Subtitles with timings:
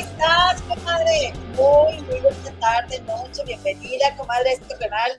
[0.00, 1.32] estás, comadre?
[1.54, 5.12] Muy, muy buena tarde, noche, bienvenida, comadre, a este canal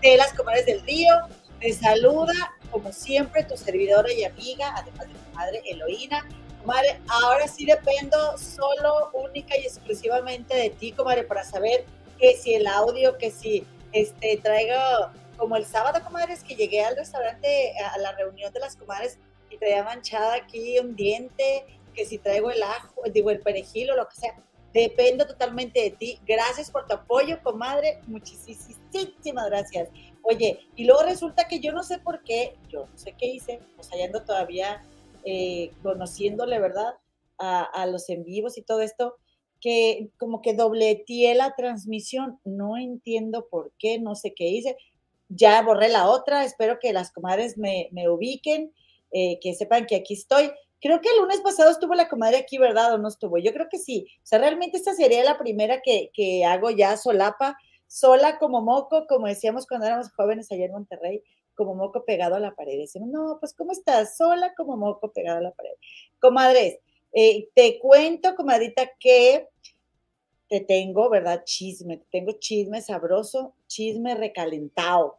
[0.00, 1.12] de las comadres del río.
[1.60, 2.34] Te saluda,
[2.70, 6.24] como siempre, tu servidora y amiga, además de tu madre Eloína.
[6.60, 11.84] Comadre, ahora sí dependo solo, única y exclusivamente de ti, comadre, para saber
[12.18, 16.96] que si el audio, que si este, traigo, como el sábado, comadres, que llegué al
[16.96, 19.18] restaurante, a la reunión de las comadres,
[19.50, 21.66] y traía manchada aquí un diente,
[21.98, 24.40] que si traigo el ajo, digo el perejil o lo que sea,
[24.72, 26.20] dependo totalmente de ti.
[26.24, 27.98] Gracias por tu apoyo, comadre.
[28.06, 29.88] Muchísimas gracias.
[30.22, 33.58] Oye, y luego resulta que yo no sé por qué, yo no sé qué hice,
[33.74, 34.80] pues allá ando todavía
[35.24, 36.94] eh, conociéndole, ¿verdad?
[37.36, 39.16] A, a, los en vivos y todo esto,
[39.60, 42.38] que como que dobleteé la transmisión.
[42.44, 44.76] No entiendo por qué, no sé qué hice.
[45.28, 48.72] Ya borré la otra, espero que las comadres me, me ubiquen,
[49.10, 50.52] eh, que sepan que aquí estoy.
[50.80, 52.94] Creo que el lunes pasado estuvo la comadre aquí, ¿verdad?
[52.94, 53.38] ¿O no estuvo?
[53.38, 54.06] Yo creo que sí.
[54.22, 59.06] O sea, realmente esta sería la primera que, que hago ya solapa, sola como moco,
[59.08, 61.22] como decíamos cuando éramos jóvenes allá en Monterrey,
[61.54, 62.78] como moco pegado a la pared.
[62.78, 64.16] Decimos, no, pues ¿cómo estás?
[64.16, 65.72] Sola como moco pegado a la pared.
[66.20, 66.78] Comadres,
[67.12, 69.48] eh, te cuento, comadita, que
[70.48, 71.42] te tengo, ¿verdad?
[71.44, 75.18] Chisme, te tengo chisme sabroso, chisme recalentado.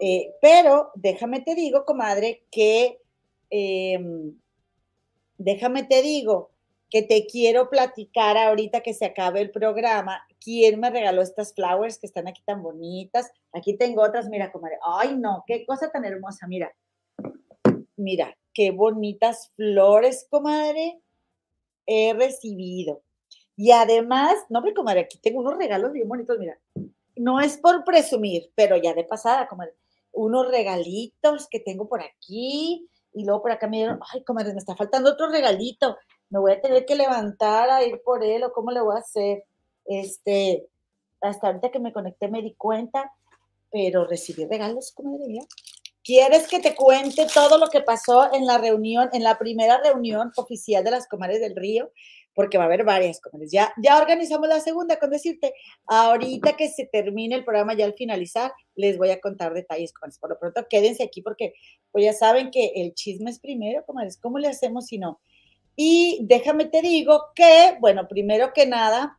[0.00, 3.00] Eh, pero déjame te digo, comadre, que
[3.50, 3.98] eh,
[5.38, 6.50] déjame te digo
[6.90, 10.24] que te quiero platicar ahorita que se acabe el programa.
[10.40, 13.32] ¿Quién me regaló estas flowers que están aquí tan bonitas?
[13.52, 14.78] Aquí tengo otras, mira, comadre.
[14.86, 16.72] Ay, no, qué cosa tan hermosa, mira.
[17.96, 21.00] Mira, qué bonitas flores, comadre,
[21.86, 23.02] he recibido.
[23.56, 26.58] Y además, no, hombre, comadre, aquí tengo unos regalos bien bonitos, mira.
[27.16, 29.74] No es por presumir, pero ya de pasada, comadre,
[30.12, 34.58] unos regalitos que tengo por aquí y luego por acá me dieron, ay, comadre, me
[34.58, 35.96] está faltando otro regalito,
[36.30, 39.00] me voy a tener que levantar a ir por él o cómo le voy a
[39.00, 39.44] hacer.
[39.84, 40.66] Este,
[41.20, 43.12] hasta ahorita que me conecté me di cuenta,
[43.70, 45.44] pero recibí regalos, comadre, mira.
[46.04, 50.32] ¿Quieres que te cuente todo lo que pasó en la reunión, en la primera reunión
[50.36, 51.90] oficial de las comadres del río?
[52.34, 53.50] Porque va a haber varias comadres.
[53.50, 55.54] Ya, ya organizamos la segunda con decirte,
[55.86, 60.18] ahorita que se termine el programa, ya al finalizar, les voy a contar detalles, comadres.
[60.18, 61.54] Por lo pronto, quédense aquí porque
[61.90, 64.18] pues ya saben que el chisme es primero, comadres.
[64.18, 65.20] ¿Cómo le hacemos si no?
[65.74, 69.18] Y déjame te digo que, bueno, primero que nada,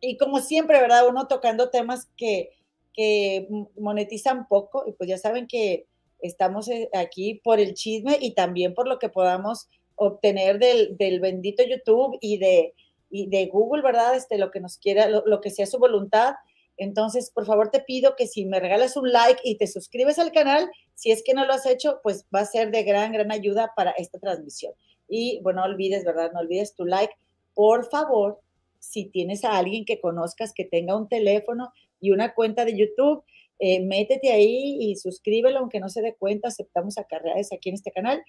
[0.00, 1.08] y como siempre, ¿verdad?
[1.08, 2.50] Uno tocando temas que
[2.98, 3.46] que
[3.78, 5.86] monetizan poco y pues ya saben que
[6.18, 11.20] estamos eh, aquí por el chisme y también por lo que podamos obtener del, del
[11.20, 12.74] bendito YouTube y de,
[13.08, 14.16] y de Google, ¿verdad?
[14.16, 16.34] Este, lo que nos quiera, lo, lo, que sea su voluntad.
[16.76, 20.32] Entonces, por favor, te pido que si me regalas un like y te suscribes al
[20.32, 23.30] canal, si es que no lo has hecho, pues va a ser de gran, gran
[23.30, 24.72] ayuda para esta transmisión.
[25.08, 26.32] Y bueno, no olvides, ¿verdad?
[26.32, 27.14] No olvides tu like.
[27.54, 28.40] Por favor,
[28.80, 33.24] si tienes a alguien que conozcas que tenga un teléfono, y una cuenta de YouTube.
[33.58, 37.90] Eh, métete ahí y suscríbelo, aunque no se dé cuenta, aceptamos acarreades aquí en este
[37.90, 38.22] canal.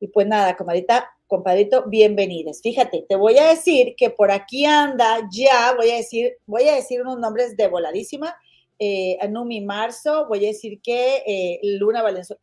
[0.00, 2.60] Y pues nada, comadita, compadrito, bienvenidos.
[2.60, 6.74] Fíjate, te voy a decir que por aquí anda ya, voy a decir, voy a
[6.74, 8.34] decir unos nombres de voladísima.
[8.78, 12.40] Eh, Anumi Marzo, voy a decir que eh, Luna Valenzuela,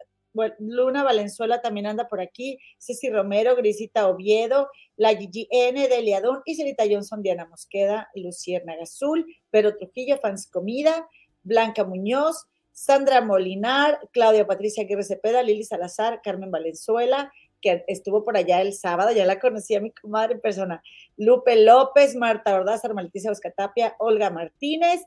[0.60, 6.42] Luna Valenzuela también anda por aquí, Ceci Romero, Grisita Oviedo, la Gigi N, Delia Don,
[6.46, 11.08] Iselita Johnson, Diana Mosqueda, Lucierna Azul, Pero Trujillo, Fans Comida,
[11.44, 17.32] Blanca Muñoz, Sandra Molinar, Claudia Patricia Aguirre Cepeda, Lili Salazar, Carmen Valenzuela,
[17.62, 20.82] que estuvo por allá el sábado, ya la conocí a mi comadre en persona,
[21.18, 25.02] Lupe López, Marta Ordaz, Leticia Oscatapia, Olga Martínez,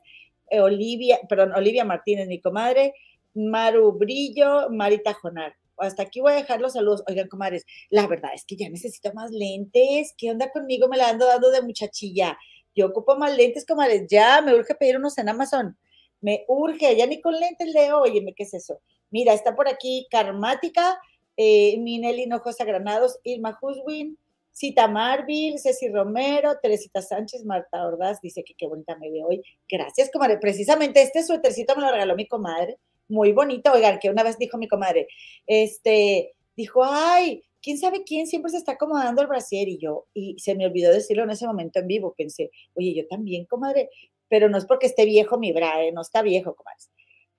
[0.49, 2.93] eh, Olivia, perdón, Olivia Martínez, mi comadre,
[3.33, 5.55] Maru Brillo, Marita Jonar.
[5.77, 7.03] Hasta aquí voy a dejar los saludos.
[7.07, 10.13] Oigan, comadres, la verdad es que ya necesito más lentes.
[10.17, 10.87] ¿Qué onda conmigo?
[10.87, 12.37] Me la ando dando de muchachilla.
[12.75, 14.05] Yo ocupo más lentes, comadres.
[14.09, 15.77] Ya me urge pedir unos en Amazon.
[16.21, 18.01] Me urge, ya ni con lentes leo.
[18.01, 18.79] Óyeme, ¿qué es eso?
[19.11, 20.99] Mira, está por aquí Karmática,
[21.37, 24.17] eh, Minelli Hinojosa Granados, Irma Huswin,
[24.51, 29.43] Cita Marville, Ceci Romero, Teresita Sánchez, Marta Ordaz, dice que qué bonita me ve hoy.
[29.69, 30.37] Gracias, comadre.
[30.37, 32.77] Precisamente este suétercito me lo regaló mi comadre
[33.07, 33.71] muy bonito.
[33.71, 35.07] Oigan, que una vez dijo mi comadre,
[35.47, 40.37] este, dijo, ay, quién sabe quién siempre se está acomodando el brasier y yo, y
[40.37, 43.89] se me olvidó decirlo en ese momento en vivo, pensé, oye, yo también, comadre,
[44.27, 46.79] pero no es porque esté viejo mi bra, no está viejo, comadre.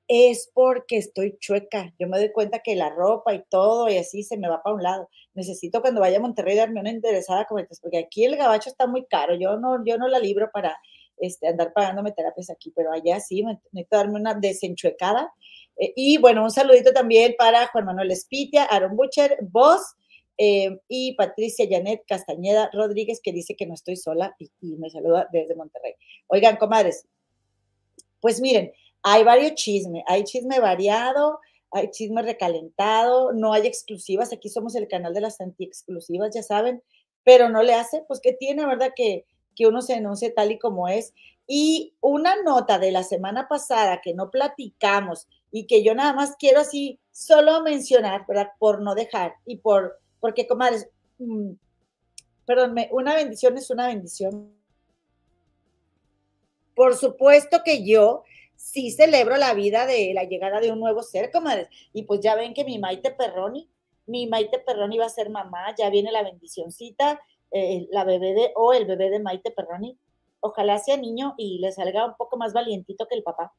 [0.07, 1.95] Es porque estoy chueca.
[1.99, 4.77] Yo me doy cuenta que la ropa y todo y así se me va para
[4.77, 5.09] un lado.
[5.33, 9.35] Necesito cuando vaya a Monterrey darme una interesada, porque aquí el gabacho está muy caro.
[9.35, 10.77] Yo no, yo no la libro para
[11.17, 15.33] este, andar pagándome terapias aquí, pero allá sí, necesito darme una desenchuecada.
[15.77, 19.95] Eh, y bueno, un saludito también para Juan Manuel Espitia, Aaron Butcher, vos,
[20.37, 25.29] Eh, y Patricia Janet Castañeda Rodríguez, que dice que no estoy sola y, me saluda
[25.33, 25.95] desde Monterrey.
[26.27, 27.07] Oigan, comadres,
[28.21, 28.73] pues miren,
[29.03, 31.39] hay varios chismes, hay chisme variado,
[31.71, 36.83] hay chisme recalentado, no hay exclusivas, aquí somos el canal de las anti-exclusivas, ya saben,
[37.23, 38.91] pero no le hace, pues que tiene, ¿verdad?
[38.97, 41.15] Que, que uno se denuncie tal y como es.
[41.47, 46.35] Y una nota de la semana pasada que no platicamos y que yo nada más
[46.37, 48.49] quiero así solo mencionar, ¿verdad?
[48.59, 51.53] Por no dejar y por, porque comadres, mmm,
[52.45, 54.53] perdónme, una bendición es una bendición.
[56.75, 58.25] Por supuesto que yo
[58.57, 61.69] sí celebro la vida de la llegada de un nuevo ser, comadres.
[61.93, 63.71] Y pues ya ven que mi Maite Perroni,
[64.07, 67.21] mi Maite Perroni va a ser mamá, ya viene la bendicioncita,
[67.53, 69.97] eh, la bebé de, o el bebé de Maite Perroni.
[70.41, 73.53] Ojalá sea niño y le salga un poco más valientito que el papá.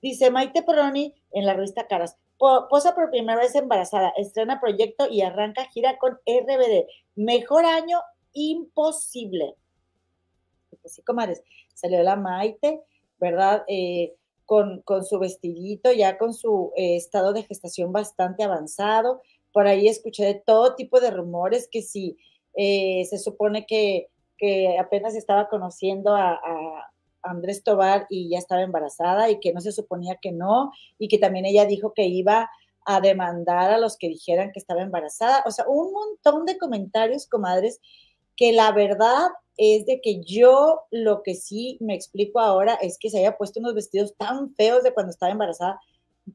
[0.00, 5.22] Dice Maite Perroni en la revista Caras, posa por primera vez embarazada, estrena proyecto y
[5.22, 6.86] arranca gira con RBD.
[7.16, 8.00] Mejor año
[8.32, 9.56] imposible.
[10.80, 11.42] Pues sí, comadres,
[11.74, 12.80] salió la Maite,
[13.18, 13.64] ¿verdad?
[13.66, 14.14] Eh,
[14.46, 19.20] con, su vestidito, ya con su eh, estado de gestación bastante avanzado.
[19.52, 22.16] Por ahí escuché de todo tipo de rumores que si
[22.54, 24.08] eh, se supone que,
[24.78, 26.40] apenas estaba conociendo a,
[27.30, 31.18] Andrés Tobar y ya estaba embarazada y que no se suponía que no, y que
[31.18, 32.50] también ella dijo que iba
[32.84, 35.42] a demandar a los que dijeran que estaba embarazada.
[35.46, 37.80] O sea, un montón de comentarios, comadres,
[38.34, 39.28] que la verdad
[39.58, 43.60] es de que yo lo que sí me explico ahora es que se haya puesto
[43.60, 45.80] unos vestidos tan feos de cuando estaba embarazada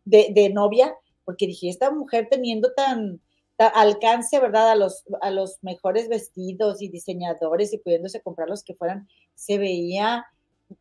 [0.05, 0.93] de, novia,
[1.23, 3.21] porque dije, esta mujer teniendo tan,
[3.57, 4.71] alcance, ¿verdad?
[4.71, 9.57] A los, a los mejores vestidos y diseñadores y pudiéndose comprar los que fueran, se
[9.57, 10.25] veía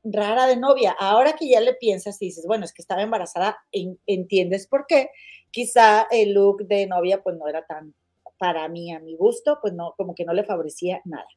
[0.05, 0.95] rara de novia.
[0.99, 3.59] Ahora que ya le piensas y dices, bueno, es que estaba embarazada,
[4.07, 5.11] entiendes por qué.
[5.51, 7.95] Quizá el look de novia pues no era tan
[8.39, 11.29] para mí, a mi gusto, pues no, como que no le favorecía nada.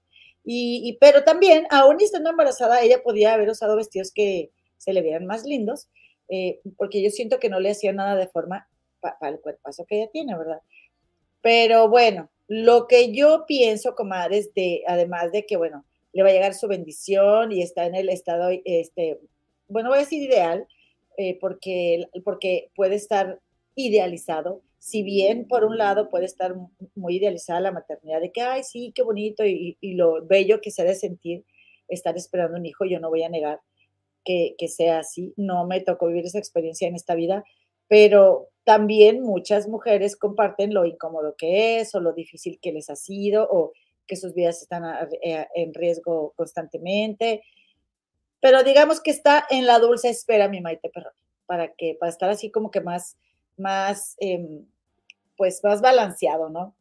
[0.44, 5.26] Y, pero también, aún estando embarazada, ella podía haber usado vestidos que se le vieran
[5.26, 5.88] más lindos,
[6.30, 8.68] eh, porque yo siento que no le hacía nada de forma
[9.00, 10.62] para el cuerpazo que ella tiene, ¿verdad?
[11.42, 16.32] Pero bueno, lo que yo pienso, comadres, de, además de que, bueno, le va a
[16.32, 19.20] llegar su bendición y está en el estado, este,
[19.68, 20.66] bueno, voy a decir ideal,
[21.18, 23.42] eh, porque, porque puede estar
[23.76, 26.56] idealizado, si bien por un lado puede estar
[26.96, 30.84] muy idealizada la maternidad de que, ay, sí, qué bonito y, lo bello que se
[30.84, 31.44] ha de sentir
[31.90, 33.60] estar esperando un hijo, yo no voy a negar
[34.24, 37.44] que, que, sea así, no me tocó vivir esa experiencia en esta vida,
[37.90, 42.96] pero también muchas mujeres comparten lo incómodo que es o lo difícil que les ha
[42.96, 43.74] sido o
[44.08, 44.84] que sus vidas están
[45.22, 47.42] eh, en riesgo constantemente,
[48.46, 51.14] pero digamos que está en la dulce espera mi Maite Perrón,
[51.48, 53.18] para que, para estar así como que más,
[53.58, 54.48] más, eh,
[55.36, 56.76] pues más balanceado, ¿no?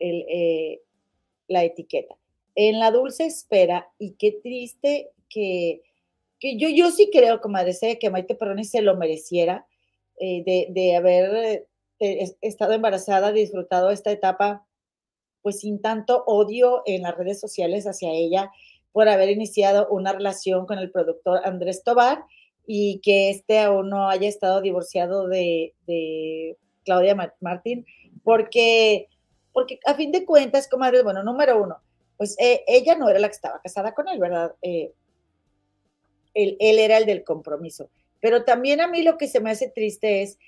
[0.00, 0.80] Eh,
[1.48, 2.16] la etiqueta.
[2.56, 5.82] En la dulce espera, y qué triste que,
[6.40, 9.64] que yo, yo sí creo, como decía, que Maite Perroni se lo mereciera
[10.18, 11.68] eh, de, de, haber
[11.98, 14.66] estado embarazada, disfrutado esta etapa,
[15.46, 18.50] pues sin tanto odio en las redes sociales hacia ella
[18.90, 22.24] por haber iniciado una relación con el productor Andrés Tobar
[22.66, 27.86] y que este aún no haya estado divorciado de, de Claudia Martín,
[28.24, 29.06] porque,
[29.52, 31.76] porque a fin de cuentas, comadre, bueno, número uno,
[32.16, 34.52] pues eh, ella no era la que estaba casada con él, ¿verdad?
[34.62, 34.90] Eh,
[36.34, 37.88] él, él, era el del compromiso.
[38.18, 40.40] Pero también a mí lo que se me hace triste es,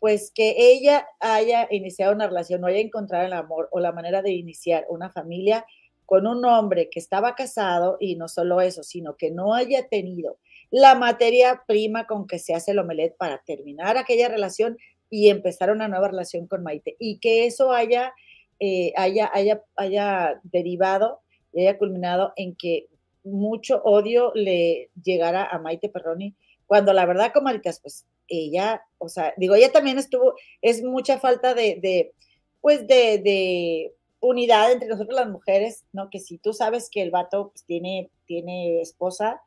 [0.00, 4.22] pues, que ella haya iniciado una relación, o haya encontrado el amor o la manera
[4.22, 5.64] de iniciar una familia
[6.06, 10.38] con un hombre que estaba casado y no solo eso, sino que no haya tenido
[10.70, 14.78] la materia prima con que se hace el omelet para terminar aquella relación
[15.10, 18.14] y empezar una nueva relación con Maite y que eso haya,
[18.58, 21.20] eh, haya, haya, haya derivado
[21.52, 22.88] y haya culminado en que
[23.24, 26.34] mucho odio le llegara a Maite Perroni,
[26.66, 31.54] cuando la verdad, comadritas, pues ella, o sea, digo, ella también estuvo, es mucha falta
[31.54, 32.12] de, de
[32.60, 36.10] pues de, de, unidad entre nosotros las mujeres, ¿no?
[36.10, 39.40] Que si tú sabes que el vato pues, tiene, tiene esposa,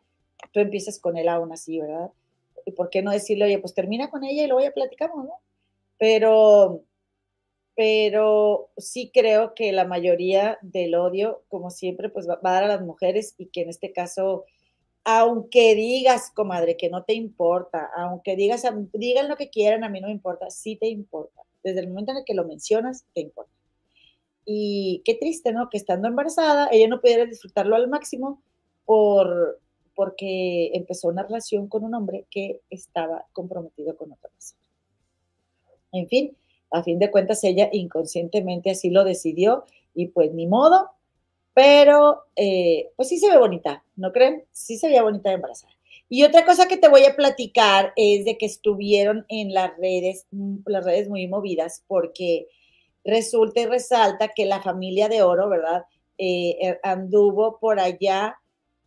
[0.53, 2.09] tú empiezas con él aún así, ¿verdad?
[2.65, 5.33] ¿Y por qué no decirle, oye, pues termina con ella y luego ya platicamos, ¿no?
[6.01, 6.83] pero,
[7.75, 12.67] pero sí creo que la mayoría del odio, como siempre, pues va, a dar a
[12.67, 14.45] las mujeres y que en este caso,
[15.03, 19.99] aunque digas, comadre, que no te importa, aunque digas, digan lo que quieran, a mí
[19.99, 21.41] no me importa, sí te importa.
[21.63, 23.51] Desde el momento en el que lo mencionas, te importa.
[24.45, 25.69] Y qué triste, ¿no?
[25.69, 28.41] Que estando embarazada, ella no pudiera disfrutarlo al máximo
[28.85, 29.59] por,
[29.95, 34.61] porque empezó una relación con un hombre que estaba comprometido con otra persona.
[35.91, 36.37] En fin,
[36.71, 40.89] a fin de cuentas ella inconscientemente así lo decidió y pues ni modo,
[41.53, 44.45] pero eh, pues sí se ve bonita, ¿no creen?
[44.51, 45.73] Sí se veía bonita de embarazada.
[46.07, 50.27] Y otra cosa que te voy a platicar es de que estuvieron en las redes,
[50.65, 52.47] las redes muy movidas, porque
[53.03, 55.85] resulta y resalta que la familia de oro, ¿verdad?
[56.17, 58.37] Eh, eh, anduvo por allá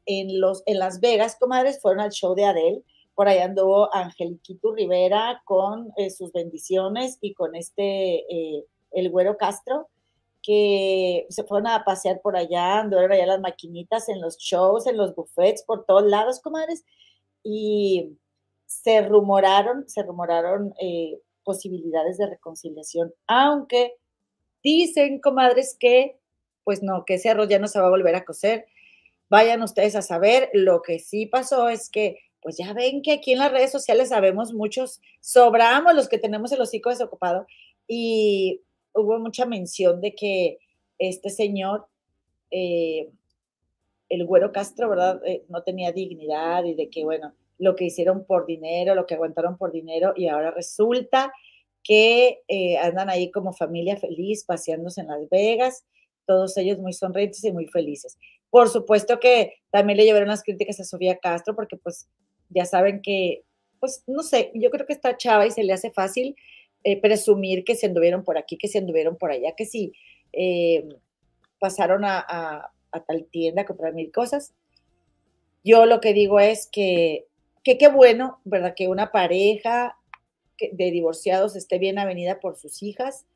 [0.06, 2.82] en, los, en Las Vegas, comadres, fueron al show de Adele,
[3.14, 8.24] por allá anduvo Angeliquito Rivera con sus bendiciones y con este,
[8.90, 9.88] el güero Castro,
[10.44, 14.96] que se fueron a pasear por allá, andaron allá las maquinitas en los shows, en
[14.96, 16.84] los buffets, por todos lados, comadres,
[17.42, 18.18] y
[18.66, 20.74] se rumoraron, se rumoraron
[21.44, 23.94] posibilidades de reconciliación, aunque
[24.62, 26.18] dicen, comadres, que
[26.64, 28.66] pues no, que ese arroz ya no se va a volver a cocer.
[29.28, 33.32] Vayan ustedes a saber, lo que sí pasó es que, pues ya ven que aquí
[33.32, 37.46] en las redes sociales sabemos muchos, sobramos los que tenemos el hocico desocupado
[37.86, 38.62] y
[38.94, 40.58] hubo mucha mención de que
[40.98, 41.86] este señor,
[42.50, 43.10] eh,
[44.08, 45.20] el güero Castro, ¿verdad?
[45.26, 49.14] Eh, no tenía dignidad y de que, bueno, lo que hicieron por dinero, lo que
[49.14, 51.32] aguantaron por dinero y ahora resulta
[51.82, 55.84] que eh, andan ahí como familia feliz paseándose en Las Vegas
[56.26, 58.18] todos ellos muy sonrientes y muy felices.
[58.50, 62.08] Por supuesto que también le llevaron las críticas a Sofía Castro, porque pues
[62.48, 63.44] ya saben que,
[63.80, 66.36] pues no sé, yo creo que está chava y se le hace fácil
[66.84, 69.92] eh, presumir que se anduvieron por aquí, que se anduvieron por allá, que sí
[70.32, 70.88] eh,
[71.58, 74.52] pasaron a, a, tal tienda a comprar mil cosas.
[75.64, 77.26] Yo lo que digo es que,
[77.62, 78.74] que qué bueno, ¿verdad?
[78.76, 79.96] Que una pareja
[80.58, 83.26] de divorciados esté bien avenida por sus hijas,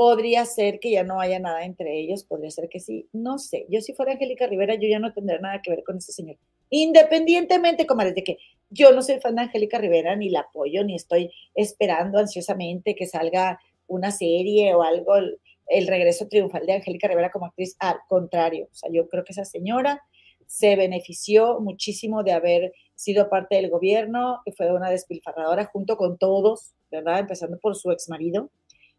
[0.00, 3.66] Podría ser que ya no haya nada entre ellos, podría ser que sí, no sé.
[3.68, 6.38] Yo si fuera Angélica Rivera, yo ya no tendría nada que ver con ese señor.
[6.70, 8.38] Independientemente, comadres, de que
[8.70, 13.06] yo no soy fan de Angélica Rivera, ni la apoyo, ni estoy esperando ansiosamente que
[13.06, 17.76] salga una serie o algo, el, regreso triunfal de Angélica Rivera como actriz.
[17.80, 20.02] Al contrario, o sea, yo creo que esa señora
[20.46, 26.18] se benefició muchísimo de haber sido parte del gobierno, que fue una despilfarradora junto con
[26.18, 27.20] todos, ¿verdad?
[27.20, 28.50] Empezando por su ex marido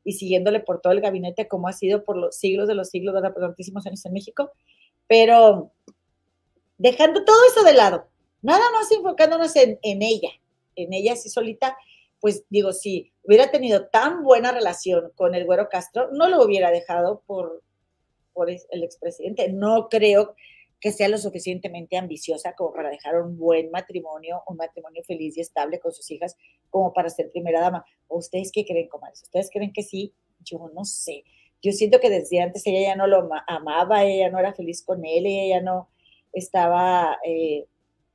[0.04, 3.14] y siguiéndole por todo el gabinete como ha sido por los siglos de los siglos,
[3.14, 4.52] de Por tantísimos años en México.
[5.08, 5.72] Pero
[6.78, 8.11] dejando todo eso de lado,
[8.42, 10.32] nada más enfocándonos en, ella,
[10.76, 11.78] en ella así solita,
[12.20, 16.72] pues digo, si hubiera tenido tan buena relación con el Güero Castro, no lo hubiera
[16.72, 17.64] dejado por,
[18.34, 19.52] por el expresidente.
[19.52, 20.36] No creo
[20.82, 25.42] que sea lo suficientemente ambiciosa como para dejar un buen matrimonio, un matrimonio feliz y
[25.42, 26.36] estable con sus hijas,
[26.72, 27.86] como para ser primera dama.
[28.08, 29.22] ¿O ustedes qué creen, comadres?
[29.22, 30.12] ¿Ustedes creen que sí?
[30.44, 31.24] Yo no sé.
[31.62, 35.06] Yo siento que desde antes ella ya no lo amaba, ella no era feliz con
[35.06, 35.88] él, ella no
[36.34, 37.68] estaba eh,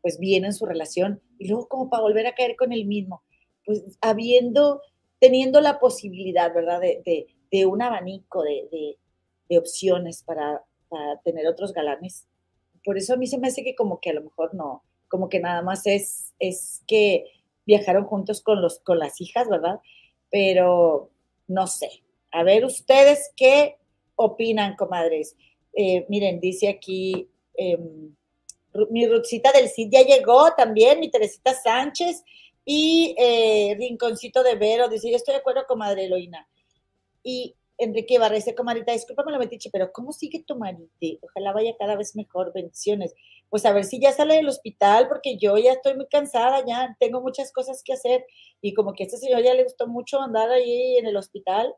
[0.06, 1.20] pues bien en su relación.
[1.36, 3.24] Y luego como para volver a caer con él mismo,
[3.64, 4.80] pues habiendo,
[5.18, 6.80] teniendo la posibilidad, ¿verdad?
[6.80, 7.26] De,
[7.66, 12.28] un abanico de, opciones para, para tener otros galanes
[12.86, 15.28] por eso a mí se me hace que como que a lo mejor no, como
[15.28, 17.24] que nada más es, es que
[17.66, 19.80] viajaron juntos con, los, con las hijas, ¿verdad?
[20.30, 21.10] Pero
[21.48, 22.04] no sé.
[22.30, 23.76] A ver ustedes qué
[24.14, 25.34] opinan, comadres.
[25.72, 28.14] Eh, miren, dice aquí, em,
[28.90, 32.24] mi Rutzita del Cid ya llegó también, mi Teresita Sánchez
[32.64, 36.48] y eh, Rinconcito de Vero, dice, yo estoy de acuerdo, comadre Eloína.
[37.22, 40.88] Y Enrique Barra dice, comadita, discúlpame la metiche, pero ¿cómo sigue tu marido?
[41.22, 43.14] Ojalá vaya cada vez mejor, bendiciones.
[43.50, 46.96] Pues a ver si ya sale del hospital, porque yo ya estoy muy cansada, ya
[46.98, 48.24] tengo muchas cosas que hacer,
[48.60, 51.74] y como que a este señor ya le gustó mucho andar ahí en el hospital,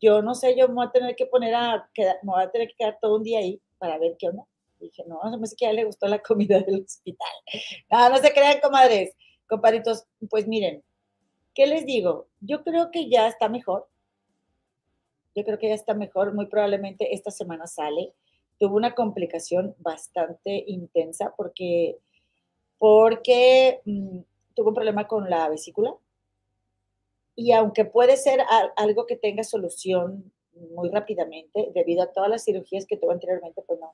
[0.00, 1.90] yo no sé, yo me voy a tener que poner a,
[2.22, 4.44] voy a tener que quedar todo un día ahí para ver qué onda.
[4.86, 7.32] Dije, no, no sé que ya le gustó la comida del hospital.
[7.90, 9.14] No, no se crean, comadres,
[9.46, 10.82] compadritos, pues miren,
[11.54, 12.28] ¿qué les digo?
[12.40, 13.88] Yo creo que ya está mejor,
[15.34, 18.12] yo creo que ya está mejor, muy probablemente esta semana sale.
[18.58, 21.98] Tuvo una complicación bastante intensa porque,
[22.78, 24.18] porque mm,
[24.54, 25.94] tuvo un problema con la vesícula
[27.36, 28.40] y aunque puede ser
[28.76, 30.32] algo que tenga solución
[30.74, 33.92] muy rápidamente, debido a todas las cirugías que tuvo anteriormente, pues no,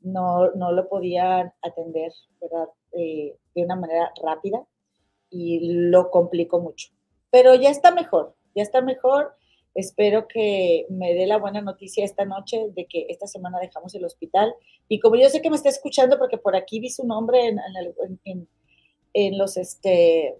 [0.00, 2.68] no, no lo podían atender ¿verdad?
[2.92, 4.64] Eh, de una manera rápida
[5.30, 6.90] y lo complicó mucho.
[7.30, 9.36] Pero ya está mejor, ya está mejor
[9.78, 14.04] Espero que me dé la buena noticia esta noche de que esta semana dejamos el
[14.04, 14.52] hospital.
[14.88, 18.48] Y como yo sé que me está escuchando, porque por aquí vi su nombre en,
[19.14, 20.36] en, los, este,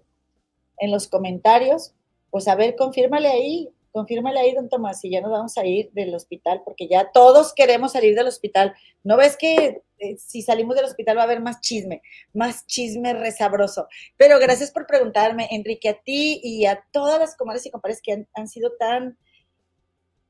[0.79, 1.93] en los comentarios,
[2.31, 5.91] pues a ver, confírmale ahí, confírmale ahí, don Tomás, y ya nos vamos a ir
[5.91, 8.73] del hospital, porque ya todos queremos salir del hospital.
[9.03, 12.01] ¿No ves que eh, si salimos del hospital va a haber más chisme,
[12.33, 13.87] más chisme resabroso?
[14.17, 18.25] Pero gracias por preguntarme, Enrique, a ti y a todas las comadres y compadres que
[18.33, 19.17] han sido tan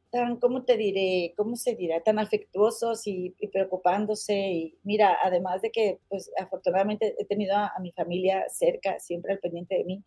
[0.09, 1.33] tan, ¿cómo te diré?
[1.37, 2.01] ¿Cómo se dirá?
[2.01, 4.35] Tan afectuosos y, preocupándose.
[4.35, 9.39] Y mira, además de que, pues afortunadamente he tenido a, mi familia cerca, siempre al
[9.39, 10.03] pendiente de mí,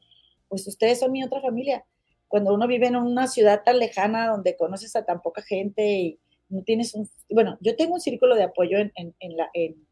[0.49, 1.85] pues ustedes son mi otra familia.
[2.33, 6.19] Cuando uno vive en una ciudad tan lejana donde conoces a tan poca gente y
[6.49, 9.87] no tienes un, bueno, yo tengo un círculo de apoyo en, en,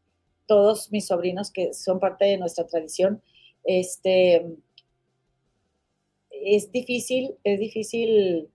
[0.47, 3.21] todos mis sobrinos que son parte de nuestra tradición.
[3.63, 4.43] Este,
[6.31, 8.49] es difícil, es difícil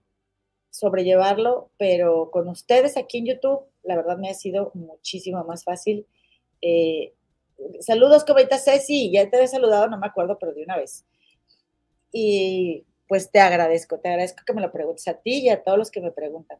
[0.69, 6.05] sobrellevarlo, pero con ustedes aquí en YouTube, la verdad me ha sido muchísimo más fácil.
[6.61, 7.13] Eh,
[7.79, 11.05] saludos, Cobita Ceci, ya te he saludado, no me acuerdo, pero de una vez.
[12.11, 15.77] Y pues te agradezco, te agradezco que me lo preguntes a ti y a todos
[15.77, 16.59] los que me preguntan.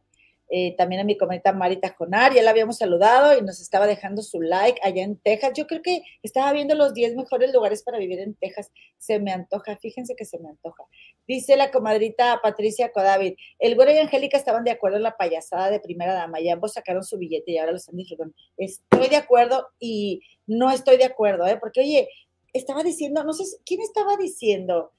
[0.50, 4.22] Eh, también a mi cometa Marita Jonar, ya la habíamos saludado y nos estaba dejando
[4.22, 5.52] su like allá en Texas.
[5.54, 8.72] Yo creo que estaba viendo los 10 mejores lugares para vivir en Texas.
[8.96, 10.84] Se me antoja, fíjense que se me antoja.
[11.26, 15.70] Dice la comadrita Patricia Codavid, el güero y Angélica estaban de acuerdo en la payasada
[15.70, 18.34] de primera dama y ambos sacaron su billete y ahora lo están disfrutando.
[18.56, 21.58] Estoy de acuerdo y no estoy de acuerdo, ¿eh?
[21.60, 22.08] porque oye,
[22.54, 24.92] estaba diciendo, no sé, ¿quién estaba diciendo?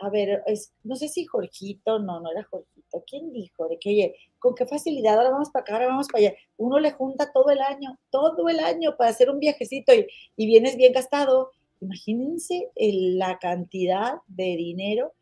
[0.00, 0.42] A ver,
[0.82, 3.68] no sé si Jorgito, no, no era Jorgito, ¿quién dijo?
[3.68, 6.36] De que, oye, con qué facilidad, ahora vamos para acá, ahora vamos para allá.
[6.56, 10.46] Uno le junta todo el año, todo el año para hacer un viajecito y, y
[10.46, 11.50] vienes bien gastado.
[11.80, 15.12] Imagínense la cantidad de dinero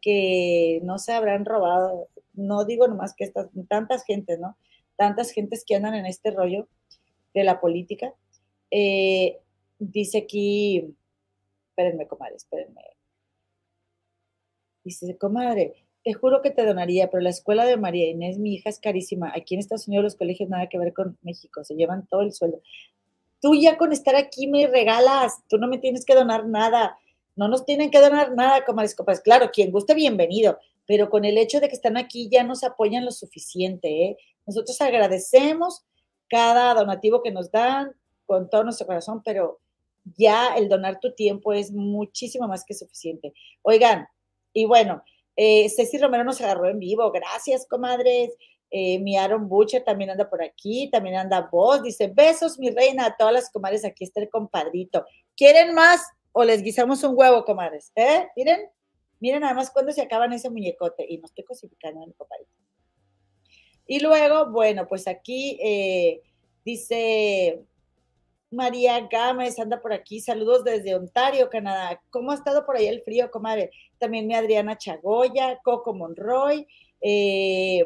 [0.00, 2.08] que no se habrán robado.
[2.32, 4.56] No digo nomás que estas, tantas gentes, ¿no?
[4.96, 6.68] Tantas gentes que andan en este rollo
[7.34, 8.14] de la política.
[8.70, 9.40] Eh,
[9.80, 10.94] dice aquí,
[11.70, 12.97] espérenme, comadre, espérenme
[14.88, 18.70] Dice, comadre, te juro que te donaría, pero la escuela de María Inés, mi hija,
[18.70, 19.30] es carísima.
[19.36, 22.32] Aquí en Estados Unidos los colegios nada que ver con México, se llevan todo el
[22.32, 22.62] sueldo.
[23.42, 26.96] Tú ya con estar aquí me regalas, tú no me tienes que donar nada,
[27.36, 29.20] no nos tienen que donar nada, comadres, copas.
[29.20, 33.04] Claro, quien guste, bienvenido, pero con el hecho de que están aquí ya nos apoyan
[33.04, 33.88] lo suficiente.
[34.06, 34.16] ¿eh?
[34.46, 35.84] Nosotros agradecemos
[36.30, 37.92] cada donativo que nos dan
[38.24, 39.60] con todo nuestro corazón, pero
[40.16, 43.34] ya el donar tu tiempo es muchísimo más que suficiente.
[43.60, 44.08] Oigan,
[44.52, 45.02] y bueno,
[45.36, 47.10] eh, Ceci Romero nos agarró en vivo.
[47.12, 48.36] Gracias, comadres.
[48.70, 51.82] Eh, mi Aaron Butcher también anda por aquí, también anda vos.
[51.82, 53.84] Dice, besos, mi reina, a todas las comadres.
[53.84, 55.04] Aquí está el compadrito.
[55.36, 57.92] ¿Quieren más o les guisamos un huevo, comadres?
[57.94, 58.26] ¿Eh?
[58.36, 58.68] Miren,
[59.20, 61.06] miren nada más cuando se acaban ese muñecote.
[61.08, 62.50] Y no estoy cosificando a mi compadrito.
[63.86, 66.20] Y luego, bueno, pues aquí eh,
[66.64, 67.64] dice
[68.50, 70.20] María Gámez anda por aquí.
[70.20, 72.00] Saludos desde Ontario, Canadá.
[72.10, 73.70] ¿Cómo ha estado por ahí el frío, comadre?
[73.98, 76.66] También mi Adriana Chagoya, Coco Monroy.
[77.00, 77.84] Eh,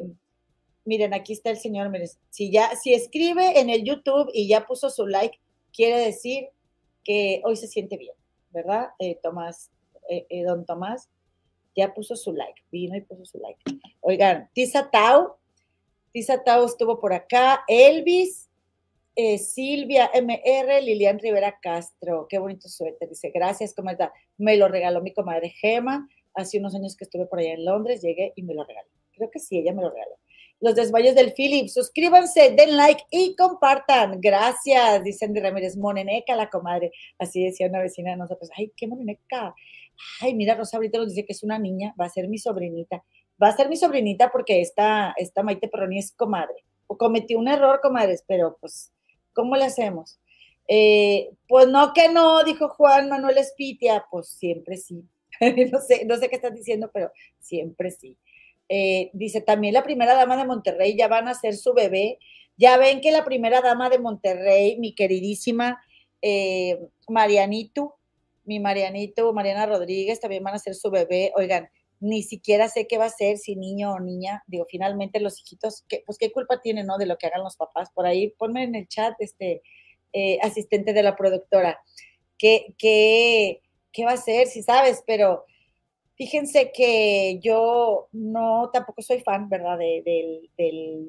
[0.84, 1.88] miren, aquí está el señor.
[1.90, 5.38] Miren, si ya, si escribe en el YouTube y ya puso su like,
[5.72, 6.48] quiere decir
[7.04, 8.14] que hoy se siente bien,
[8.50, 8.90] ¿verdad?
[8.98, 9.70] Eh, Tomás,
[10.08, 11.08] eh, don Tomás
[11.74, 13.60] ya puso su like, vino y puso su like.
[14.00, 15.36] Oigan, Tisa Tau,
[16.12, 18.50] Tisa Tau estuvo por acá, Elvis,
[19.14, 24.12] eh, Silvia MR, Lilian Rivera Castro, qué bonito suéter, dice, gracias, está?
[24.38, 28.02] me lo regaló mi comadre Gema, hace unos años que estuve por allá en Londres,
[28.02, 28.88] llegué y me lo regaló.
[29.12, 30.16] Creo que sí, ella me lo regaló.
[30.60, 34.20] Los desmayos del Philip, suscríbanse, den like y compartan.
[34.20, 36.92] Gracias, dice Andy Ramírez, moneneca la comadre.
[37.18, 39.54] Así decía una vecina de nosotros, ay, qué moneneca.
[40.20, 43.04] Ay, mira, Rosa ahorita nos dice que es una niña, va a ser mi sobrinita.
[43.42, 46.64] Va a ser mi sobrinita porque esta, esta Maite Perroni es comadre.
[46.86, 48.91] O cometió un error, comadres, pero pues
[49.32, 50.18] ¿Cómo le hacemos?
[50.68, 55.04] Eh, pues no que no, dijo Juan Manuel Espitia, pues siempre sí.
[55.72, 58.16] no, sé, no sé qué estás diciendo, pero siempre sí.
[58.68, 62.18] Eh, dice, también la primera dama de Monterrey ya van a ser su bebé.
[62.56, 65.82] Ya ven que la primera dama de Monterrey, mi queridísima
[66.22, 67.96] eh, Marianito,
[68.44, 71.32] mi Marianito, Mariana Rodríguez, también van a ser su bebé.
[71.36, 71.68] Oigan,
[72.02, 74.42] ni siquiera sé qué va a ser, si niño o niña.
[74.48, 76.98] Digo, finalmente los hijitos, pues qué culpa tienen, ¿no?
[76.98, 77.90] De lo que hagan los papás.
[77.94, 79.62] Por ahí, ponme en el chat, este,
[80.12, 81.80] eh, asistente de la productora,
[82.36, 83.62] ¿qué, qué,
[83.92, 85.44] qué va a ser, si sabes, pero
[86.16, 89.78] fíjense que yo no, tampoco soy fan, ¿verdad?
[89.78, 91.06] De, de,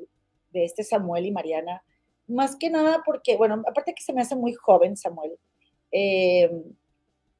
[0.51, 1.83] de este Samuel y Mariana.
[2.27, 5.37] Más que nada porque, bueno, aparte que se me hace muy joven Samuel,
[5.91, 6.49] eh,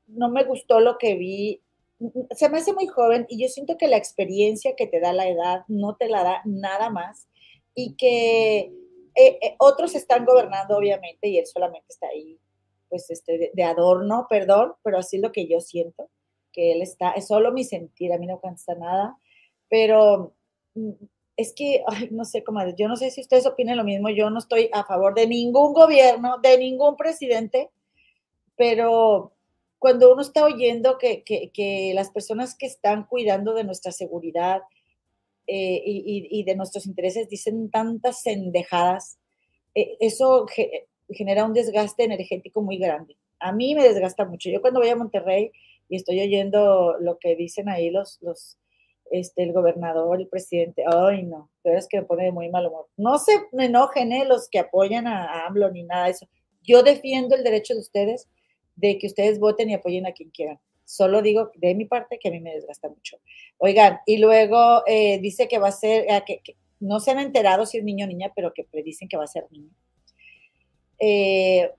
[0.08, 1.62] no me gustó lo que vi
[2.32, 5.28] se me hace muy joven y yo siento que la experiencia que te da la
[5.28, 7.28] edad no te la da nada más
[7.76, 8.60] y que
[9.16, 12.40] eh, eh, otros están gobernando obviamente y él solamente está ahí
[12.94, 16.12] pues este de, adorno, perdón, pero así es lo que yo siento,
[16.52, 19.18] que él está, es solo mi sentir, a mí no cansa nada,
[19.68, 20.36] pero
[20.76, 20.92] mm,
[21.36, 24.30] es que, ay, no sé cómo, yo no sé si ustedes opinen lo mismo, yo
[24.30, 27.72] no estoy a favor de ningún gobierno, de ningún presidente,
[28.56, 29.34] pero
[29.84, 34.62] cuando uno está oyendo que, las personas que están cuidando de nuestra seguridad
[35.46, 39.20] eh, y, de nuestros intereses dicen tantas sendejadas,
[39.76, 40.46] eh, eso
[41.10, 43.18] genera un desgaste energético muy grande.
[43.42, 44.50] A mí me desgasta mucho.
[44.50, 45.52] Yo cuando voy a Monterrey
[45.90, 48.58] y estoy oyendo lo que dicen ahí los, los
[49.12, 52.68] este, el gobernador, el presidente, ay no, pero es que me pone de muy mal
[52.68, 52.88] humor.
[52.96, 54.24] No se me enojen ¿eh?
[54.24, 56.30] los que apoyan a, a AMLO ni nada de eso.
[56.62, 58.30] Yo defiendo el derecho de ustedes
[58.76, 60.60] de que ustedes voten y apoyen a quien quieran.
[60.86, 63.18] Solo digo de mi parte que a mí me desgasta mucho.
[63.58, 66.42] Oigan, y luego eh, dice que va a ser, ah, que,
[66.80, 69.28] no se han enterado si es niño o niña, pero que predicen que va a
[69.28, 69.72] ser niño.
[71.00, 71.72] Eh,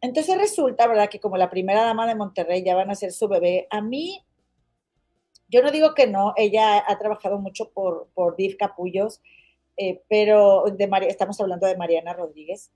[0.00, 1.08] entonces resulta, ¿verdad?
[1.08, 3.66] Que como la primera dama de Monterrey ya van a ser su bebé.
[3.70, 4.22] A mí,
[5.48, 9.22] yo no digo que no, ella ha trabajado mucho por, por DIF Capullos,
[9.76, 12.70] eh, pero de estamos hablando de Mariana Rodríguez.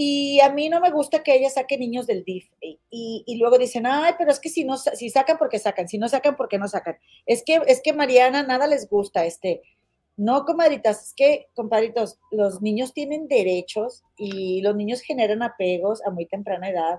[0.00, 2.48] Y a mí no me gusta que ella saque niños del DIF.
[2.88, 6.08] Y, luego dicen, ay, pero es que si no, si sacan, porque sacan, si no
[6.08, 6.96] sacan, porque no sacan.
[7.26, 9.60] Es que, es que Mariana nada les gusta, este.
[10.16, 16.10] No, comadritas, es que, compadritos, los niños tienen derechos y los niños generan apegos a
[16.10, 16.98] muy temprana edad.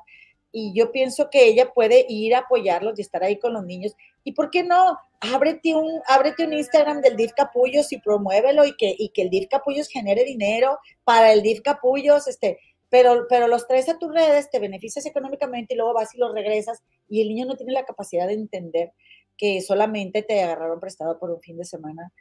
[0.52, 3.96] Y yo pienso que ella puede ir a apoyarlos y estar ahí con los niños.
[4.26, 4.98] ¿Y por qué no?
[5.22, 9.30] Ábrete un, ábrete un Instagram del DIF Capullos y promuévelo y que, y que el
[9.30, 12.60] DIF Capullos genere dinero para el DIF Capullos, este,
[12.90, 16.34] pero, pero los traes a tus redes, te beneficias económicamente y luego vas y los
[16.34, 18.94] regresas y el niño no tiene la capacidad de entender
[19.38, 22.12] que solamente te agarraron prestado por un fin de semana,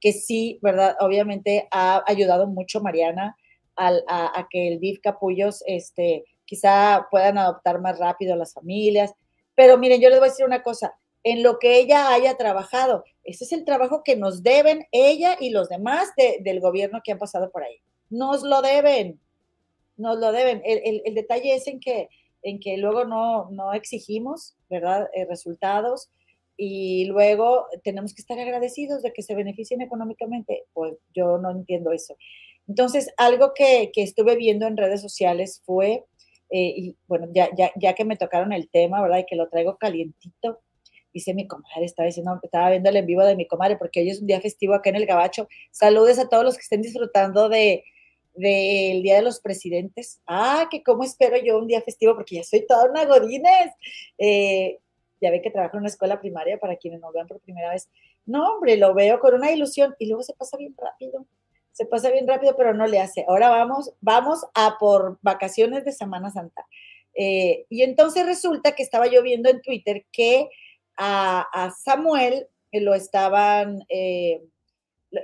[0.00, 0.96] que sí, ¿verdad?
[1.00, 3.36] Obviamente ha ayudado mucho Mariana
[3.76, 9.12] a, que el DIF Capullos, este, quizá puedan adoptar más rápido a las familias,
[9.54, 13.04] pero miren, yo les voy a decir una cosa, en lo que ella haya trabajado,
[13.24, 17.18] ese es el trabajo que nos deben ella y los demás del gobierno que han
[17.18, 17.80] pasado por ahí.
[18.10, 19.20] Nos lo deben,
[19.96, 20.62] nos lo deben.
[20.64, 22.08] El, detalle es en que,
[22.42, 26.10] en que luego no, no exigimos, ¿verdad?, eh, resultados
[26.56, 30.64] y luego tenemos que estar agradecidos de que se beneficien económicamente.
[30.72, 32.16] Pues yo no entiendo eso.
[32.68, 36.04] Entonces, algo que, estuve viendo en redes sociales fue,
[36.50, 39.18] eh, y bueno, ya, ya, ya que me tocaron el tema, ¿verdad?
[39.18, 40.60] Y que lo traigo calientito,
[41.12, 44.10] dice mi comadre, estaba diciendo, estaba viendo el en vivo de mi comadre, porque hoy
[44.10, 45.48] es un día festivo acá en el Gabacho.
[45.70, 47.84] Saludes a todos los que estén disfrutando de,
[48.34, 50.20] del Día de los Presidentes.
[50.26, 53.72] Ah, que cómo espero yo un día festivo, porque ya soy toda una godines.
[54.18, 54.78] Eh,
[55.20, 57.88] ya ve que trabajo en una escuela primaria para quienes no vean por primera vez.
[58.26, 61.26] No, hombre, lo veo con una ilusión y luego se pasa bien rápido.
[61.72, 63.24] Se pasa bien rápido, pero no le hace.
[63.26, 66.66] Ahora vamos, vamos a por vacaciones de Semana Santa.
[67.14, 70.48] Eh, y entonces resulta que estaba yo viendo en Twitter que
[70.96, 74.42] a, Samuel lo estaban, eh,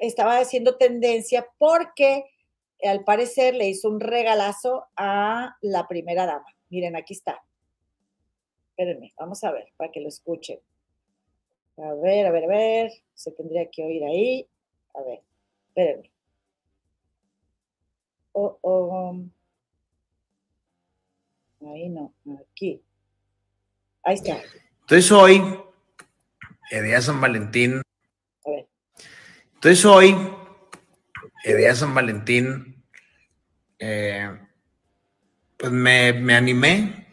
[0.00, 2.24] estaba haciendo tendencia porque
[2.82, 6.46] al parecer le hizo un regalazo a la primera dama.
[6.70, 7.42] Miren, aquí está.
[8.70, 10.58] Espérenme, vamos a ver para que lo escuchen.
[11.76, 12.92] A ver, a ver, a ver.
[13.14, 14.48] Se tendría que oír ahí.
[14.94, 15.20] A ver,
[15.68, 16.10] espérenme.
[18.32, 19.16] Oh, oh.
[21.66, 22.82] Ahí no, aquí.
[24.02, 24.40] Ahí está.
[24.80, 25.42] Entonces hoy,
[26.70, 27.82] el día de San Valentín.
[28.44, 28.68] A ver.
[29.54, 30.16] Entonces hoy,
[31.44, 32.69] el día de San Valentín,
[33.80, 34.30] eh,
[35.56, 37.06] pues me, me, animé,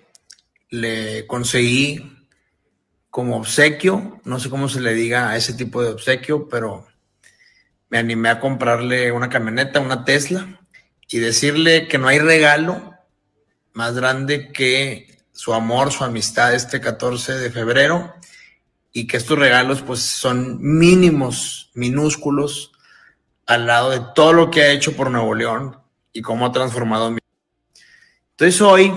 [0.70, 2.28] le conseguí
[3.10, 6.86] como obsequio, no sé cómo se le diga a ese tipo de obsequio, pero
[7.90, 10.60] me animé a comprarle una camioneta, una Tesla,
[11.10, 12.94] y decirle que no hay regalo
[13.74, 18.14] más grande que su amor, su amistad este 14 de febrero,
[18.92, 22.74] y que estos regalos pues son mínimos, minúsculos,
[23.46, 25.87] al lado de todo lo que ha hecho por Nuevo León
[26.18, 27.20] y cómo ha transformado mi
[28.32, 28.92] Entonces hoy...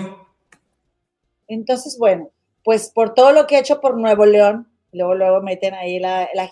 [1.48, 2.30] Entonces, bueno,
[2.64, 6.28] pues por todo lo que ha hecho por Nuevo León, luego, luego meten ahí la,
[6.32, 6.50] la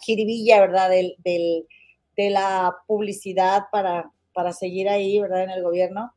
[0.60, 0.90] ¿verdad?
[0.90, 5.44] Del, de la publicidad para, para seguir ahí, ¿verdad?
[5.44, 6.12] En el gobierno.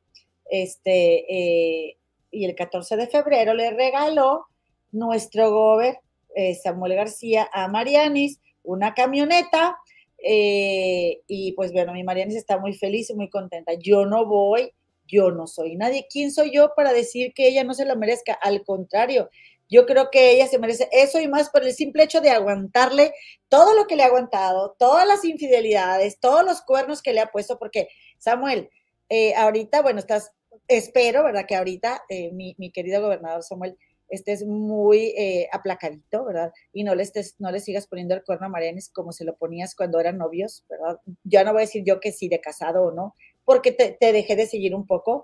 [0.50, 1.98] Este, eh,
[2.32, 4.48] y el 14 de febrero le regaló
[4.92, 6.00] nuestro gober
[6.36, 9.78] eh, Samuel García a Marianis una camioneta
[10.24, 13.74] eh, y pues bueno, mi Marianis está muy feliz y muy contenta.
[13.74, 14.74] Yo no voy,
[15.08, 16.08] yo no soy nadie.
[16.10, 18.34] ¿Quién soy yo para decir que ella no se lo merezca?
[18.34, 19.30] Al contrario,
[19.70, 23.14] yo creo que ella se merece eso y más por el simple hecho de aguantarle
[23.48, 27.32] todo lo que le ha aguantado, todas las infidelidades, todos los cuernos que le ha
[27.32, 28.70] puesto, porque Samuel,
[29.10, 30.34] eh, ahorita, bueno, estás,
[30.68, 31.46] espero, ¿verdad?
[31.48, 33.78] Que ahorita eh, mi, mi querido gobernador Samuel
[34.12, 36.52] estés muy eh, aplacadito, ¿verdad?
[36.74, 39.38] Y no le, estés, no le sigas poniendo el cuerno a Marianes como se lo
[39.38, 41.00] ponías cuando eran novios, ¿verdad?
[41.24, 44.36] Ya no voy a decir yo que sí de casado o no, porque te, dejé
[44.36, 45.24] de seguir un poco,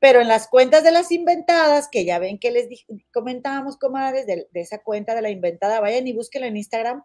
[0.00, 2.68] pero en las cuentas de las inventadas, que ya ven que les
[3.12, 7.04] comentábamos, comadres, de, esa cuenta de la inventada, vayan y búsquenla en Instagram.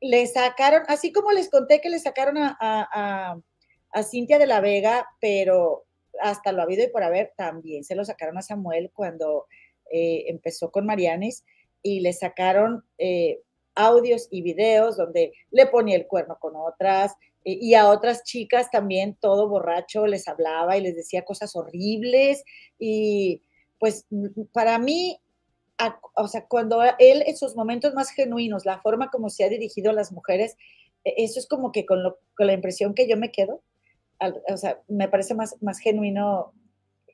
[0.00, 5.06] le sacaron, así como les conté que le sacaron a, a, Cintia de la Vega,
[5.20, 5.86] pero
[6.20, 9.46] hasta lo ha habido y por haber, también se lo sacaron a Samuel cuando
[9.90, 11.44] eh, empezó con Marianis
[11.82, 13.40] y le sacaron eh,
[13.74, 17.12] audios y videos donde le ponía el cuerno con otras
[17.44, 22.44] eh, y a otras chicas también todo borracho les hablaba y les decía cosas horribles.
[22.78, 23.42] Y
[23.78, 24.06] pues
[24.52, 25.18] para mí
[26.14, 29.90] o sea, cuando él en sus momentos más genuinos, la forma como se ha dirigido
[29.90, 30.56] a las mujeres,
[31.04, 32.02] e, eso es como que con,
[32.38, 33.62] la impresión que yo me quedo,
[34.52, 36.52] o sea, me parece más, más genuino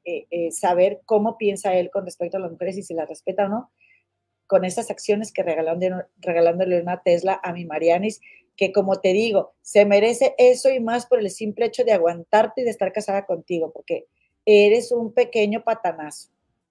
[0.07, 3.47] eh, eh, saber cómo piensa él con respecto a las mujeres y si las respeta
[3.47, 3.71] o no,
[4.47, 8.21] con esas acciones que regalándole una Tesla a mi Marianis,
[8.57, 12.63] que como te digo, se merece eso y más por el simple hecho de aguantarte
[12.63, 14.07] y de estar casada contigo, porque
[14.47, 16.31] eres un pequeño patanazo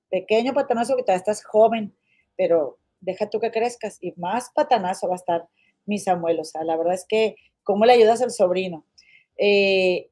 [0.10, 1.94] pequeño patanazo que todavía estás joven,
[2.38, 5.48] pero deja tú que crezcas y más patanazo va a estar
[5.86, 6.40] mi Samuel.
[6.40, 8.86] O la verdad es que, ¿cómo le ayudas al sobrino?
[9.38, 10.10] Eh,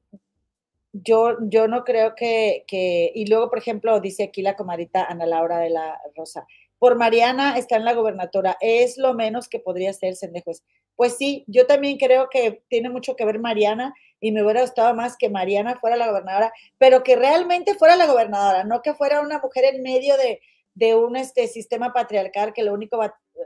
[0.93, 5.25] yo, yo no creo que, que, y luego, por ejemplo, dice aquí la comadita Ana
[5.25, 6.45] Laura de la Rosa,
[6.77, 10.63] por Mariana está en la gobernatura, es lo menos que podría ser Sendejuez.
[10.95, 14.93] Pues sí, yo también creo que tiene mucho que ver Mariana y me hubiera gustado
[14.93, 19.21] más que Mariana fuera la gobernadora, pero que realmente fuera la gobernadora, no que fuera
[19.21, 20.41] una mujer en medio de,
[20.75, 22.99] de un este, sistema patriarcal que lo único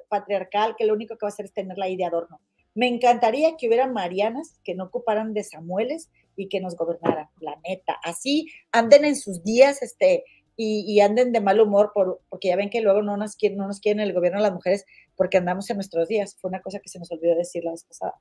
[0.10, 2.42] patriarcal que lo único que va a hacer es tenerla ahí de adorno.
[2.76, 7.60] Me encantaría que hubiera Marianas que no ocuparan de Samueles y que nos gobernaran, la
[7.68, 7.98] neta.
[8.04, 10.24] Así anden en sus días, este,
[10.60, 13.68] y, anden de mal humor por, porque ya ven que luego no nos, quieren, no
[13.68, 16.36] nos quieren el gobierno las mujeres porque andamos en nuestros días.
[16.40, 18.16] Fue una cosa que se nos olvidó decir la vez pasada.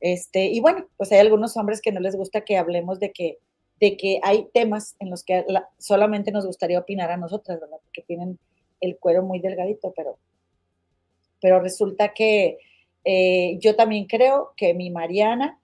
[0.00, 3.38] Este, y bueno, pues hay algunos hombres que no les gusta que hablemos de que,
[3.78, 5.44] de que hay temas en los que
[5.78, 7.78] solamente nos gustaría opinar a nosotras, ¿verdad?
[7.84, 8.38] Porque tienen
[8.80, 10.18] el cuero muy delgadito, pero,
[11.42, 12.56] pero resulta que
[13.04, 15.59] eh, yo también creo que mi Mariana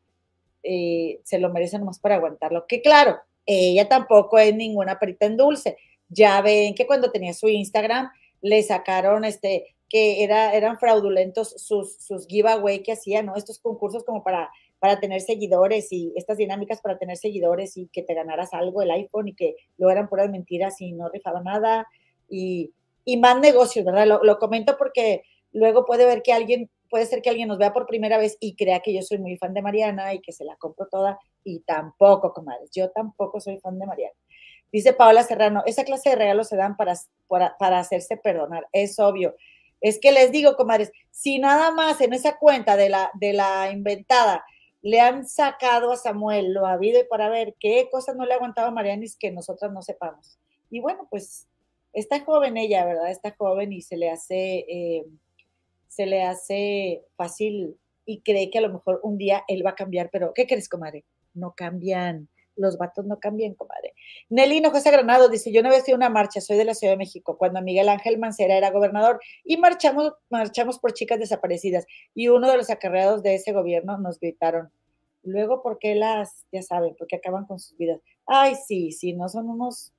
[0.68, 2.66] eh, se lo merece nomás para aguantarlo.
[2.66, 5.76] Que claro, ella tampoco es ninguna perita en dulce.
[6.08, 8.10] Ya ven que cuando tenía su Instagram
[8.42, 13.36] le sacaron este que era, eran fraudulentos sus, sus giveaway que hacía, ¿no?
[13.36, 14.50] Estos concursos como para,
[14.80, 18.90] para tener seguidores y estas dinámicas para tener seguidores y que te ganaras algo, el
[18.90, 21.86] iPhone, y que lo eran puras mentiras y no rifaba nada.
[22.28, 22.72] Y,
[23.04, 24.06] y más negocios, ¿verdad?
[24.06, 27.72] Lo, lo comento porque luego puede ver que alguien puede ser que alguien nos vea
[27.72, 30.44] por primera vez y crea que yo soy muy fan de Mariana y que se
[30.44, 34.14] la compro toda y tampoco, comadres, yo tampoco soy fan de Mariana.
[34.72, 36.94] Dice Paola Serrano, esa clase de regalos se dan para,
[37.28, 39.34] para, hacerse perdonar, es obvio.
[39.80, 43.70] Es que les digo, comadres, si nada más en esa cuenta de la, de la
[43.70, 44.44] inventada
[44.82, 48.68] le han sacado a Samuel lo habido y para ver qué cosas no le aguantaba
[48.68, 50.38] a Marianis que nosotras no sepamos.
[50.70, 51.48] Y bueno, pues
[51.92, 53.10] está joven ella, ¿verdad?
[53.10, 54.64] Está joven y se le hace...
[54.68, 55.04] Eh,
[55.88, 59.74] se le hace fácil y cree que a lo mejor un día él va a
[59.74, 61.04] cambiar, pero ¿qué crees, comadre?
[61.34, 62.28] No cambian.
[62.54, 63.92] Los vatos no cambian, comadre.
[64.30, 67.36] Nelly José Granado dice, yo no sido una marcha, soy de la Ciudad de México,
[67.36, 72.56] cuando Miguel Ángel Mancera era gobernador y marchamos, marchamos por chicas desaparecidas y uno de
[72.56, 74.70] los acarreados de ese gobierno nos gritaron,
[75.22, 78.00] luego, ¿por qué las, ya saben, porque acaban con sus vidas?
[78.26, 79.92] Ay, sí, sí, no son unos,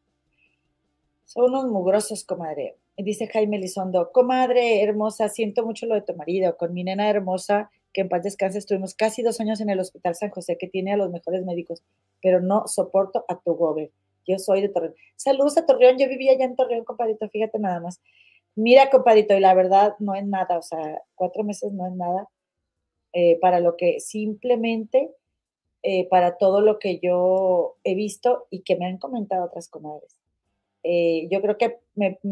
[1.25, 2.75] son unos mugrosos, comadre.
[2.97, 6.57] Dice Jaime Lizondo, comadre hermosa, siento mucho lo de tu marido.
[6.57, 10.15] Con mi nena hermosa, que en paz descanse, estuvimos casi dos años en el Hospital
[10.15, 11.83] San José, que tiene a los mejores médicos,
[12.23, 13.91] pero no soporto a tu gobe.
[14.25, 14.95] Yo soy de Torreón.
[15.15, 18.01] Saludos a Torreón, yo vivía allá en Torreón, compadrito, fíjate nada más.
[18.55, 22.27] Mira, compadrito, y la verdad no es nada, o sea, cuatro meses no es nada
[23.13, 25.11] eh, para lo que simplemente,
[25.83, 30.16] eh, para todo lo que yo he visto y que me han comentado otras comadres.
[30.89, 31.79] Eh, yo creo que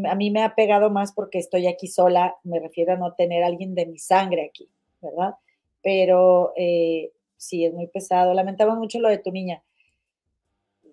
[0.08, 3.44] a mí me ha pegado más porque estoy aquí sola, me refiero a no tener
[3.44, 4.70] alguien de mi sangre aquí,
[5.02, 5.34] ¿verdad?
[5.82, 8.32] Pero eh, sí, es muy pesado.
[8.32, 9.62] Lamentamos mucho lo de tu niña.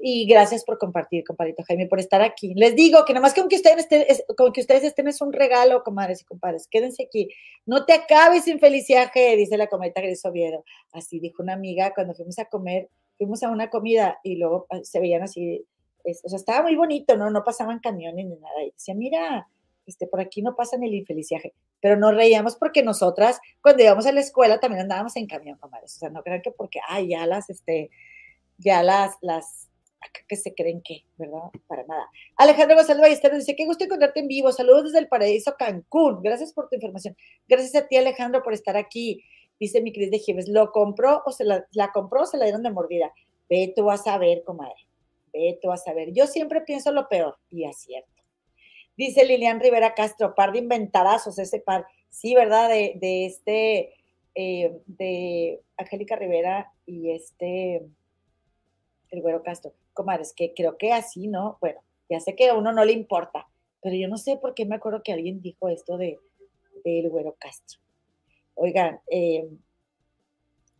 [0.01, 2.53] Y gracias por compartir, compadrito Jaime, por estar aquí.
[2.55, 5.31] Les digo que nada más que aunque ustedes estén, con que ustedes estén es un
[5.31, 6.67] regalo, comadres y compadres.
[6.67, 7.29] Quédense aquí.
[7.65, 10.65] No te acabes sin feliciaje, dice la cometa Gris Oviedo.
[10.91, 14.81] Así dijo una amiga cuando fuimos a comer, fuimos a una comida y luego ah,
[14.83, 15.65] se veían así
[16.03, 17.29] o sea, estaba muy bonito, ¿no?
[17.29, 18.63] No pasaban camiones ni nada.
[18.63, 19.47] Y decía, mira,
[19.85, 21.53] este, por aquí no pasan el infeliciaje.
[21.81, 25.95] Pero nos reíamos porque nosotras, cuando íbamos a la escuela, también andábamos en camión, comadres.
[25.95, 27.89] O sea, no crean que porque, ay, ya las, este,
[28.57, 29.69] ya las, las,
[30.27, 31.49] que se creen que, ¿verdad?
[31.67, 32.05] Para nada.
[32.35, 34.51] Alejandro González Ballesteros dice, qué gusto encontrarte en vivo.
[34.51, 36.21] Saludos desde el paraíso Cancún.
[36.21, 37.15] Gracias por tu información.
[37.47, 39.23] Gracias a ti, Alejandro, por estar aquí.
[39.59, 42.45] Dice mi Cris de Jiménez, ¿lo compró o se la, la compró o se la
[42.45, 43.13] dieron de mordida?
[43.49, 44.75] Ve tú vas a ver, comadre
[45.61, 46.11] tú a saber.
[46.13, 48.23] Yo siempre pienso lo peor y acierto.
[48.95, 51.85] Dice Lilian Rivera Castro, par de inventadazos ese par.
[52.09, 52.69] Sí, ¿verdad?
[52.69, 53.93] De, este,
[54.35, 57.83] eh, de Angélica Rivera y este,
[59.09, 59.73] el Güero Castro.
[59.93, 61.57] Comadres, que creo que así, ¿no?
[61.61, 63.47] Bueno, ya sé que a uno no le importa,
[63.81, 66.19] pero yo no sé por qué me acuerdo que alguien dijo esto de,
[66.83, 67.79] el Güero Castro.
[68.55, 69.47] Oigan, eh,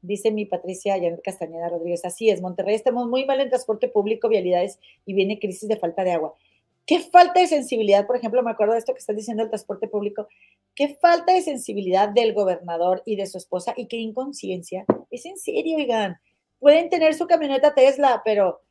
[0.04, 4.30] dice mi Patricia Janet Castañeda Rodríguez, así es, Monterrey estamos muy mal en transporte público,
[4.30, 6.36] vialidades y viene crisis de falta de agua.
[6.86, 9.88] Qué falta de sensibilidad, por ejemplo, me acuerdo de esto que estás diciendo del transporte
[9.88, 10.28] público,
[10.76, 14.86] qué falta de sensibilidad del gobernador y de su esposa y qué inconsciencia.
[15.10, 16.18] Es en serio, oigan,
[16.60, 18.62] pueden tener su camioneta Tesla, pero,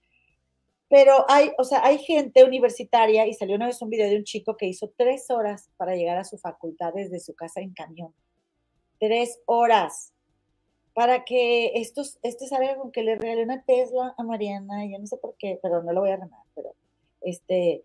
[0.88, 4.25] pero hay, o sea, hay gente universitaria y salió una vez un video de un
[4.25, 8.14] chico que hizo tres horas para llegar a su facultad desde su casa en camión.
[8.99, 10.12] Tres horas
[10.94, 15.07] para que estos, este salga con que le regalé una Tesla a Mariana, yo no
[15.07, 16.74] sé por qué, pero no lo voy a remar, pero
[17.22, 17.85] este,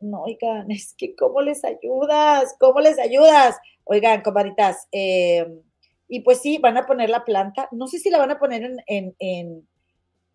[0.00, 2.56] no, oigan, es que ¿cómo les ayudas?
[2.58, 3.58] ¿Cómo les ayudas?
[3.84, 5.60] Oigan, comaditas, em,
[6.08, 8.62] y pues sí, van a poner la planta, no sé si la van a poner
[8.62, 9.68] en, en, en,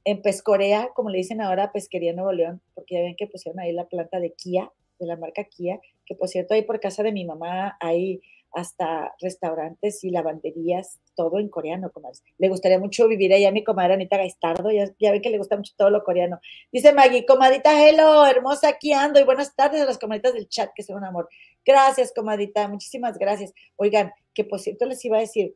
[0.06, 3.72] en Pescorea, como le dicen ahora, Pesquería Nuevo León, porque ya ven que pusieron ahí
[3.72, 7.12] la planta de Kia, de la marca Kia, que por cierto ahí por casa de
[7.12, 8.22] mi mamá hay
[8.54, 12.24] hasta restaurantes y lavanderías, todo en coreano, comadres.
[12.38, 15.58] Le gustaría mucho vivir allá mi comadre Anita Gaistardo, ya, ya ven que le gusta
[15.58, 16.40] mucho todo lo coreano.
[16.72, 20.70] Dice Maggie, comadita, hello, hermosa, aquí ando, y buenas tardes a las comaditas del chat,
[20.76, 21.28] que son un amor.
[21.66, 23.54] Gracias, comadita, muchísimas gracias.
[23.76, 25.56] Oigan, que por cierto les iba a decir,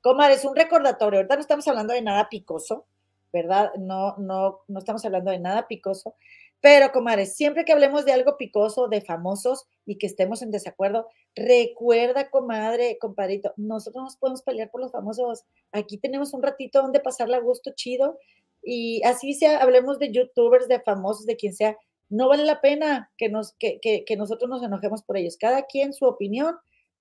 [0.00, 2.86] comadres, un recordatorio, ahorita no estamos hablando de nada picoso,
[3.32, 3.72] ¿verdad?
[3.76, 6.14] No, no, no estamos hablando de nada picoso,
[6.60, 11.06] pero, comadres, siempre que hablemos de algo picoso, de famosos y que estemos en desacuerdo,
[11.36, 15.44] recuerda, comadre, compadrito, nosotros nos podemos pelear por los famosos.
[15.70, 18.18] Aquí tenemos un ratito donde pasarle a gusto chido
[18.62, 21.76] y así sea, hablemos de youtubers, de famosos, de quien sea.
[22.08, 25.36] No vale la pena que, nos, que, que, nosotros nos enojemos por ellos.
[25.36, 26.56] Cada quien su opinión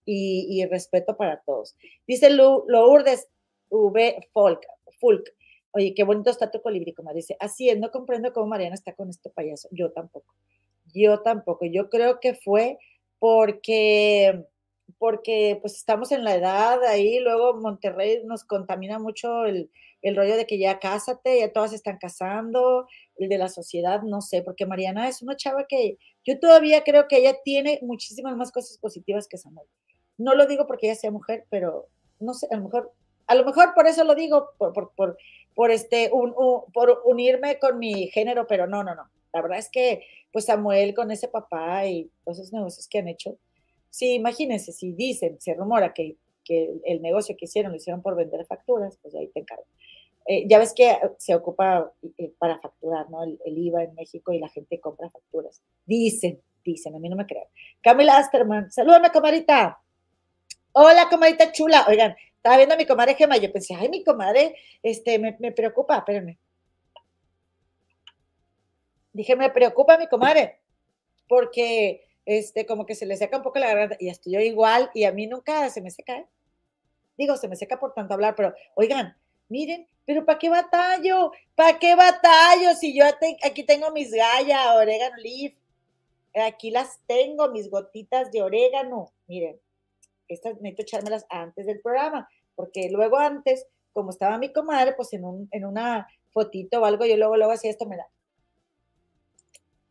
[0.05, 1.75] y, respeto para todos.
[2.07, 3.27] Dice Lourdes
[3.69, 4.29] V.
[4.33, 4.61] Folk,
[4.99, 5.33] Fulk.
[5.71, 7.37] Oye, qué bonito está tu colibrí, como dice.
[7.39, 9.67] Así es, no comprendo cómo Mariana está con este payaso.
[9.71, 10.33] Yo tampoco.
[10.93, 11.65] Yo tampoco.
[11.65, 12.77] Yo creo que fue
[13.19, 14.45] porque,
[14.97, 19.69] porque pues estamos en la edad ahí, luego Monterrey nos contamina mucho el,
[20.01, 24.21] el rollo de que ya cásate, ya todas están casando, el de la sociedad, no
[24.21, 28.51] sé, porque Mariana es una chava que yo todavía creo que ella tiene muchísimas más
[28.51, 29.67] cosas positivas que Samuel.
[30.17, 31.87] No lo digo porque ella sea mujer, pero
[32.19, 32.91] no sé, a lo mejor,
[33.27, 35.17] a lo mejor por eso lo digo, por, por, por
[35.57, 36.35] por, este, un,
[36.71, 39.09] por unirme con mi género, pero no, no, no.
[39.33, 43.07] La verdad es que, pues Samuel con ese papá y todos esos negocios que han
[43.07, 43.39] hecho,
[43.89, 46.15] sí, imagínense, si dicen, se rumora que,
[46.45, 49.65] que el negocio que hicieron lo hicieron por vender facturas, pues ahí te encargo.
[50.27, 53.23] Eh, ya ves que se ocupa eh, para facturar, ¿no?
[53.23, 55.63] El, IVA en México y la gente compra facturas.
[55.87, 57.47] Dicen, dicen, a mí no me creen.
[57.81, 59.81] Camila Asterman, salúdame, comadita.
[60.73, 61.83] Hola, comadita chula.
[61.87, 62.15] Oigan,
[62.47, 65.97] estaba viendo a mi comadre Gema yo pensé, ay, mi comadre, este, me, me preocupa,
[65.97, 66.39] espérenme.
[69.11, 70.61] Dije, me preocupa mi comadre,
[71.27, 74.89] porque este, como que se le seca un poco la garganta y estoy yo igual
[74.93, 76.27] y a mí nunca se me seca, ¿eh?
[77.17, 79.17] Digo, se me seca por tanto hablar, pero oigan,
[79.49, 81.31] miren, pero ¿para qué batallo?
[81.53, 83.03] ¿Para qué batallo si yo
[83.43, 85.53] aquí tengo mis gallas, orégano leaf?
[86.45, 89.11] Aquí las tengo, mis gotitas de orégano.
[89.25, 89.59] Miren,
[90.29, 95.23] estas necesito echármelas antes del programa porque luego antes, como estaba mi comadre, pues en,
[95.23, 98.07] un, en una fotito o algo, yo luego, luego hacía esto, me da.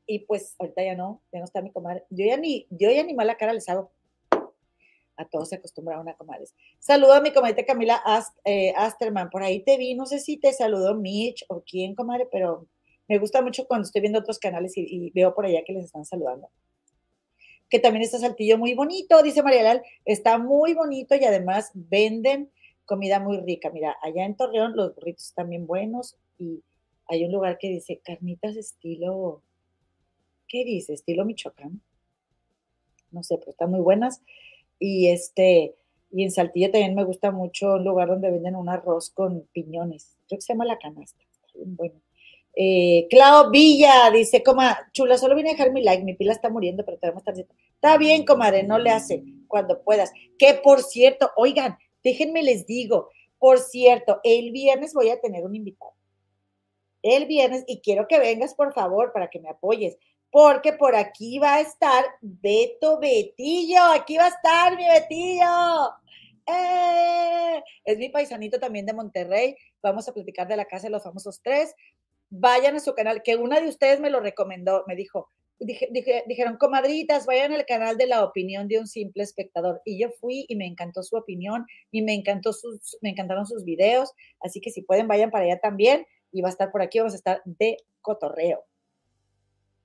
[0.04, 2.04] Y pues ahorita ya no, ya no está mi comadre.
[2.10, 3.92] Yo ya ni, yo ya ni mala cara les hago.
[5.16, 6.54] A todos se acostumbraron a comadres.
[6.78, 8.02] Saludo a mi comadre Camila
[8.44, 9.30] eh, Asterman.
[9.30, 12.66] Por ahí te vi, no sé si te saludó Mitch o quién, comadre, pero
[13.08, 15.86] me gusta mucho cuando estoy viendo otros canales y, y veo por allá que les
[15.86, 16.50] están saludando
[17.68, 22.50] que también está Saltillo muy bonito, dice María está muy bonito y además venden
[22.86, 23.70] comida muy rica.
[23.70, 26.62] Mira, allá en Torreón los burritos bien buenos y
[27.08, 29.42] hay un lugar que dice carnitas estilo,
[30.48, 30.94] ¿qué dice?
[30.94, 31.82] Estilo Michoacán.
[33.10, 34.22] No sé, pero están muy buenas.
[34.78, 35.76] Y este,
[36.10, 40.16] y en Saltillo también me gusta mucho un lugar donde venden un arroz con piñones.
[40.26, 41.22] Creo que se llama La Canasta.
[41.54, 42.00] bueno.
[42.58, 46.48] Eh, Clau Villa dice, coma, chula, solo vine a dejar mi like, mi pila está
[46.48, 47.54] muriendo, pero tenemos tarjeta.
[47.74, 50.10] Está bien, comadre, no le hace cuando puedas.
[50.38, 51.76] Que por cierto, oigan,
[52.06, 55.92] Déjenme les digo, por cierto, el viernes voy a tener un invitado.
[57.02, 59.98] El viernes, y quiero que vengas, por favor, para que me apoyes,
[60.30, 63.82] porque por aquí va a estar Beto Betillo.
[63.92, 65.96] Aquí va a estar mi Betillo.
[66.46, 67.60] ¡Eh!
[67.84, 69.56] Es mi paisanito también de Monterrey.
[69.82, 71.74] Vamos a platicar de la casa de los famosos tres.
[72.30, 77.26] Vayan a su canal, que una de ustedes me lo recomendó, me dijo, dijeron, comadritas,
[77.26, 79.80] vayan al canal de la opinión de un simple espectador.
[79.84, 83.64] Y yo fui y me encantó su opinión y me, encantó sus, me encantaron sus
[83.64, 84.12] videos.
[84.40, 86.06] Así que si pueden, vayan para allá también.
[86.32, 88.64] Y va a estar por aquí, vamos a estar de cotorreo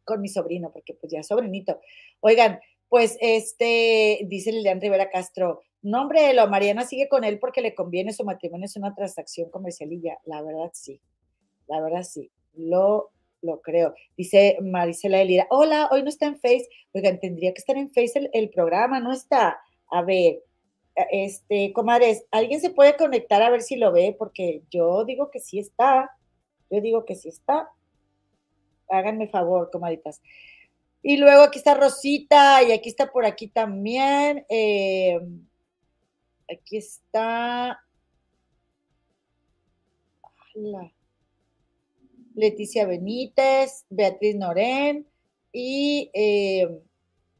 [0.04, 1.80] con mi sobrino, porque pues ya sobrinito.
[2.20, 2.60] Oigan,
[2.90, 8.12] pues este, dice Lilian Rivera Castro, nombre lo Mariana sigue con él porque le conviene
[8.12, 9.90] su matrimonio, es una transacción comercial
[10.26, 11.02] la verdad sí,
[11.68, 13.12] la verdad sí, lo
[13.42, 13.94] lo creo.
[14.18, 16.68] Dice Marisela Elira, hola, hoy no está en Face.
[16.94, 19.60] Oigan, tendría que estar en Face el, programa, no está.
[19.90, 20.44] A ver,
[20.96, 24.16] eh, este, comadres, ¿alguien se puede conectar a ver si lo ve?
[24.18, 26.12] Porque yo digo que sí está.
[26.70, 27.70] Yo digo que sí está.
[28.90, 30.22] Háganme favor, comadritas.
[31.04, 34.46] Y luego aquí está Rosita y aquí está por aquí también.
[34.50, 35.20] Eh,
[36.50, 37.82] aquí está.
[42.36, 45.08] Leticia Benítez, Beatriz Norén
[45.52, 46.82] y eh,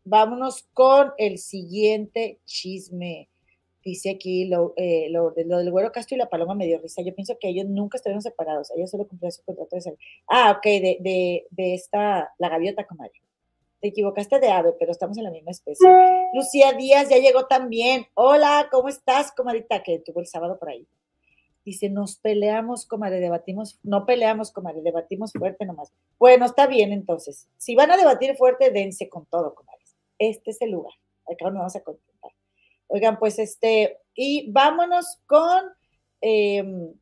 [0.04, 3.30] vámonos con el siguiente chisme.
[3.84, 7.02] Dice aquí lo, eh, lo, del Güero Castro y la Paloma me dio risa.
[7.02, 8.72] Yo pienso que ellos nunca estuvieron separados.
[8.76, 9.98] Ellos solo cumplían su contrato de salud.
[10.28, 13.14] Ah, ok, de, de, de esta, la gaviota, comadre.
[13.80, 15.90] Te equivocaste de ave, pero estamos en la misma especie.
[16.34, 18.06] Lucía Díaz ya llegó también.
[18.14, 19.82] Hola, ¿cómo estás, comadita?
[19.82, 20.88] Que tuvo el sábado por ahí.
[21.64, 25.94] Dice, nos peleamos, comadre, debatimos, no peleamos, comadre, debatimos fuerte nomás.
[26.18, 27.48] Bueno, está bien entonces.
[27.58, 29.84] Si van a debatir fuerte, dense con todo, comadre.
[30.18, 30.94] Este es el lugar.
[31.32, 32.32] Acá nos vamos a contentar.
[32.88, 35.62] Oigan, pues este, y vámonos con,
[36.22, 36.94] em,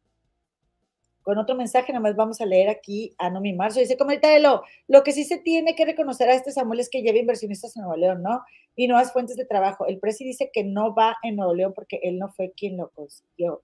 [1.21, 3.79] con otro mensaje, nomás vamos a leer aquí a Nomi Marzo.
[3.79, 7.01] Dice, comadre lo, lo que sí se tiene que reconocer a este Samuel es que
[7.01, 8.43] lleva inversionistas en Nuevo León, ¿no?
[8.75, 9.85] Y nuevas fuentes de trabajo.
[9.87, 12.89] El presi dice que no va en Nuevo León porque él no fue quien lo
[12.89, 13.63] consiguió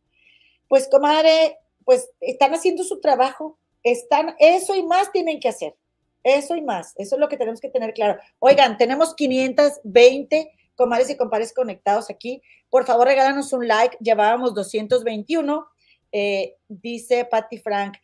[0.67, 5.75] pues comadre, pues están haciendo su trabajo, están, eso y más tienen que hacer,
[6.23, 8.19] eso y más, eso es lo que tenemos que tener claro.
[8.39, 15.65] Oigan, tenemos 520 comadres y compadres conectados aquí, por favor regálanos un like, llevábamos 221,
[16.11, 17.97] eh, dice Patty Frank,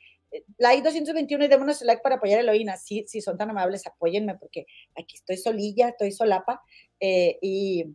[0.58, 2.78] like 221 y démonos el like para apoyar a Eloína.
[2.78, 6.62] Sí, si son tan amables, apóyenme porque aquí estoy solilla, estoy solapa.
[7.00, 7.86] Eh, y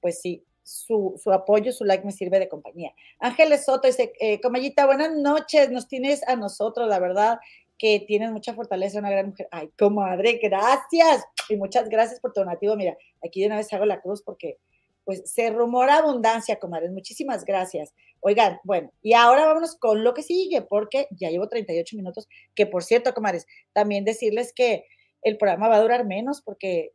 [0.00, 2.92] pues sí, su, apoyo, su like me sirve de compañía.
[3.20, 7.38] Ángeles Soto dice, eh, Comayita, buenas noches, nos tienes a nosotros, la verdad
[7.78, 9.48] que tienes mucha fortaleza, una gran mujer.
[9.50, 11.24] Ay, comadre, gracias.
[11.48, 12.76] Y muchas gracias por tu donativo.
[12.76, 14.58] Mira, aquí de una vez hago la cruz porque
[15.04, 16.92] pues se rumora abundancia, comadres.
[16.92, 17.92] Muchísimas gracias.
[18.20, 22.66] Oigan, bueno, y ahora vámonos con lo que sigue, porque ya llevo 38 minutos, que
[22.66, 24.86] por cierto, comadres, también decirles que
[25.20, 26.92] el programa va a durar menos porque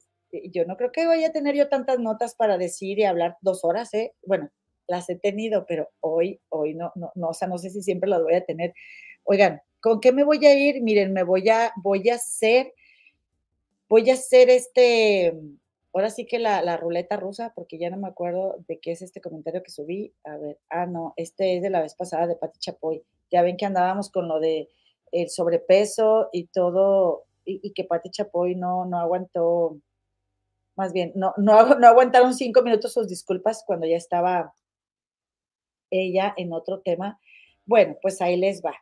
[0.52, 3.64] yo no creo que vaya a tener yo tantas notas para decir y hablar dos
[3.64, 4.14] horas, ¿eh?
[4.26, 4.50] Bueno,
[4.88, 8.10] las he tenido, pero hoy, hoy no, no, no, o sea, no sé si siempre
[8.10, 8.74] las voy a tener.
[9.24, 10.82] Oigan, ¿con qué me voy a ir?
[10.82, 12.74] Miren, me voy a, voy a hacer,
[13.88, 15.40] voy a hacer este,
[15.94, 19.02] ahora sí que la, la ruleta rusa, porque ya no me acuerdo de qué es
[19.02, 20.14] este comentario que subí.
[20.24, 23.04] A ver, ah, no, este es de la vez pasada de Pati Chapoy.
[23.32, 24.70] Ya ven que andábamos con lo de
[25.12, 29.78] el sobrepeso y todo, y, que Pati Chapoy no, no aguantó
[30.80, 34.54] más bien, no, no, aguantaron cinco minutos sus disculpas cuando ya estaba
[35.92, 37.20] ella en otro tema.
[37.66, 38.76] Bueno, pues ahí les va.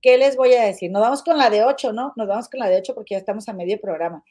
[0.00, 0.92] ¿Qué les voy a decir?
[0.92, 2.12] Nos vamos con la de ocho, ¿no?
[2.14, 4.22] Nos vamos con la de ocho porque ya estamos a medio programa.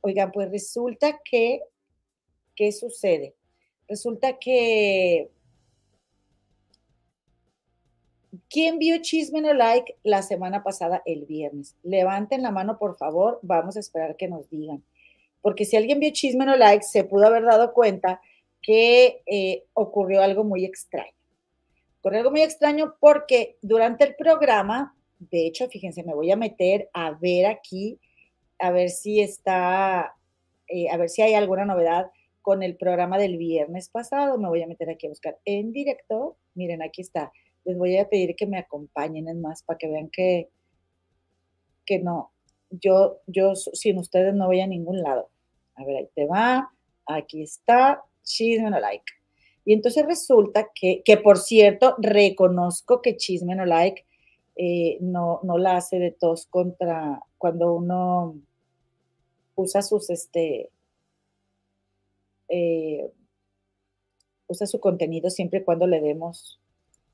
[0.00, 1.60] Oigan, pues resulta que,
[2.54, 3.34] ¿qué sucede?
[3.86, 5.30] Resulta que,
[8.48, 11.76] ¿quién vio Chisme No Like la semana pasada, el viernes?
[11.82, 14.82] Levanten la mano, por favor, vamos a esperar que nos digan
[15.42, 18.20] porque si alguien vio Chisme No Like, se pudo haber dado cuenta
[18.62, 21.12] que eh, ocurrió algo muy extraño.
[22.00, 26.90] Ocurrió algo muy extraño porque durante el programa, de hecho, fíjense, me voy a meter
[26.92, 28.00] a ver aquí,
[28.58, 30.16] a ver si está,
[30.68, 32.10] eh, a ver si hay alguna novedad
[32.42, 34.38] con el programa del viernes pasado.
[34.38, 36.36] Me voy a meter aquí a buscar en directo.
[36.54, 37.32] Miren, aquí está.
[37.64, 40.48] Les voy a pedir que me acompañen en más para que vean que,
[41.84, 42.32] que no,
[42.70, 45.30] yo, yo sin ustedes no voy a ningún lado.
[45.74, 46.72] A ver, ahí te va.
[47.06, 48.02] Aquí está.
[48.22, 49.12] Chisme no like.
[49.64, 54.04] Y entonces resulta que, que por cierto, reconozco que Chisme no like
[54.58, 58.40] eh, no, no la hace de tos contra cuando uno
[59.54, 60.70] usa sus, este,
[62.48, 63.12] eh,
[64.46, 66.58] usa su contenido siempre y cuando le demos,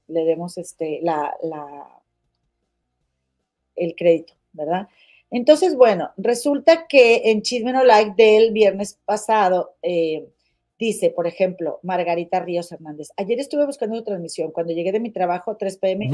[0.06, 2.00] le demos este, la, la,
[3.74, 4.88] el crédito, ¿verdad?
[5.32, 10.28] Entonces, bueno, resulta que en Chisme No Like del viernes pasado, eh,
[10.78, 15.10] dice, por ejemplo, Margarita Ríos Hernández, ayer estuve buscando una transmisión, cuando llegué de mi
[15.10, 16.08] trabajo, 3 pm.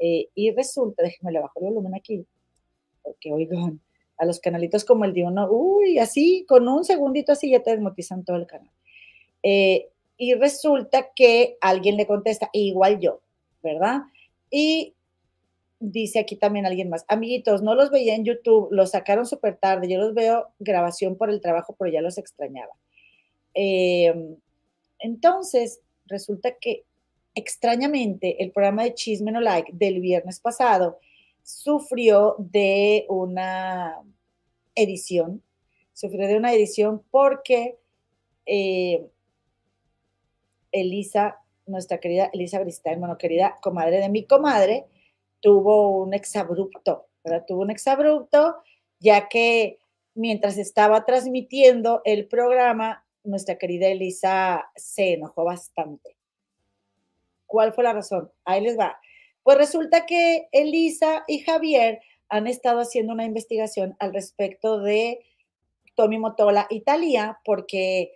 [0.00, 2.26] Eh, y resulta, déjenme le bajo el volumen aquí,
[3.02, 3.80] porque oigan,
[4.18, 7.70] a los canalitos como el de uno, uy, así, con un segundito así ya te
[7.70, 8.72] desmotizan todo el canal.
[9.44, 13.20] Eh, y resulta que alguien le contesta, igual yo,
[13.62, 14.00] ¿verdad?
[14.50, 14.94] Y
[15.92, 19.88] dice aquí también alguien más, amiguitos, no los veía en YouTube, los sacaron súper tarde,
[19.88, 22.72] yo los veo grabación por el trabajo, pero ya los extrañaba.
[23.54, 24.36] Em,
[24.98, 26.84] entonces, resulta que
[27.34, 30.98] extrañamente el programa de Chisme No Like del viernes pasado
[31.42, 34.02] sufrió de una
[34.74, 35.42] edición,
[35.92, 37.78] sufrió de una edición porque
[38.44, 39.06] eh,
[40.72, 44.86] Elisa, nuestra querida Elisa Bristain, bueno, querida comadre de mi comadre,
[45.46, 47.44] tuvo un exabrupto, ¿verdad?
[47.46, 48.56] Tuvo un exabrupto,
[48.98, 49.78] ya que
[50.12, 56.16] mientras estaba transmitiendo el programa, nuestra querida Elisa se enojó bastante.
[57.46, 58.28] ¿Cuál fue la razón?
[58.44, 58.98] Ahí les va.
[59.44, 65.20] Pues resulta que Elisa y Javier han estado haciendo una investigación al respecto de
[65.94, 68.10] Tommy Motola Italia, porque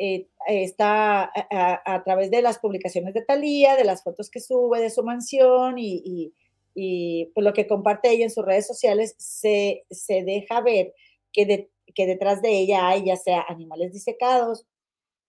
[0.00, 4.90] eh, está a, través de las publicaciones de Talía, de las fotos que sube de
[4.90, 6.34] su mansión y, y,
[6.74, 10.94] pues lo que comparte ella en sus redes sociales, se, deja ver
[11.32, 14.66] que, que detrás de ella hay ya sea animales disecados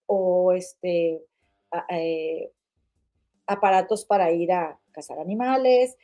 [0.05, 1.21] o este,
[1.89, 2.51] eh,
[3.47, 5.97] aparatos para ir a cazar animales.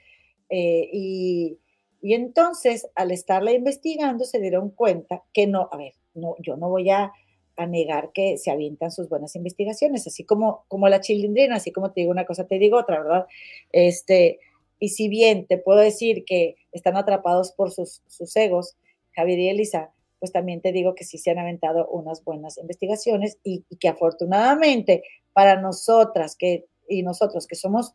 [0.49, 1.59] Eh, y,
[2.01, 6.69] y entonces, al estarla investigando, se dieron cuenta que no, a ver, no, yo no
[6.69, 7.13] voy a
[7.59, 11.91] a negar que se avientan sus buenas investigaciones, así como, como la chilindrina, así como
[11.91, 13.27] te digo una cosa, te digo otra, ¿verdad?
[13.71, 14.39] Este,
[14.79, 18.77] y si bien te puedo decir que están atrapados por sus, sus egos,
[19.13, 23.37] Javier y Elisa, pues también te digo que sí se han aventado unas buenas investigaciones
[23.43, 25.03] y, que afortunadamente
[25.33, 27.93] para nosotras que, y nosotros que somos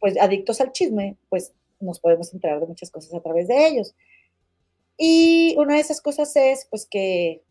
[0.00, 3.94] pues adictos al chisme, pues nos podemos enterar de muchas cosas a través de ellos.
[4.96, 7.42] Y una de esas cosas es pues que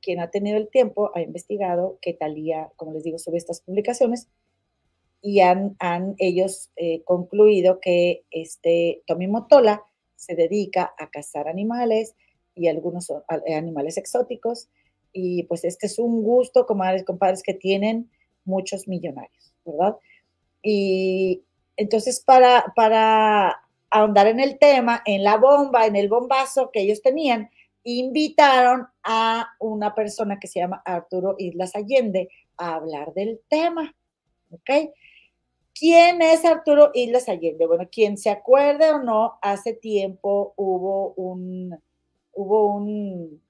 [0.00, 4.28] quien ha tenido el tiempo ha investigado que Talía, como les digo, sobre estas publicaciones
[5.22, 9.84] y han, han ellos eh, concluido que este Tommy Motola
[10.16, 12.14] se dedica a cazar animales
[12.54, 14.68] y algunos eh, animales exóticos
[15.12, 18.10] y pues este es un gusto, comadres, compadres, que tienen
[18.44, 19.96] muchos millonarios, ¿verdad?
[20.62, 21.42] Y
[21.76, 27.02] entonces para, para ahondar en el tema, en la bomba, en el bombazo que ellos
[27.02, 27.50] tenían,
[27.84, 33.94] invitaron a una persona que se llama Arturo Islas Allende a hablar del tema.
[34.50, 34.92] ¿Ok?
[35.74, 37.66] ¿Quién es Arturo Islas Allende?
[37.66, 41.78] Bueno, quien se acuerde o no, hace tiempo hubo un,
[42.32, 43.40] hubo un,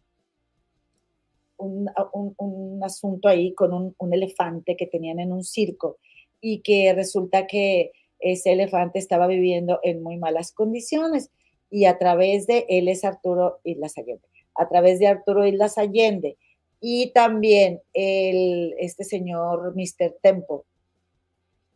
[1.59, 5.99] un, asunto ahí con un, un elefante que tenían en un circo
[6.41, 11.31] y que resulta que ese elefante estaba viviendo en muy malas condiciones
[11.70, 16.37] y a través de él es Arturo Islas Allende, a través de Arturo Islas Allende
[16.81, 20.16] y también el, este señor Mr.
[20.20, 20.66] Tempo.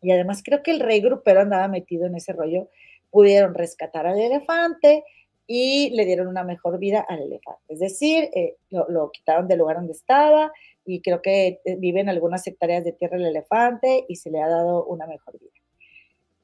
[0.02, 2.68] Y además creo que el rey grupero andaba metido en ese rollo,
[3.10, 5.04] pudieron rescatar al elefante
[5.46, 7.62] y le dieron una mejor vida al elefante.
[7.68, 10.52] Es decir, eh, lo, quitaron del lugar donde estaba
[10.84, 14.42] y creo que eh, vive en algunas hectáreas de tierra el elefante y se le
[14.42, 15.52] ha dado una mejor vida.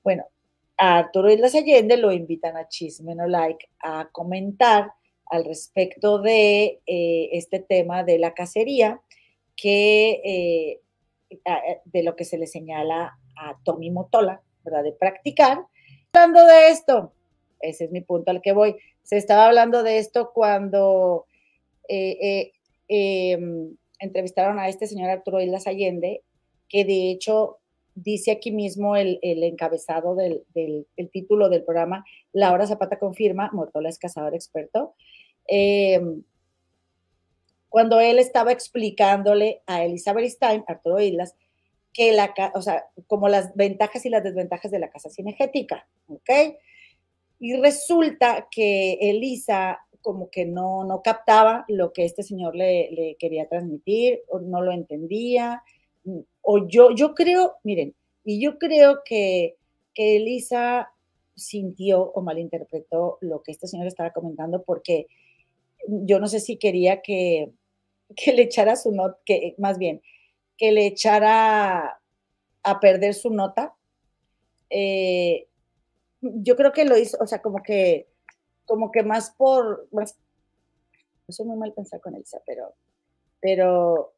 [0.05, 0.25] Bueno,
[0.77, 4.93] a Arturo Islas Allende lo invitan a Chisme No Like a comentar
[5.27, 9.01] al respecto de eh, este tema de la cacería,
[9.57, 10.81] que
[11.85, 14.85] de lo que se le señala a Tommy Motola, ¿verdad?
[14.85, 15.65] De practicar.
[16.13, 17.13] Hablando de esto,
[17.61, 18.77] ese es mi punto al que voy.
[19.03, 21.27] Se estaba hablando de esto cuando
[21.89, 22.53] eh,
[22.89, 26.23] em, entrevistaron a este señor Arturo Islas Allende,
[26.69, 27.59] que de hecho
[27.95, 30.45] dice aquí mismo el, encabezado del,
[31.13, 34.95] título del programa, Laura Zapata confirma, Motola es cazador experto.
[35.47, 36.23] Em,
[37.69, 41.35] cuando él estaba explicándole a Elizabeth Stein, Arturo Islas,
[41.93, 46.31] que la, o sea, como las ventajas y las desventajas de la casa cinegética, ¿ok?
[47.39, 53.49] Y resulta que Elisa como que no, no captaba lo que este señor le, quería
[53.49, 55.63] transmitir, o no lo entendía,
[56.43, 59.57] o yo, yo creo, miren, y yo creo que,
[59.95, 60.91] que Elisa
[61.35, 65.07] sintió o malinterpretó lo que este señor estaba comentando porque
[65.89, 67.51] yo no sé si quería que,
[68.15, 70.03] que le echara su nota, que más bien,
[70.63, 72.01] que le echara
[72.63, 73.75] a perder su nota.
[74.71, 75.49] Eh,
[76.21, 78.07] yo creo que lo hizo, o sea, como que,
[78.65, 80.17] como que más por, más,
[81.27, 82.75] eso es muy mal pensar con Elisa, pero,
[83.41, 84.13] pero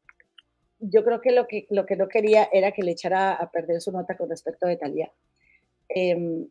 [0.81, 3.81] yo creo que lo, que lo que no quería era que le echara a perder
[3.81, 5.11] su nota con respecto a Talía.
[5.89, 6.47] Em,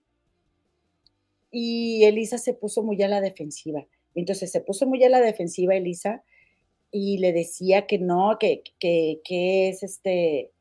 [1.51, 3.85] y Elisa se puso muy a la defensiva.
[4.15, 6.23] Entonces se puso muy a la defensiva Elisa
[6.95, 10.51] y le decía que no, que, que, que es este,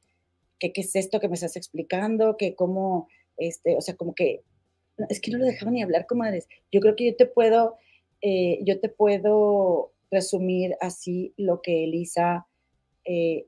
[0.59, 3.07] que qué es esto que me estás explicando, que cómo,
[3.37, 4.43] este, o sea, como que,
[5.11, 6.49] es que no lo dejaba ni hablar, comadres.
[6.73, 7.77] Yo creo que yo te puedo,
[8.23, 12.47] eh, yo te puedo resumir así lo que Elisa,
[13.05, 13.45] eh,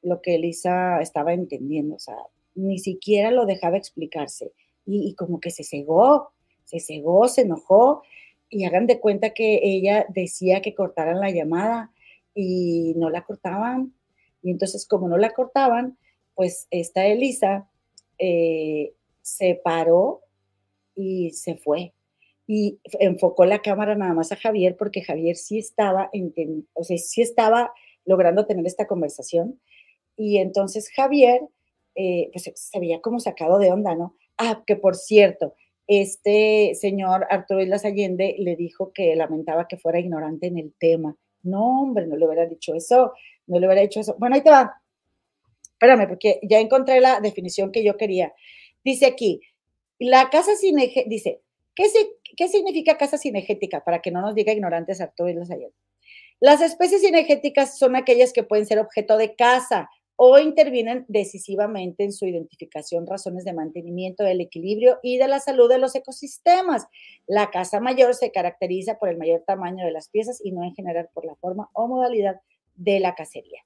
[0.00, 2.16] lo que Elisa estaba entendiendo, o sea,
[2.54, 4.52] ni siquiera lo dejaba explicarse
[4.86, 6.30] y, y como que se cegó,
[6.64, 8.02] se cegó, se enojó
[8.48, 11.90] y hagan de cuenta que ella decía que cortaran la llamada
[12.34, 13.94] y no la cortaban.
[14.42, 15.98] Y entonces, como no la cortaban,
[16.34, 17.68] pues esta Elisa
[18.18, 20.22] eh, se paró
[20.94, 21.92] y se fue.
[22.46, 26.10] Y enfocó la cámara nada más a Javier porque Javier sí estaba,
[26.74, 27.72] o sea, sí estaba
[28.04, 29.60] logrando tener esta conversación.
[30.16, 31.42] Y entonces Javier,
[31.94, 34.16] eh, pues se veía como sacado de onda, ¿no?
[34.36, 35.54] Ah, que por cierto,
[35.86, 41.16] este señor Arturo Islas Allende le dijo que lamentaba que fuera ignorante en el tema.
[41.42, 43.12] No, hombre, no le hubiera dicho eso,
[43.46, 44.16] no le hubiera dicho eso.
[44.18, 44.80] Bueno, ahí te va.
[45.72, 48.32] Espérame, porque ya encontré la definición que yo quería.
[48.84, 49.40] Dice aquí,
[49.98, 51.40] la casa cinegética, dice,
[51.74, 51.84] ¿qué,
[52.36, 53.82] ¿qué, significa casa cinegética?
[53.82, 55.74] Para que no nos diga ignorantes Arturo Islas Allende.
[56.40, 59.88] Las especies cinegéticas son aquellas que pueden ser objeto de caza
[60.22, 65.66] o intervienen decisivamente en su identificación, razones de mantenimiento del equilibrio y de la salud
[65.66, 66.86] de los ecosistemas.
[67.26, 70.74] La caza mayor se caracteriza por el mayor tamaño de las piezas y no en
[70.74, 72.38] general por la forma o modalidad
[72.76, 73.64] de la cacería.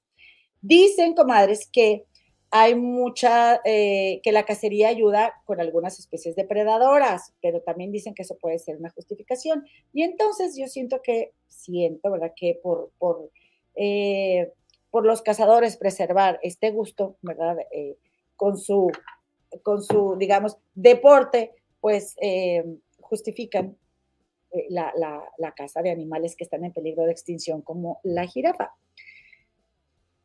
[0.61, 2.05] Dicen, comadres, que
[2.51, 8.21] hay mucha, eh, que la cacería ayuda con algunas especies depredadoras, pero también dicen que
[8.21, 9.65] eso puede ser una justificación.
[9.91, 12.31] Y entonces yo siento que, siento, ¿verdad?
[12.33, 13.29] Que por, por
[13.75, 14.53] eh,
[14.95, 17.57] por los cazadores preservar este gusto, ¿verdad?
[17.69, 17.97] Eh,
[18.37, 18.89] con, su,
[19.61, 22.63] con su, digamos, deporte, pues eh,
[23.01, 23.75] justifican
[24.51, 28.73] eh, la, la, caza de animales que están en peligro de extinción, como la jirafa.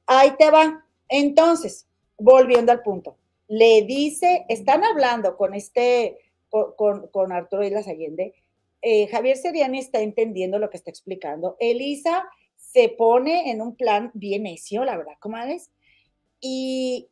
[0.07, 0.87] Ahí te va.
[1.09, 3.17] Entonces, volviendo al punto,
[3.49, 6.17] le dice, están hablando con este,
[6.49, 8.35] con, con, Arturo Islas Allende,
[9.11, 11.57] Javier Seriani está entendiendo lo que está explicando.
[11.59, 12.25] Elisa
[12.73, 15.71] se pone en un plan bien necio, la verdad, comadres,
[16.41, 17.09] y,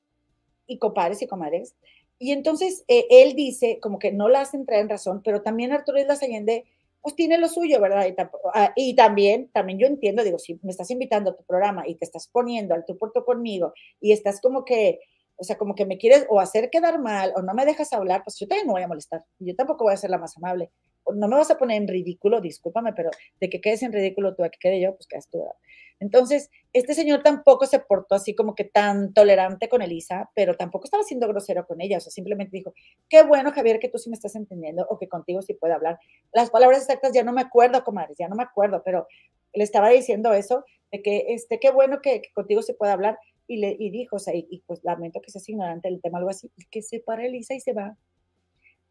[0.66, 1.74] y compadres y comadres.
[2.18, 5.72] Y entonces eh, él dice, como que no la hacen traer en razón, pero también
[5.72, 6.64] Arturo Islas Allende,
[7.00, 8.06] pues tiene lo suyo, ¿verdad?
[8.06, 8.14] Y,
[8.54, 12.04] ah, también, también yo entiendo, digo, si me estás invitando a tu programa y te
[12.04, 15.00] estás poniendo al tu puerto conmigo y estás como que,
[15.36, 18.22] o sea, como que me quieres o hacer quedar mal o no me dejas hablar,
[18.24, 19.24] pues yo también me voy a molestar.
[19.38, 20.70] Yo tampoco voy a ser la más amable
[21.14, 24.44] no me vas a poner en ridículo, discúlpame, pero de que quedes en ridículo tú
[24.44, 25.44] a que quede yo, pues quedas tú.
[26.00, 30.84] Entonces, este señor tampoco se portó así como que tan tolerante con Elisa, pero tampoco
[30.84, 32.72] estaba siendo grosero con ella, o sea, simplemente dijo,
[33.08, 35.98] qué bueno, Javier, que tú sí me estás entendiendo o que contigo sí puede hablar.
[36.32, 39.08] Las palabras exactas ya no me acuerdo, comadres, ya no me acuerdo, pero
[39.54, 43.56] le estaba diciendo eso, de que, este, qué bueno que, contigo se puede hablar, y
[43.56, 46.50] le y dijo, o sea, y, pues lamento que seas ignorante del tema, algo así,
[46.56, 47.96] y que se para Elisa y se va,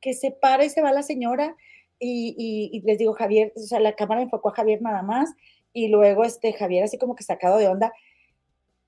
[0.02, 1.56] que se para y se va la señora,
[2.00, 5.34] y, les digo, Javier, o sea, la cámara enfocó a Javier nada más
[5.74, 7.94] y luego este Javier así como que sacado de onda,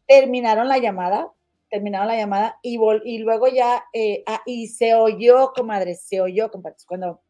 [0.07, 1.31] terminaron la llamada,
[1.69, 6.51] terminaron la llamada y, y luego ya, eh, ah, y se oyó, comadre, se oyó,
[6.51, 7.21] compadre, cuando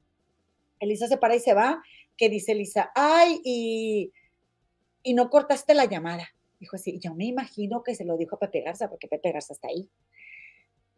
[0.79, 1.81] Elisa se para y se va,
[2.17, 4.13] que dice Elisa, ay, y,
[5.03, 6.29] y no cortaste la llamada.
[6.59, 9.53] Dijo así, yo me imagino que se lo dijo a Pepe Garza, porque Pepe Garza
[9.53, 9.89] está ahí.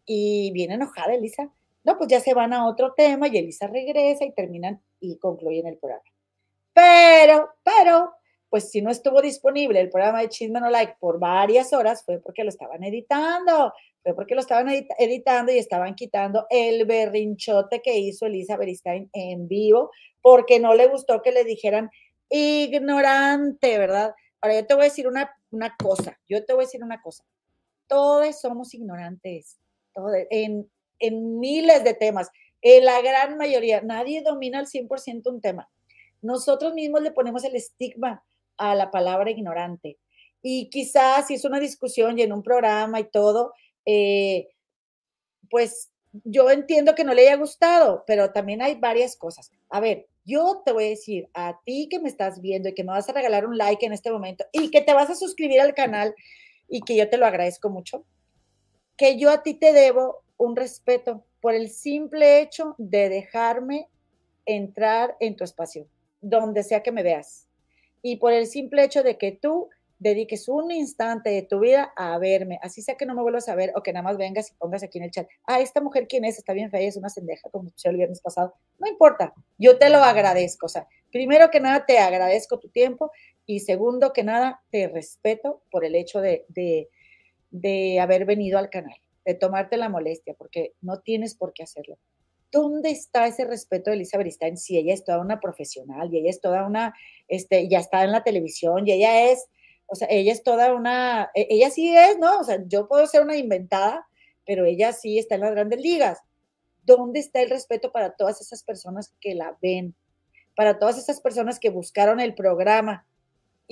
[0.06, 1.52] Y viene enojada Elisa,
[1.84, 5.68] no, pues ya se van a otro tema y Elisa regresa y terminan y concluyen
[5.68, 6.04] el programa.
[6.74, 8.14] Pero, pero,
[8.50, 12.20] pues si no estuvo disponible el programa de Chisme No Like por varias horas, fue
[12.20, 13.74] porque lo estaban editando,
[14.04, 14.68] fue porque lo estaban
[14.98, 20.88] editando y estaban quitando el berrinchote que hizo Elisa Beristain en vivo, porque no le
[20.88, 21.90] gustó que le dijeran
[22.30, 24.14] ignorante, ¿verdad?
[24.42, 27.02] Ahora yo te voy a decir una, una cosa, yo te voy a decir una
[27.02, 27.24] cosa.
[27.88, 29.60] Todos somos ignorantes,
[29.94, 30.70] todos, en,
[31.02, 32.30] en miles de temas.
[32.62, 35.70] En la gran mayoría, nadie domina al 100% un tema.
[36.22, 38.24] Nosotros mismos le ponemos el estigma
[38.58, 39.98] a la palabra ignorante.
[40.44, 43.54] Y quizás si es una discusión y en un programa y todo,
[43.86, 44.50] eh,
[45.50, 45.92] pues
[46.24, 49.52] yo entiendo que no le haya gustado, pero también hay varias cosas.
[49.70, 52.84] A ver, yo te voy a decir a ti que me estás viendo y que
[52.84, 55.62] me vas a regalar un like en este momento y que te vas a suscribir
[55.62, 56.14] al canal
[56.68, 58.06] y que yo te lo agradezco mucho,
[58.98, 63.88] que yo a ti te debo un respeto por el simple hecho de dejarme
[64.46, 65.88] entrar en tu espacio,
[66.20, 67.48] donde sea que me veas.
[68.02, 69.70] Y por el simple hecho de que tú
[70.00, 73.54] dediques un instante de tu vida a verme, así sea que no me vuelvas a
[73.56, 76.08] ver o que nada más vengas y pongas aquí en el chat, ah, esta mujer
[76.08, 79.78] quién es, está bien fea, es una sendeja como el viernes pasado, no importa, yo
[79.78, 83.12] te lo agradezco, o sea, primero que nada, te agradezco tu tiempo
[83.46, 86.48] y segundo que nada, te respeto por el hecho de,
[87.52, 91.98] de, haber venido al canal, de tomarte la molestia, porque no tienes por qué hacerlo.
[92.52, 96.30] ¿Dónde está ese respeto de Elizabeth Stein si ella es toda una profesional y ella
[96.30, 96.94] es toda una,
[97.28, 99.48] este, ya está en la televisión y ella es,
[99.86, 102.40] o sea, ella es toda una, e, ella sí es, ¿no?
[102.40, 104.06] O sea, yo puedo ser una inventada,
[104.46, 106.20] pero ella sí está en las grandes ligas.
[106.84, 109.96] ¿Dónde está el respeto para todas esas personas que la ven?
[110.56, 113.06] Para todas esas personas que buscaron el programa,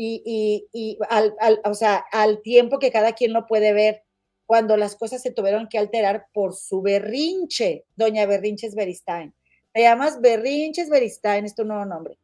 [0.02, 1.36] y, al,
[1.66, 4.04] o sea, al tiempo que cada quien lo puede ver,
[4.50, 9.32] cuando las cosas se tuvieron que alterar por su berrinche, doña Berrinches Beristain.
[9.72, 12.18] Te llamas Berrinches Beristain, es tu nuevo nombre.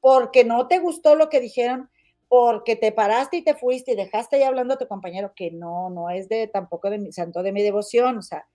[0.00, 1.88] Porque no te gustó lo que dijeron,
[2.26, 5.90] porque te paraste y te fuiste y dejaste ahí hablando a tu compañero, que no,
[5.90, 8.48] no es de tampoco de mi santo de mi devoción, o sea,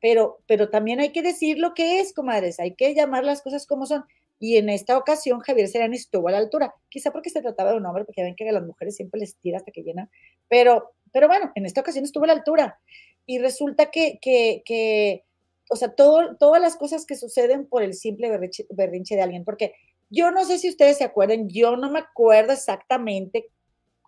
[0.00, 3.68] pero, pero también hay que decir lo que es, comadres, hay que llamar las cosas
[3.68, 4.04] como son.
[4.40, 7.76] Y en esta ocasión Javier Serán estuvo a la altura, quizá porque se trataba de
[7.76, 10.10] un hombre, porque ven que a las mujeres siempre les tira hasta que llena,
[10.48, 12.78] pero, pero bueno, en esta ocasión estuvo a la altura.
[13.26, 15.24] Y resulta que, que, que
[15.70, 18.30] o sea, todo, todas las cosas que suceden por el simple
[18.70, 19.74] berrinche, de alguien, porque
[20.10, 23.50] yo no sé si ustedes se acuerdan, yo no me acuerdo exactamente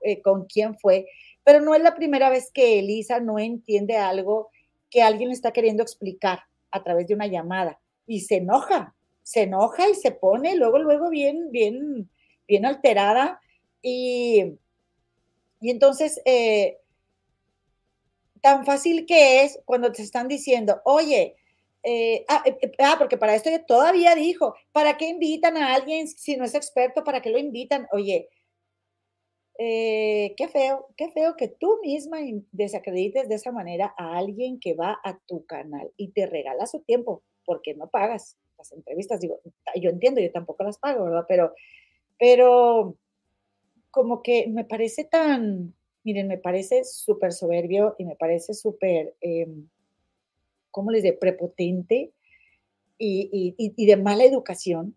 [0.03, 1.07] eh, con quién fue,
[1.45, 4.51] pero no es la primera vez que Elisa no entiende algo
[4.89, 6.41] que alguien le está queriendo explicar
[6.71, 8.95] a través de una llamada y se enoja
[9.31, 12.11] se enoja y se pone luego, luego bien, bien,
[12.49, 13.41] bien alterada.
[13.81, 14.59] Y,
[15.61, 16.79] y entonces, eh,
[18.41, 21.37] tan fácil que es cuando te están diciendo, oye,
[21.83, 26.37] eh, ah, eh, ah, porque para esto todavía dijo, ¿para qué invitan a alguien si
[26.37, 27.05] no es experto?
[27.05, 27.87] ¿Para qué lo invitan?
[27.93, 28.29] Oye,
[29.59, 32.19] qué feo, qué feo que tú misma
[32.51, 36.81] desacredites de esa manera a alguien que va a tu canal y te regala su
[36.81, 39.41] tiempo porque no pagas las entrevistas, digo,
[39.75, 41.25] yo entiendo, yo tampoco las pago, ¿verdad?
[41.29, 41.55] Pero,
[42.19, 42.97] pero
[43.91, 45.75] como que me parece tan,
[46.05, 49.47] miren, me parece súper soberbio y me parece súper, eh,
[50.71, 52.13] ¿cómo les prepotente
[52.99, 54.97] y, y, de mala educación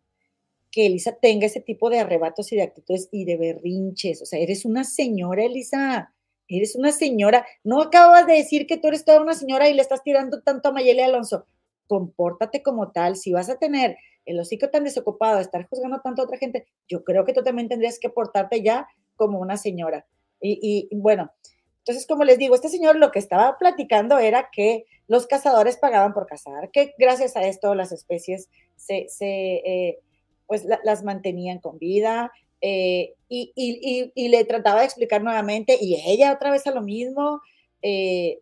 [0.72, 4.22] que Elisa tenga ese tipo de arrebatos y de actitudes y de berrinches.
[4.22, 6.14] O sea, eres una señora, Elisa.
[6.49, 7.45] Eres una señora.
[7.64, 10.70] No acabas de decir que tú eres toda una señora y le estás tirando tanto
[10.70, 11.45] a Mayele Alonso
[11.88, 13.16] compórtate como tal.
[13.16, 16.66] Si vas a tener el hocico tan desocupado de estar juzgando tanto a otra gente,
[16.88, 20.06] yo creo que tú también tendrías que portarte ya como una señora.
[20.46, 21.32] Y, bueno,
[21.80, 26.14] entonces, como les digo, este señor lo que estaba platicando era que los cazadores pagaban
[26.14, 30.00] por cazar, que gracias a esto las especies se, eh,
[30.46, 32.32] pues las mantenían con vida.
[32.62, 37.41] Eh, y, le trataba de explicar nuevamente, y ella otra vez a lo mismo,
[37.82, 38.39] eh,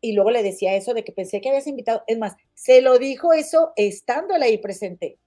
[0.00, 2.02] y luego le decía eso de que pensé que habías invitado.
[2.08, 5.18] Es más, se lo dijo eso estando ahí presente.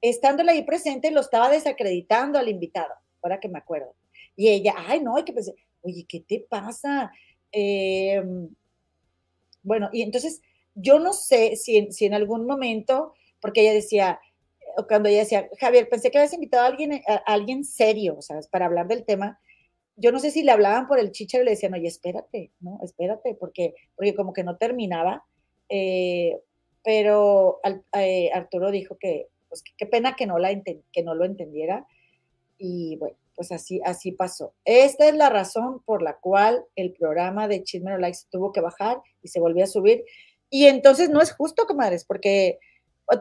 [0.00, 3.94] Estando ahí presente, lo estaba desacreditando al invitado, ahora que me acuerdo.
[4.40, 7.12] Y ella, ay, no, hay que pensar, oye, ¿qué te pasa?
[7.52, 8.48] Em,
[9.62, 10.40] bueno, y entonces
[10.74, 13.12] yo no sé si, en algún momento,
[13.42, 14.18] porque ella decía,
[14.78, 18.22] o cuando ella decía, Javier, pensé que habías invitado a alguien, a alguien serio, o
[18.22, 19.38] sea, para hablar del tema,
[19.96, 22.78] yo no sé si le hablaban por el chicharo y le decían, oye, espérate, ¿no?
[22.82, 25.22] Espérate, porque, porque como que no terminaba.
[25.68, 26.40] Eh,
[26.82, 27.60] pero
[27.92, 30.48] eh, Arturo dijo que, pues, qué pena que no, la
[30.92, 31.86] que no lo entendiera.
[32.56, 34.52] Y bueno, pues así, así pasó.
[34.66, 39.00] Esta es la razón por la cual el programa de Chisme Likes tuvo que bajar
[39.22, 40.04] y se volvió a subir.
[40.50, 42.58] Y entonces no es justo, comadres, porque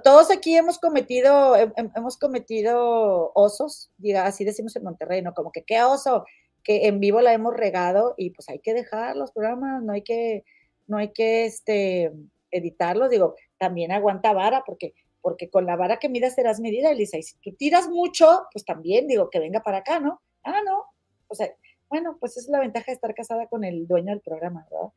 [0.04, 5.34] todos aquí hemos cometido, hemos cometido osos, diga, así decimos en Monterrey, ¿no?
[5.34, 6.26] Como que qué oso,
[6.66, 10.02] que en vivo la hemos regado y pues hay que dejar los programas, no hay
[10.02, 10.44] que,
[10.88, 12.12] no hay que este,
[12.52, 17.18] editarlos, digo, también aguanta vara, porque, porque con la vara que midas serás medida, Elisa,
[17.18, 20.22] y si tú tiras mucho, pues también digo que venga para acá, ¿no?
[20.44, 20.86] Ah, no,
[21.28, 21.54] o sea,
[21.90, 24.90] bueno, pues es la ventaja de estar casada con el dueño del programa, ¿verdad?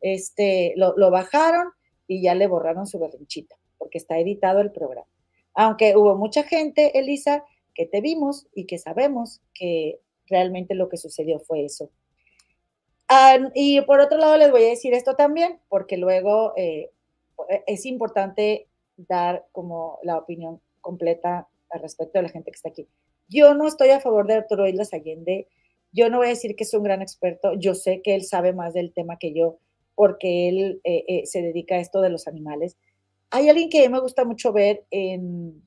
[0.00, 1.72] Este, lo, lo bajaron
[2.06, 5.08] y ya le borraron su berrinchita, porque está editado el programa.
[5.54, 10.96] Aunque hubo mucha gente, Elisa, que te vimos y que sabemos que realmente lo que
[10.96, 11.90] sucedió fue eso.
[13.54, 16.90] y por otro lado, les voy a decir esto también, porque luego eh,
[17.66, 18.66] es importante
[18.96, 22.88] dar como la opinión completa al respecto de la gente que está aquí.
[23.28, 25.48] Yo no estoy a favor de Arturo Islas Allende.
[25.92, 27.54] Yo no voy a decir que es un gran experto.
[27.54, 29.58] Yo sé que él sabe más del tema que yo,
[29.94, 32.76] porque él eh, eh, se dedica a esto de los animales.
[33.30, 35.66] Hay alguien que me gusta mucho ver en,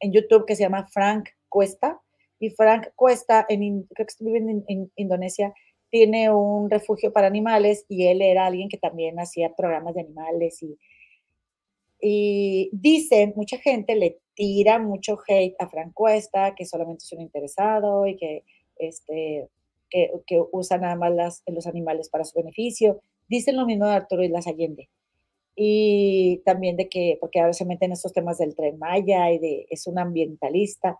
[0.00, 2.00] en YouTube que se llama Frank Cuesta
[2.38, 5.54] y Frank Cuesta, creo que vive en, Indonesia,
[5.90, 10.62] tiene un refugio para animales y él era alguien que también hacía programas de animales
[10.62, 10.76] y,
[12.00, 17.20] Y dicen, mucha gente le tira mucho hate a Frank Cuesta, que solamente es un
[17.20, 18.44] interesado y que,
[18.76, 19.48] este,
[19.88, 23.00] que, que usa nada más los animales para su beneficio.
[23.28, 24.88] Dicen lo mismo de Arturo y las Allende.
[25.56, 29.66] Y también de que, porque ahora se meten estos temas del tren Maya y de
[29.70, 30.98] es un ambientalista.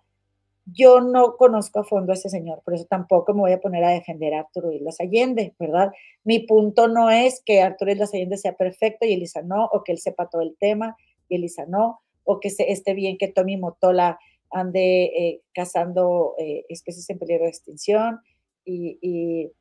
[0.66, 3.84] Yo no conozco a fondo a ese señor, por eso tampoco me voy a poner
[3.84, 5.92] a defender a Arturo Islas Allende, ¿verdad?
[6.24, 9.92] Mi punto no es que Arturo Islas Allende sea perfecto y Elisa no, o que
[9.92, 10.96] él sepa todo el tema
[11.28, 14.18] y Elisa no, o que se, esté bien que Tommy Motola
[14.50, 18.20] ande eh, cazando eh, especies en peligro de extinción
[18.64, 19.52] y,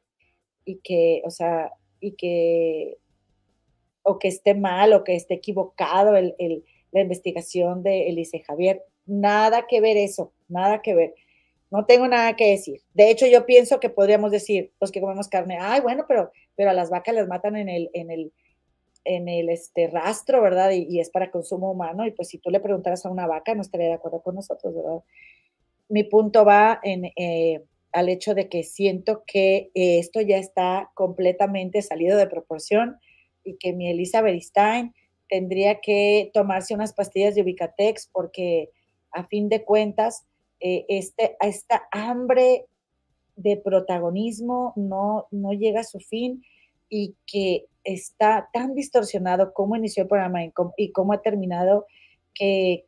[0.84, 2.98] que, o sea, y que,
[4.02, 8.84] o que esté mal o que esté equivocado la investigación de Elise Javier.
[9.06, 11.14] Nada que ver eso, nada que ver.
[11.72, 12.82] No tengo nada que decir.
[12.94, 16.70] De hecho, yo pienso que podríamos decir, los que comemos carne, ay, bueno, pero, pero
[16.70, 18.32] a las vacas las matan en el, en el,
[19.04, 20.72] en el este, rastro, ¿verdad?
[20.72, 22.06] Y, es para consumo humano.
[22.06, 24.76] Y pues si tú le preguntaras a una vaca, no estaría de acuerdo con nosotros,
[24.76, 25.04] ¿verdad?
[25.90, 31.82] Mi punto va en, eh, al hecho de que siento que esto ya está completamente
[31.82, 32.98] salido de proporción
[33.44, 34.94] y que mi Elizabeth Stein
[35.30, 38.70] tendría que tomarse unas pastillas de Ubicatex porque
[39.16, 40.26] a fin de cuentas,
[40.60, 42.66] eh, este, esta hambre
[43.36, 46.44] de protagonismo no, no llega a su fin
[46.90, 50.40] y que está tan distorsionado cómo inició el programa
[50.78, 51.86] y cómo, ha terminado
[52.34, 52.86] que,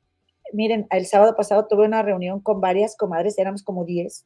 [0.54, 4.26] miren, el sábado pasado tuve una reunión con varias comadres, éramos como 10,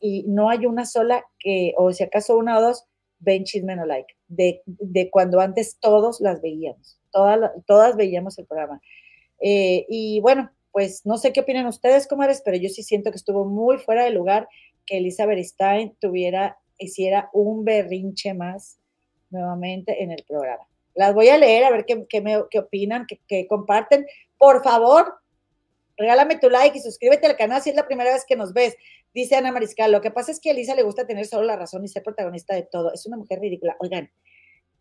[0.00, 2.84] y no hay una sola que, o si acaso una o dos,
[3.20, 8.46] ven Chisme No Like, de, de cuando antes todos las veíamos, todas, todas veíamos el
[8.46, 8.80] programa.
[9.40, 13.16] Eh, y bueno, pues no sé qué opinan ustedes, comadres, pero yo sí siento que
[13.16, 14.48] estuvo muy fuera de lugar
[14.86, 18.78] que Elizabeth Stein tuviera, hiciera un berrinche más
[19.30, 20.66] nuevamente en el programa.
[20.94, 24.06] Las voy a leer a ver qué, qué, me, opinan, qué, qué, comparten.
[24.36, 25.14] Por favor,
[25.96, 28.76] regálame tu like y suscríbete al canal si es la primera vez que nos ves.
[29.14, 31.56] Dice Ana Mariscal, lo que pasa es que a Elisa le gusta tener solo la
[31.56, 32.92] razón y ser protagonista de todo.
[32.92, 33.76] Es una mujer ridícula.
[33.80, 34.10] Oigan,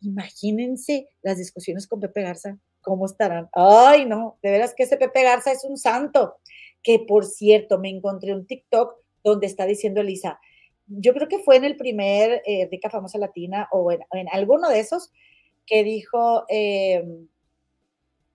[0.01, 2.57] imagínense las discusiones con Pepe Garza,
[2.87, 3.49] ¿cómo estarán?
[3.51, 6.37] Ay, no, de veras que ese Pepe Garza es un santo.
[6.81, 10.39] Que por cierto, me encontré un TikTok donde está diciendo Elisa,
[10.87, 14.69] yo creo que fue en el primer eh, Rica Famosa Latina o en, en, alguno
[14.69, 15.11] de esos
[15.65, 17.03] que dijo eh,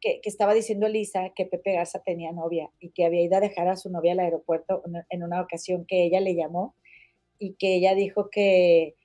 [0.03, 3.69] que, estaba diciendo Elisa que Pepe Garza tenía novia y que había ido a dejar
[3.69, 6.75] a su novia al aeropuerto en una ocasión que ella le llamó
[7.39, 8.97] y que ella dijo que,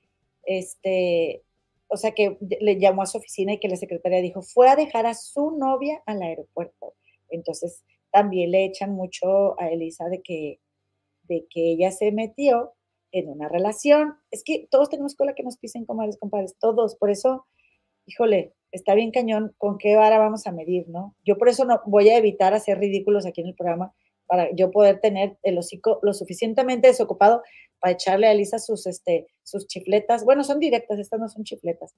[0.43, 1.43] este,
[1.87, 4.75] o sea, que le llamó a su oficina y que la secretaria dijo, fue a
[4.75, 6.93] dejar a su novia al aeropuerto.
[7.29, 10.59] Entonces, también le echan mucho a Elisa de que,
[11.23, 12.73] de que ella se metió
[13.11, 14.15] en una relación.
[14.31, 16.95] Es que todos tenemos cola que nos pisen, comadres, compadres, todos.
[16.95, 17.45] Por eso,
[18.05, 21.15] híjole, está bien cañón con qué vara vamos a medir, ¿no?
[21.25, 23.93] Yo por eso no voy a evitar hacer ridículos aquí en el programa
[24.25, 27.43] para yo poder tener el hocico lo suficientemente desocupado
[27.79, 30.23] para echarle a Elisa sus, este, sus chifletas.
[30.25, 31.95] Bueno, son directas, estas no son chifletas.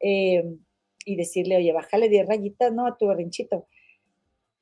[0.00, 0.44] Eh,
[1.04, 2.86] y decirle, oye, bájale 10 rayitas, ¿no?
[2.86, 3.66] A tu berrinchito.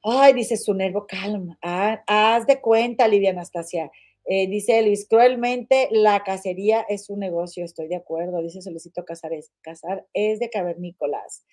[0.03, 1.59] Ay, dice su nervo, calma.
[1.63, 3.91] Ah, haz de cuenta, Lidia Anastasia.
[4.27, 9.53] Eh, dice Luis, cruelmente la cacería es un negocio, estoy de acuerdo, dice Solicito Casares.
[9.61, 11.45] Cazar es de cavernícolas.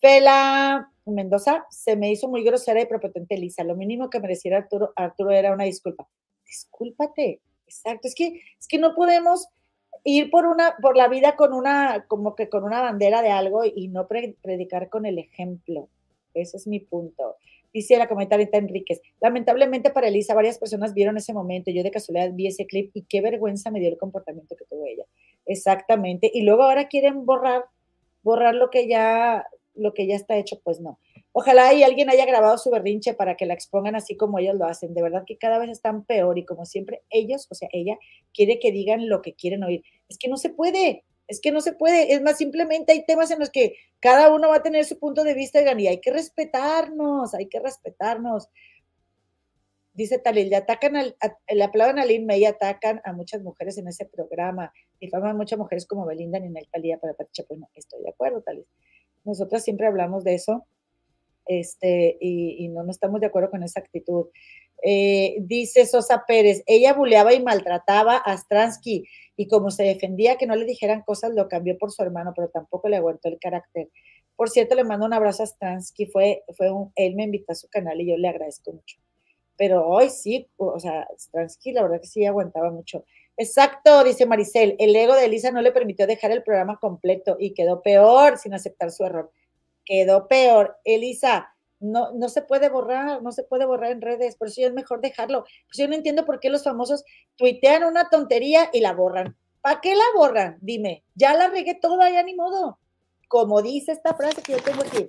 [0.00, 3.64] Fela Mendoza, se me hizo muy grosera y prepotente Lisa.
[3.64, 6.08] Lo mínimo que mereciera Arturo, Arturo era una disculpa.
[6.46, 7.40] Discúlpate,
[7.74, 8.08] exacto.
[8.08, 9.48] Es que, es que no podemos
[10.04, 13.64] ir por una, por la vida con una, como que con una bandera de algo
[13.64, 15.88] y no predicar con el ejemplo.
[16.34, 17.36] Ese es mi punto.
[17.72, 22.30] Dice la comentarista Enríquez, lamentablemente para Elisa varias personas vieron ese momento, yo de casualidad
[22.32, 25.04] vi ese clip y qué vergüenza me dio el comportamiento que tuvo ella.
[25.46, 26.30] Exactamente.
[26.32, 27.64] Y luego ahora quieren borrar,
[28.22, 30.98] borrar lo que ya, lo que ya está hecho, pues no.
[31.36, 34.66] Ojalá y alguien haya grabado su berrinche para que la expongan así como ellos lo
[34.66, 34.94] hacen.
[34.94, 37.98] De verdad que cada vez están peor y como siempre ellos, o sea, ella
[38.32, 39.82] quiere que digan lo que quieren oír.
[40.08, 41.04] Es que no se puede.
[41.26, 44.50] Es que no se puede, es más, simplemente hay temas en los que cada uno
[44.50, 48.48] va a tener su punto de vista y hay que respetarnos, hay que respetarnos.
[49.94, 51.16] Dice Talil, le atacan, al,
[51.48, 55.58] le aplauden a Lin May, atacan a muchas mujeres en ese programa, difaman a muchas
[55.58, 58.66] mujeres como Belinda, Ninel Talía, para Pati Pues no, estoy de acuerdo, Talil.
[59.24, 60.66] Nosotras siempre hablamos de eso,
[61.46, 64.26] este, y, no, no estamos de acuerdo con esa actitud.
[64.82, 69.04] Eh, dice Sosa Pérez, ella buleaba y maltrataba a Stransky
[69.36, 72.48] y como se defendía que no le dijeran cosas, lo cambió por su hermano, pero
[72.48, 73.88] tampoco le aguantó el carácter.
[74.36, 77.54] Por cierto, le mando un abrazo a Stransky, fue, fue un, él me invitó a
[77.56, 78.98] su canal y yo le agradezco mucho.
[79.56, 83.04] Pero hoy sí, o sea, Stransky la verdad que sí aguantaba mucho.
[83.36, 87.54] Exacto, dice Maricel, el ego de Elisa no le permitió dejar el programa completo y
[87.54, 89.32] quedó peor sin aceptar su error.
[89.84, 90.76] Quedó peor.
[90.84, 94.72] Elisa, no, no se puede borrar, no se puede borrar en redes, por eso es
[94.72, 95.42] mejor dejarlo.
[95.42, 97.04] Pues yo no entiendo por qué los famosos
[97.36, 99.36] tuitean una tontería y la borran.
[99.60, 100.58] ¿Para qué la borran?
[100.60, 102.78] Dime, ya la regué toda, ya ni modo.
[103.28, 105.08] Como dice esta frase que yo tengo aquí.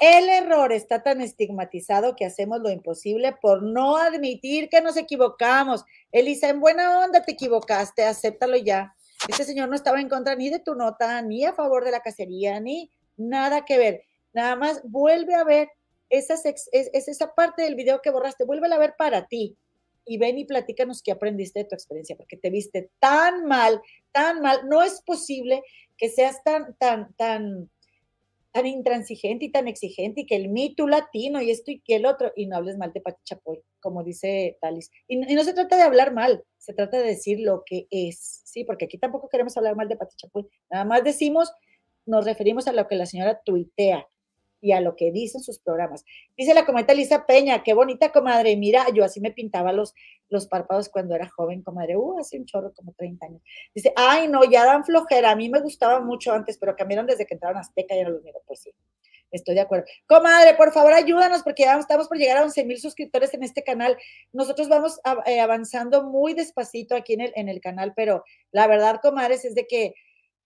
[0.00, 5.84] El error está tan estigmatizado que hacemos lo imposible por no admitir que nos equivocamos.
[6.10, 8.96] Elisa, en buena onda te equivocaste, acéptalo ya.
[9.28, 12.00] Este señor no estaba en contra ni de tu nota, ni a favor de la
[12.00, 14.02] cacería, ni nada que ver.
[14.32, 15.68] Nada más vuelve a ver
[16.08, 19.56] esa, es, esa parte del video que borraste, vuelve a ver para ti
[20.04, 23.80] y ven y platícanos qué aprendiste de tu experiencia, porque te viste tan mal,
[24.12, 24.68] tan mal.
[24.68, 25.62] No es posible
[25.96, 27.70] que seas tan, tan, tan,
[28.52, 32.32] tan intransigente y tan exigente y que el mito latino y esto y el otro,
[32.36, 34.90] y no hables mal de Pati Chapoy, como dice Talis.
[35.08, 38.42] Y, y, no se trata de hablar mal, se trata de decir lo que es,
[38.44, 38.64] ¿sí?
[38.64, 41.52] Porque aquí tampoco queremos hablar mal de Pati Chapoy, nada más decimos,
[42.06, 44.06] nos referimos a lo que la señora tuitea,
[44.62, 46.04] y a lo que dicen sus programas.
[46.36, 49.92] Dice la cometa Lisa Peña, qué bonita comadre, mira, yo así me pintaba los,
[50.30, 53.42] los párpados cuando era joven, comadre, uh, hace un chorro, como 30 años.
[53.74, 57.26] Dice, ay, no, ya dan flojera, a mí me gustaba mucho antes, pero cambiaron desde
[57.26, 58.72] que entraron Azteca, ya no los miro, pues sí.
[59.32, 59.86] Estoy de acuerdo.
[60.06, 63.64] Comadre, por favor, ayúdanos porque ya estamos por llegar a 11 mil suscriptores en este
[63.64, 63.96] canal.
[64.30, 69.00] Nosotros vamos eh, avanzando muy despacito aquí en el, en el canal, pero la verdad,
[69.02, 69.94] comadres, es de que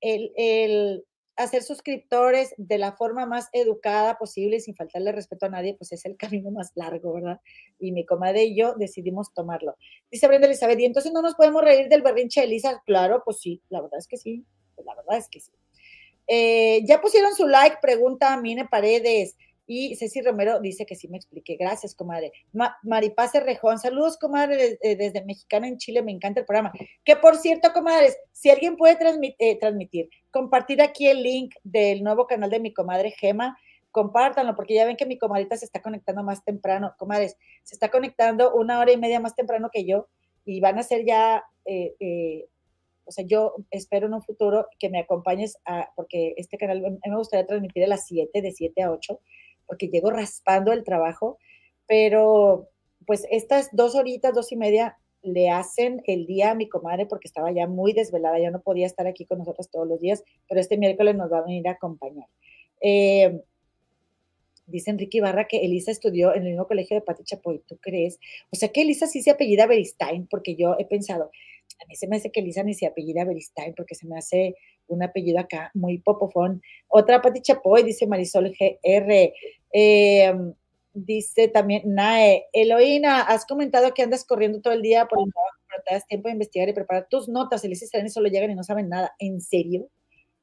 [0.00, 1.04] el, el,
[1.36, 6.04] hacer suscriptores de la forma más educada posible, sin faltarle respeto a nadie, pues es
[6.04, 7.40] el camino más largo, ¿verdad?
[7.78, 9.76] Y mi comadre y yo decidimos tomarlo.
[10.10, 12.82] Dice Brenda Elizabeth, ¿y entonces no nos podemos reír del berrinche de Elisa?
[12.86, 14.44] Claro, pues sí, la verdad es que sí,
[14.84, 15.52] la verdad es que sí.
[16.28, 19.36] Eh, ya pusieron su like, pregunta a Mine Paredes.
[19.66, 21.56] Y Ceci Romero dice que sí me expliqué.
[21.56, 22.32] Gracias, comadre.
[22.52, 26.02] Ma Maripaz Rejón, saludos, comadre, desde, Mexicana en Chile.
[26.02, 26.72] Me encanta el programa.
[27.04, 28.96] Que por cierto, comadres, si alguien puede
[29.38, 33.58] eh, transmitir, compartir aquí el link del nuevo canal de mi comadre Gema,
[33.90, 36.94] compártanlo, porque ya ven que mi comadrita se está conectando más temprano.
[36.96, 40.06] Comadres, se está conectando una hora y media más temprano que yo
[40.44, 41.42] y van a ser ya.
[41.64, 42.46] Eh, eh,
[43.04, 47.16] o sea, yo espero en un futuro que me acompañes a, porque este canal me
[47.16, 49.20] gustaría transmitir a las 7, de 7 a 8
[49.66, 51.38] porque llego raspando el trabajo,
[51.86, 52.68] pero
[53.06, 57.28] pues estas dos horitas, dos y media, le hacen el día a mi comadre porque
[57.28, 60.60] estaba ya muy desvelada, ya no podía estar aquí con nosotros todos los días, pero
[60.60, 62.28] este miércoles nos va a venir a acompañar.
[62.80, 63.40] Eh,
[64.66, 68.18] dice Enrique Ibarra que Elisa estudió en el mismo colegio de Pati Chapoy, ¿tú crees?
[68.50, 71.30] O sea que Elisa sí se apellida Beristain, porque yo he pensado,
[71.82, 74.56] a mí se me hace que Elisa ni se apellida Beristain, porque se me hace
[74.88, 76.62] un apellido acá muy popofón.
[76.88, 79.32] Otra Pati Chapoy, dice Marisol GR.
[79.72, 80.34] Eh,
[80.94, 85.58] dice también Nae, Eloína, has comentado que andas corriendo todo el día por el trabajo,
[85.68, 87.64] pero te das tiempo de investigar y preparar tus notas.
[87.64, 89.14] Elisa y solo llegan y no saben nada.
[89.18, 89.88] ¿En serio?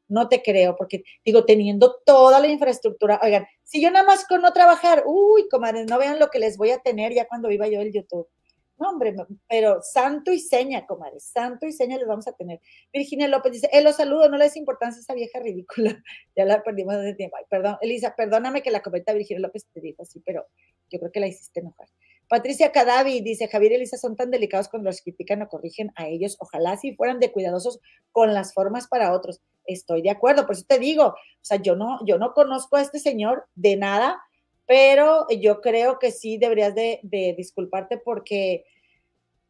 [0.07, 4.41] No te creo, porque digo, teniendo toda la infraestructura, oigan, si yo nada más con
[4.41, 7.67] no trabajar, uy, comadres, no vean lo que les voy a tener ya cuando viva
[7.67, 8.27] yo el YouTube
[8.83, 9.15] hombre,
[9.47, 12.59] pero santo y seña, comadre, santo y seña les vamos a tener.
[12.91, 16.01] Virginia López dice, él lo saludo, no le des importancia esa vieja ridícula.
[16.35, 17.37] Ya la perdimos hace tiempo.
[17.47, 20.45] perdón, Elisa, perdóname que la cometa Virginia López te dijo así, pero
[20.89, 21.87] yo creo que la hiciste enojar.
[22.27, 26.07] Patricia Cadavi dice, Javier y Elisa son tan delicados cuando los critican o corrigen a
[26.07, 26.37] ellos.
[26.39, 27.79] Ojalá si fueran de cuidadosos
[28.11, 29.41] con las formas para otros.
[29.65, 32.81] Estoy de acuerdo, por eso te digo, o sea, yo no, yo no conozco a
[32.81, 34.19] este señor de nada,
[34.65, 38.65] pero yo creo que sí deberías de, de disculparte porque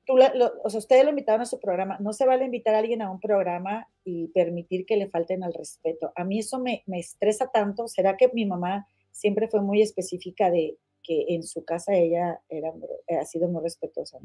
[0.07, 3.11] o sea, ustedes lo invitaron a su programa, no se vale invitar a alguien a
[3.11, 6.11] un programa y permitir que le falten al respeto.
[6.15, 7.87] A mí eso me, me estresa tanto.
[7.87, 12.73] ¿Será que mi mamá siempre fue muy específica de que en su casa ella era,
[13.19, 14.19] ha sido muy respetuosa?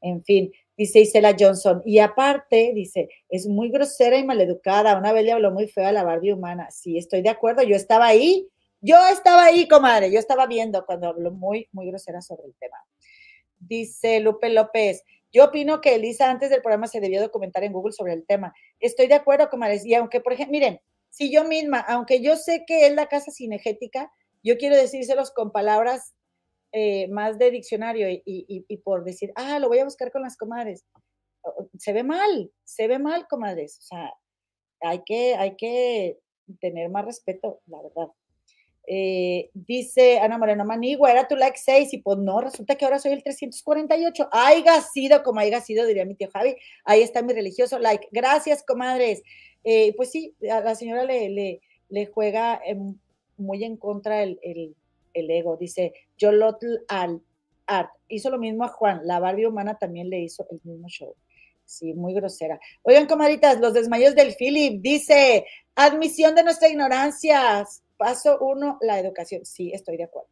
[0.00, 1.82] En fin, dice Isela Johnson.
[1.84, 4.96] Y aparte, dice, es muy grosera y maleducada.
[4.98, 6.70] Una vez le habló muy feo a la Barbie humana.
[6.70, 7.62] Sí, estoy de acuerdo.
[7.62, 8.48] Yo estaba ahí.
[8.80, 10.10] Yo estaba ahí, comadre.
[10.10, 12.78] Yo estaba viendo cuando habló muy, muy grosera sobre el tema.
[13.60, 17.92] Dice Lupe López, yo opino que Elisa antes del programa se debió documentar en Google
[17.92, 18.52] sobre el tema.
[18.80, 19.84] Estoy de acuerdo, comadres.
[19.86, 23.30] Y aunque, por ejemplo, miren, si yo misma, aunque yo sé que es la casa
[23.30, 24.10] cinegética,
[24.42, 26.14] yo quiero decírselos con palabras
[26.72, 30.36] eh, más de diccionario y, y, por decir, ah, lo voy a buscar con las
[30.36, 30.84] comadres.
[31.78, 33.78] Se ve mal, se ve mal, comadres.
[33.78, 34.12] O sea,
[34.80, 36.18] hay que, hay que
[36.60, 38.08] tener más respeto, la verdad.
[38.92, 42.98] Eh, dice Ana Moreno Manigua, era tu like 6 y pues no, resulta que ahora
[42.98, 44.28] soy el 348.
[44.32, 46.56] Haiga sido como haya sido, diría mi tío Javi.
[46.84, 48.08] Ahí está mi religioso like.
[48.10, 49.22] Gracias, comadres.
[49.62, 52.60] Eh, pues sí, a la señora le, le, juega
[53.36, 54.74] muy en contra el,
[55.14, 55.56] ego.
[55.56, 57.22] Dice, Yolotl al
[57.66, 57.92] Art.
[58.08, 59.02] Hizo lo mismo a Juan.
[59.04, 61.14] La Barbie humana también le hizo el mismo show.
[61.64, 62.58] Sí, muy grosera.
[62.82, 64.82] Oigan, comadritas, los desmayos del Philip.
[64.82, 67.64] Dice, admisión de nuestra ignorancia
[68.00, 69.44] Paso uno, la educación.
[69.44, 70.30] Sí, estoy de acuerdo.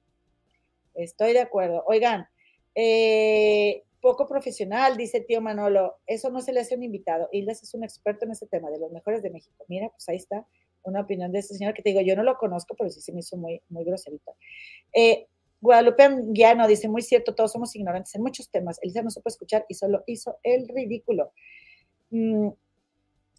[0.94, 1.84] Estoy de acuerdo.
[1.86, 2.26] Oigan,
[2.74, 5.98] eh, poco profesional, dice tío Manolo.
[6.06, 7.28] Eso no se le hace un invitado.
[7.30, 9.66] Islas es un experto en ese tema, de los mejores de México.
[9.68, 10.46] Mira, pues ahí está
[10.82, 13.12] una opinión de ese señor que te digo, yo no lo conozco, pero sí se
[13.12, 14.34] me hizo muy, muy groserito.
[14.94, 15.26] Eh,
[15.60, 18.78] Guadalupe Guiano dice, muy cierto, todos somos ignorantes en muchos temas.
[18.80, 21.32] Elisa no supo escuchar y solo hizo el ridículo.
[22.08, 22.48] Mm,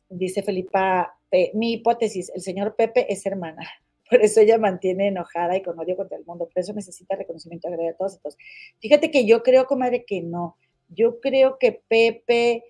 [0.08, 1.18] dice Felipa,
[1.56, 3.68] mi hipótesis, el señor Pepe es hermana.
[4.10, 6.48] Por eso ella mantiene enojada y con odio contra el mundo.
[6.52, 8.38] Por eso necesita reconocimiento todos y todos.
[8.80, 10.58] Fíjate que yo creo, comadre, que no.
[10.90, 12.64] Yo creo que Pepe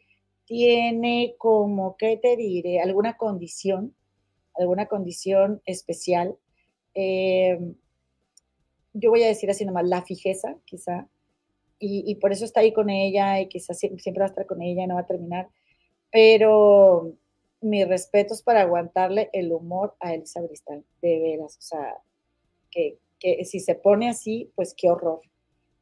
[0.45, 2.81] tiene como, ¿qué te diré?
[2.81, 3.95] Alguna condición,
[4.55, 6.37] alguna condición especial.
[6.93, 7.59] Eh,
[8.93, 11.07] yo voy a decir así nomás, la fijeza, quizá,
[11.81, 14.83] y, por eso está ahí con ella y quizás siempre va a estar con ella
[14.83, 15.47] y no va a terminar,
[16.11, 17.13] pero
[17.61, 21.97] mis respetos para aguantarle el humor a Elisa Bristol, de veras, o sea,
[22.71, 22.97] que,
[23.45, 25.21] si se pone así, pues qué horror,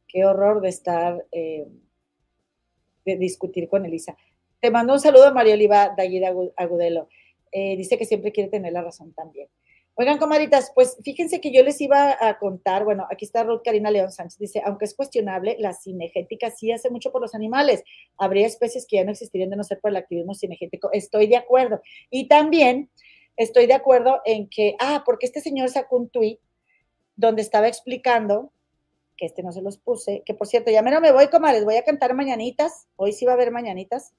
[0.08, 1.68] qué horror de estar, eh,
[3.06, 4.18] de discutir con Elisa.
[4.60, 7.10] Te mando un saludo a María Oliva Dallida Agudelo.
[7.52, 9.48] Eh, dice que siempre quiere tener la razón también.
[10.00, 13.90] Oigan, comadritas, pues fíjense que yo les iba a contar, bueno, aquí está Ruth Karina
[13.90, 17.84] León Sánchez, dice, aunque es cuestionable, la cinegética sí hace mucho por los animales.
[18.16, 20.92] Habría especies que ya no existirían de no ser por el activismo cinegético.
[20.94, 21.82] Estoy de acuerdo.
[22.12, 22.92] Y también
[23.38, 26.40] estoy de acuerdo en que, ah, porque este señor sacó un tuit
[27.16, 28.52] donde estaba explicando,
[29.18, 31.78] que este no se los puse, que por cierto, ya no me voy, comadres, voy
[31.78, 32.88] a cantar mañanitas.
[32.98, 34.14] Hoy sí va a haber mañanitas.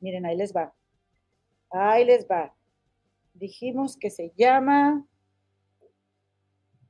[0.00, 0.74] Miren, ahí les va.
[1.70, 2.52] Ahí les va
[3.40, 5.06] dijimos que se llama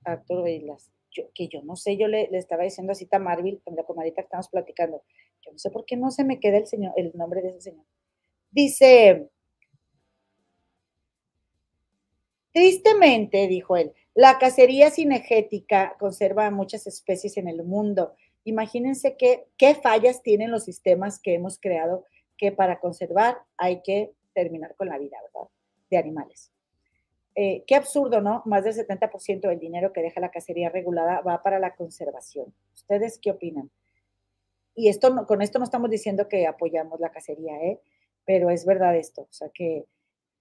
[0.05, 0.91] Arturo Islas.
[1.35, 4.27] que yo no sé, yo le, estaba diciendo a Cita Marville, con la comadita que
[4.27, 5.03] estamos platicando,
[5.45, 7.61] yo no sé por qué no se me queda el, señor, el nombre de ese
[7.63, 7.85] señor.
[8.51, 9.29] Dice,
[12.53, 18.15] tristemente, dijo él, la cacería cinegética conserva muchas especies en el mundo.
[18.45, 22.05] Imagínense qué fallas tienen los sistemas que hemos creado
[22.37, 25.49] que para conservar hay que terminar con la vida, ¿verdad?
[25.91, 26.51] De animales.
[27.35, 28.43] Eh, qué absurdo, ¿no?
[28.45, 32.53] Más del 70% del dinero que deja la cacería regulada va para la conservación.
[32.75, 33.71] ¿Ustedes qué opinan?
[34.75, 37.81] Y esto con esto no estamos diciendo que apoyamos la cacería, ¿eh?
[38.25, 39.87] Pero es verdad esto, o sea, que,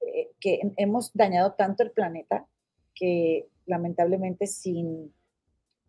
[0.01, 2.47] eh, que hemos dañado tanto el planeta
[2.95, 5.13] que lamentablemente sin,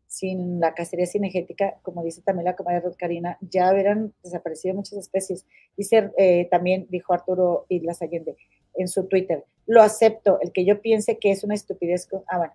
[0.07, 4.99] sin la cacería cinegética, como dice también la comadre Ruth Karina, ya hubieran desaparecido muchas
[4.99, 5.47] especies.
[5.77, 8.37] Dice eh, también, dijo Arturo Islas Allende,
[8.75, 9.45] en su Twitter.
[9.67, 12.09] Lo acepto, el que yo piense que es una estupidez.
[12.27, 12.55] Ah, bueno,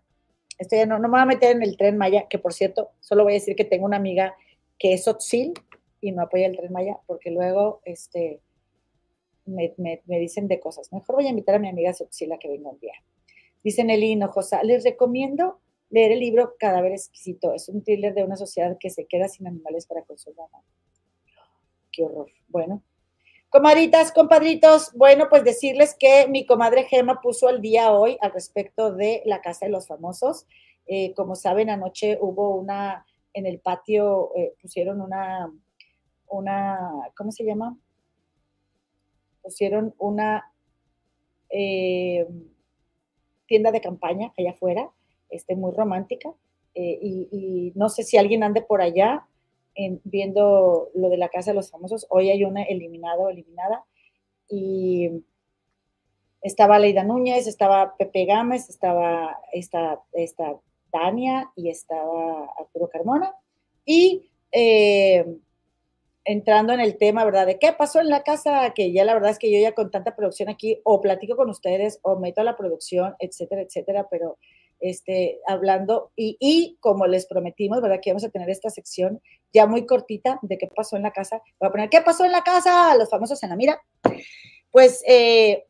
[0.88, 3.34] no, no me voy a meter en el tren Maya, que por cierto, solo voy
[3.34, 4.36] a decir que tengo una amiga
[4.78, 5.53] que es Otzil
[6.01, 8.41] y no apoya el tren Maya, porque luego este,
[9.45, 9.74] me,
[10.07, 10.91] dicen de cosas.
[10.91, 12.93] Mejor voy a invitar a mi amiga Sotzil a que venga un día.
[13.63, 15.59] Dice Nelly Hinojosa, les recomiendo
[15.89, 17.54] leer el libro Cadáver Exquisito.
[17.54, 20.37] Es un thriller de una sociedad que se queda sin animales para consumir.
[21.92, 22.29] Qué horror.
[22.47, 22.83] Bueno,
[23.55, 28.91] Comaditas, compadritos, bueno, pues decirles que mi comadre Gema puso al día hoy al respecto
[28.91, 30.45] de la Casa de los Famosos.
[30.87, 35.49] Eh, como saben, anoche hubo una, en el patio eh, pusieron una,
[36.27, 36.77] una,
[37.15, 37.77] ¿cómo se llama?
[39.41, 40.51] Pusieron una
[41.49, 42.27] eh,
[43.45, 44.91] tienda de campaña allá afuera,
[45.29, 46.29] este, muy romántica.
[46.73, 49.25] y, y no sé si alguien ande por allá,
[50.04, 52.08] viendo lo de la Casa de los Famosos.
[52.10, 53.84] Hoy hay una eliminado, eliminada.
[54.50, 55.10] Y
[56.42, 60.56] estaba Leida Núñez, estaba Pepe Gámez, estaba esta, esta
[60.92, 63.34] Tania y estaba Arturo Carmona.
[63.86, 65.26] Y eh,
[66.24, 67.46] entrando en el tema, ¿verdad?
[67.46, 69.92] De qué pasó en la casa, que ya la verdad es que yo ya con
[69.92, 74.38] tanta producción aquí, o platico con ustedes, o meto a la producción, etcétera, etcétera, pero
[74.80, 78.00] este, hablando, y, y, como les prometimos, ¿verdad?
[78.02, 79.22] Que vamos a tener esta sección
[79.55, 81.41] ya muy cortita de qué pasó en la casa.
[81.59, 82.95] Voy a poner, ¿qué pasó en la casa?
[82.97, 83.82] Los famosos en la mira.
[84.69, 85.65] Pues eh,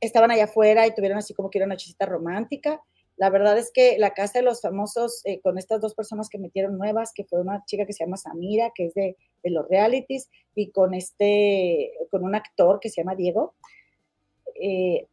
[0.00, 2.80] estaban allá afuera y tuvieron así como que una nochecita romántica.
[3.16, 6.38] La verdad es que la casa de los famosos, eh, con estas dos personas que
[6.38, 9.66] metieron nuevas, que fue una chica que se llama Samira, que es de, de los
[9.68, 13.54] realities, y con este, con un actor que se llama Diego,
[14.60, 15.06] eh,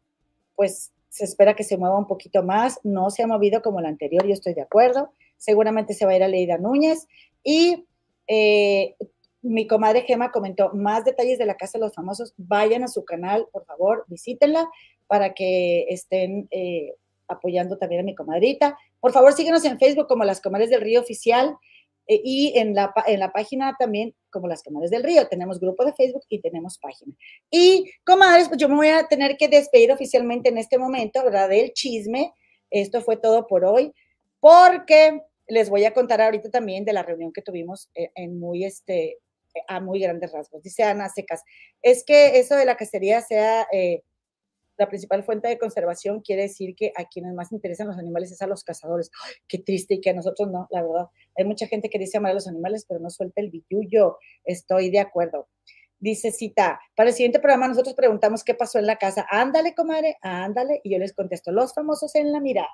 [0.56, 3.90] pues se espera que se mueva un poquito más, no se ha movido como la
[3.90, 7.08] anterior, yo estoy de acuerdo, seguramente se va a ir a Leida Núñez
[7.44, 7.86] y
[8.28, 8.96] eh,
[9.42, 13.04] mi comadre Gema comentó más detalles de la Casa de los Famosos, vayan a su
[13.04, 14.70] canal, por favor, visítenla
[15.08, 16.96] para que estén eh,
[17.28, 18.78] apoyando también a mi comadrita.
[19.00, 21.58] Por favor, síguenos en Facebook como Las Comadres del Río Oficial.
[22.08, 25.86] Eh, y en la, en la página también, como las comadres del río, tenemos grupo
[25.86, 27.14] de Facebook y tenemos página.
[27.50, 31.50] Y comadres, pues yo me voy a tener que despedir oficialmente en este momento, ¿verdad?
[31.50, 32.34] Del chisme.
[32.70, 33.94] Esto fue todo por hoy,
[34.40, 38.66] porque les voy a contar ahorita también de la reunión que tuvimos eh, en muy,
[38.66, 39.20] este,
[39.68, 40.64] a muy grandes rasgos.
[40.64, 41.44] Dice Ana Secas,
[41.82, 44.02] es que eso de la cacería sea eh,
[44.78, 48.42] la principal fuente de conservación quiere decir que a quienes más interesan los animales es
[48.42, 49.12] a los cazadores.
[49.48, 51.08] qué triste y que a nosotros no, la verdad.
[51.38, 54.18] Hay mucha gente que dice amar a los animales, pero no suelta el billuyo.
[54.44, 55.48] Estoy de acuerdo.
[56.00, 59.26] Dice Cita, para el siguiente programa nosotros preguntamos qué pasó en la casa.
[59.30, 60.82] Ándale, comadre, ándale.
[60.84, 62.68] Y yo les contesto, los famosos en la mirada.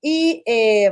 [0.00, 0.90] Y eh,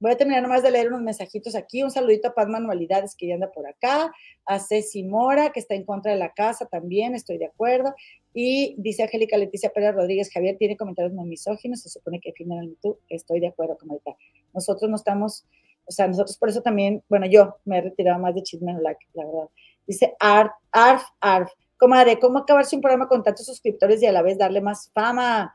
[0.00, 1.82] Voy a terminar nomás de leer unos mensajitos aquí.
[1.82, 4.10] Un saludito a Paz Manualidades, que ya anda por acá.
[4.46, 7.94] A Ceci Mora, que está en contra de la casa también, estoy de acuerdo.
[8.32, 12.96] Y dice Angélica Leticia Pérez Rodríguez, Javier tiene comentarios muy misóginos, se supone que finalmente
[13.10, 14.16] estoy de acuerdo con ahorita.
[14.54, 15.44] Nosotros no estamos,
[15.84, 18.96] o sea, nosotros por eso también, bueno, yo me he retirado más de Chisme la,
[19.12, 19.48] la verdad.
[19.86, 21.52] Dice Arf, Arf, Arf.
[21.76, 25.54] Comadre, ¿cómo acabarse un programa con tantos suscriptores y a la vez darle más fama?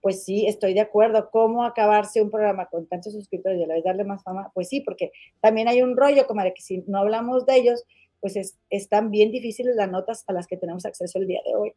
[0.00, 1.30] Pues sí, estoy de acuerdo.
[1.30, 4.50] ¿Cómo acabarse un programa con tantos suscriptores y a la vez darle más fama?
[4.54, 5.10] Pues sí, porque
[5.40, 7.84] también hay un rollo, como de que si no hablamos de ellos,
[8.20, 11.54] pues es, están bien difíciles las notas a las que tenemos acceso el día de
[11.54, 11.72] hoy.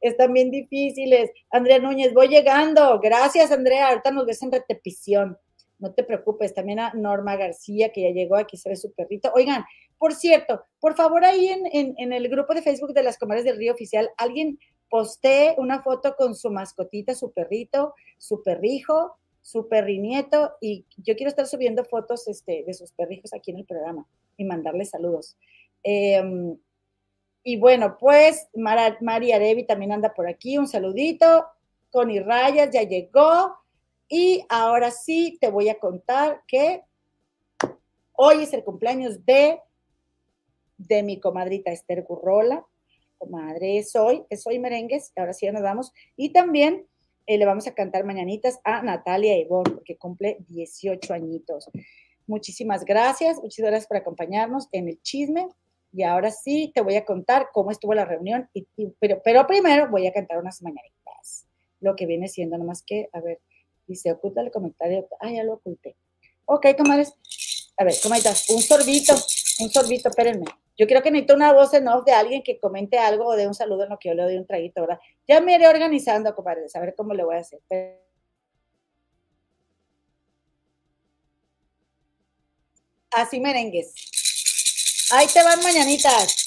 [0.00, 1.30] Están bien difíciles.
[1.50, 3.00] Andrea Núñez, voy llegando.
[3.00, 3.88] Gracias, Andrea.
[3.88, 5.38] Ahorita nos ves en repetición.
[5.78, 6.54] No te preocupes.
[6.54, 9.32] También a Norma García, que ya llegó aquí, se ve su perrito.
[9.34, 9.64] Oigan,
[9.98, 13.44] por cierto, por favor, ahí en, en, en el grupo de Facebook de las Comadres
[13.44, 14.58] del Río Oficial, alguien
[14.88, 21.30] posté una foto con su mascotita, su perrito, su perrijo, su perrinieto, y yo quiero
[21.30, 24.06] estar subiendo fotos este, de sus perrijos aquí en el programa
[24.36, 25.36] y mandarles saludos.
[25.82, 26.56] Em,
[27.42, 31.46] y bueno, pues María Devi también anda por aquí, un saludito.
[31.90, 33.54] Connie Rayas ya llegó.
[34.06, 36.82] Y ahora sí te voy a contar que
[38.12, 39.60] hoy es el cumpleaños de,
[40.76, 42.66] de mi comadrita Esther Gurrola
[43.18, 45.92] comadre, es hoy merengues, ahora sí ya nos vamos.
[46.16, 46.86] Y también
[47.28, 51.68] eh, le vamos a cantar mañanitas a Natalia Ivonne, porque cumple 18 añitos.
[52.26, 55.46] Muchísimas gracias, muchísimas gracias por acompañarnos en el chisme.
[55.92, 58.66] Y ahora sí te voy a contar cómo estuvo la reunión, y,
[58.98, 61.46] pero, pero primero voy a cantar unas mañanitas.
[61.80, 63.40] Lo que viene siendo, nomás que, a ver,
[63.86, 65.06] dice, oculta el comentario.
[65.20, 65.96] Ah, ya lo oculté.
[66.46, 67.12] Ok, comadres.
[67.76, 69.12] A ver, comadres, un sorbito,
[69.60, 70.46] un sorbito, espérenme.
[70.78, 73.48] Yo creo que necesito una voz en off de alguien que comente algo o de
[73.48, 75.00] un saludo en lo que yo le doy un traguito, ¿verdad?
[75.26, 77.60] Ya me iré organizando, compadre, a ver cómo le voy a hacer.
[83.10, 83.92] Así merengues.
[85.10, 86.44] Ahí te van mañanitas.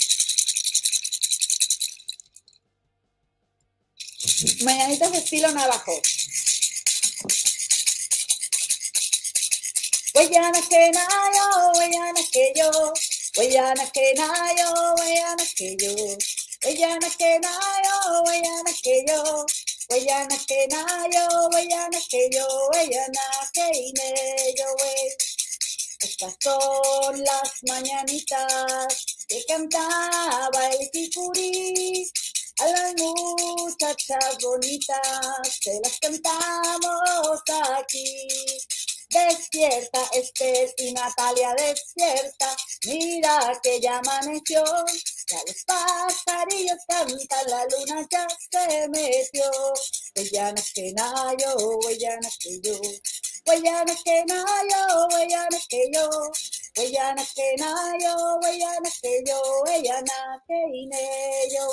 [4.63, 5.91] Mañanitas de estilo navajo.
[10.13, 12.93] Huellana que nayo, huellana que yo.
[13.37, 15.95] Wayana que nayo, wayana que yo,
[16.65, 19.45] wayana que nayo, wayana que yo,
[19.89, 24.67] wayana que nayo, wayana que yo, wayana que ine yo,
[26.01, 32.11] Estas son las mañanitas que cantaba el picurí.
[32.59, 37.41] A las muchachas bonitas se las cantamos
[37.79, 38.27] aquí.
[39.11, 42.55] Despierta, Esther y Natalia, despierta.
[42.85, 44.63] Mira que ya amaneció.
[45.27, 49.51] Ya los pajarillos cantan, la luna ya se metió.
[50.15, 52.79] Huellana que nayo, huellana que yo.
[53.45, 56.09] Huellana que nayo, huellana que yo.
[56.77, 58.15] Huellana que nayo,
[59.01, 59.41] que yo.
[59.65, 61.67] Huellana que yo,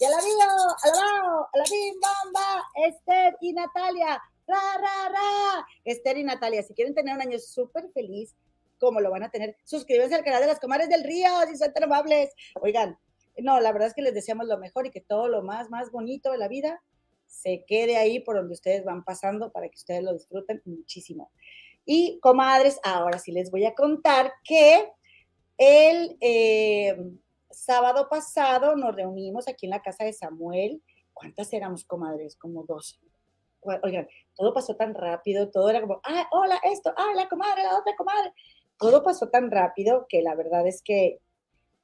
[0.00, 5.66] Y a la bio, alabao, a la bim bamba, Esther y Natalia ra, ra, ra.
[5.84, 8.34] Esther y Natalia, si quieren tener un año súper feliz,
[8.78, 11.72] como lo van a tener, suscríbanse al canal de las comares del río, si son
[11.72, 12.30] tan amables.
[12.60, 12.98] Oigan,
[13.38, 15.90] no, la verdad es que les deseamos lo mejor y que todo lo más, más
[15.90, 16.82] bonito de la vida
[17.26, 21.30] se quede ahí por donde ustedes van pasando para que ustedes lo disfruten muchísimo.
[21.84, 24.88] Y comadres, ahora sí les voy a contar que
[25.58, 26.96] el eh,
[27.50, 30.82] sábado pasado nos reunimos aquí en la casa de Samuel.
[31.12, 32.36] ¿Cuántas éramos comadres?
[32.36, 33.00] Como dos.
[33.82, 37.78] Oigan, todo pasó tan rápido, todo era como, ah, hola, esto, ah, la comadre, la
[37.78, 38.32] otra comadre.
[38.78, 41.20] Todo pasó tan rápido que la verdad es que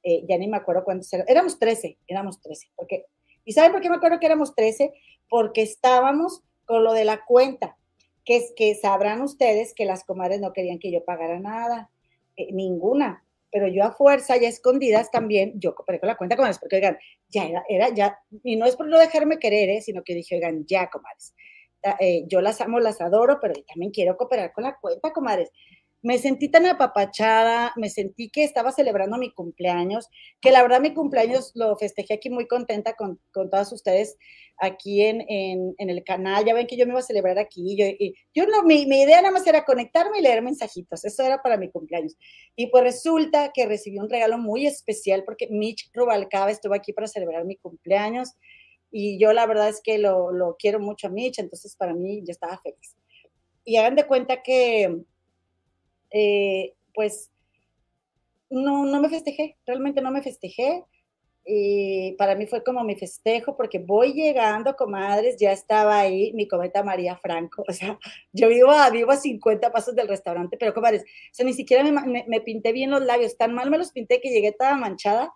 [0.03, 1.25] eh, ya ni me acuerdo cuántos eran.
[1.27, 2.69] Éramos 13, éramos 13.
[2.75, 3.05] Porque,
[3.45, 4.93] ¿Y saben por qué me acuerdo que éramos 13?
[5.29, 7.77] Porque estábamos con lo de la cuenta,
[8.25, 11.89] que es que sabrán ustedes que las comadres no querían que yo pagara nada,
[12.35, 13.23] eh, ninguna.
[13.51, 16.97] Pero yo a fuerza, ya escondidas también, yo cooperé con la cuenta, comadres, porque oigan,
[17.27, 19.81] ya era, era, ya, y no es por no dejarme querer, ¿eh?
[19.81, 21.33] sino que dije, oigan, ya, comadres,
[21.99, 25.51] eh, yo las amo, las adoro, pero también quiero cooperar con la cuenta, comadres.
[26.03, 30.09] me sentí tan apapachada, me sentí que estaba celebrando mi cumpleaños,
[30.41, 34.17] que la verdad mi cumpleaños lo festejé aquí muy contenta con, con todas ustedes
[34.61, 36.45] aquí en, en, en, el canal.
[36.45, 37.75] Ya ven que yo me iba a celebrar aquí.
[37.77, 41.03] Yo, y, yo no, mi, mi, idea nada más era conectarme y leer mensajitos.
[41.03, 42.15] Eso era para mi cumpleaños.
[42.55, 47.07] Y pues resulta que recibí un regalo muy especial porque Mitch Rubalcaba estuvo aquí para
[47.07, 48.35] celebrar mi cumpleaños.
[48.91, 52.21] Y yo la verdad es que lo, lo quiero mucho a Mitch, entonces para mí
[52.25, 52.95] yo estaba feliz.
[53.63, 55.01] Y hagan de cuenta que
[56.11, 57.31] eh, pues
[58.49, 60.83] no, no me festejé, realmente no me festejé.
[61.43, 66.47] Y para mí fue como mi festejo, porque voy llegando, comadres, ya estaba ahí mi
[66.47, 67.97] cometa María Franco, o sea,
[68.31, 71.83] yo vivo a, vivo a 50 pasos del restaurante, pero comadres, o sea, ni siquiera
[71.83, 75.33] me, me, pinté bien los labios, tan mal me los pinté que llegué toda manchada,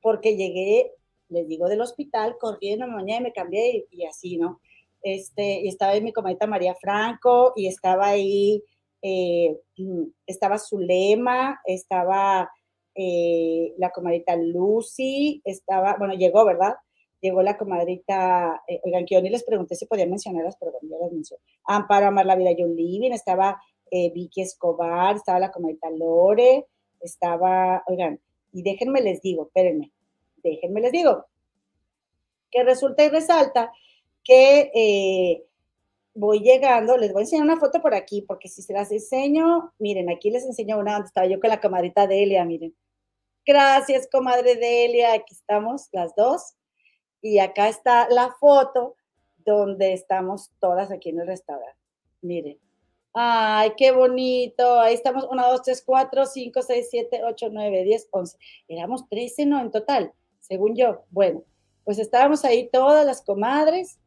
[0.00, 0.92] porque llegué,
[1.28, 4.60] les digo, del hospital, corriendo, mañana me cambié y, y, así, ¿no?
[5.02, 8.62] Este, y estaba ahí mi cometa María Franco, y estaba ahí
[9.02, 12.50] eh, mm, estaba Zulema, estaba
[12.94, 16.74] eh, la comadrita Lucy, estaba, bueno, llegó, ¿verdad?
[17.20, 20.88] Llegó la comadrita, eh, oigan, que yo ni les pregunté si podían mencionarlas, pero bueno,
[20.90, 21.42] ya las mencioné.
[21.64, 23.60] Amparo Amar la Vida John Living, estaba
[23.90, 26.66] Vicky Escobar, estaba la comadrita Lore,
[27.00, 28.20] estaba, oigan,
[28.52, 29.92] y déjenme les digo, espérenme,
[30.50, 31.26] déjenme les digo,
[32.50, 33.72] que resulta y resalta
[34.24, 35.44] que
[36.14, 39.72] voy llegando, les voy a enseñar una foto por aquí, porque si se las enseño,
[39.78, 42.74] miren, aquí les enseño una donde estaba yo con la comadrita Delia, miren.
[43.46, 46.54] Gracias, comadre Delia, aquí estamos las dos.
[47.20, 48.94] Y acá está la foto
[49.38, 51.78] donde estamos todas aquí en el restaurante.
[52.20, 52.58] Miren.
[53.12, 54.78] Ay, qué bonito.
[54.78, 58.38] Ahí estamos, 1, 2, 3, 4, 5, 6, 7, 8, 9, 10, 11.
[58.68, 59.60] Éramos 13, ¿no?
[59.60, 61.04] En total, según yo.
[61.10, 61.42] Bueno,
[61.84, 63.98] pues estábamos ahí todas las comadres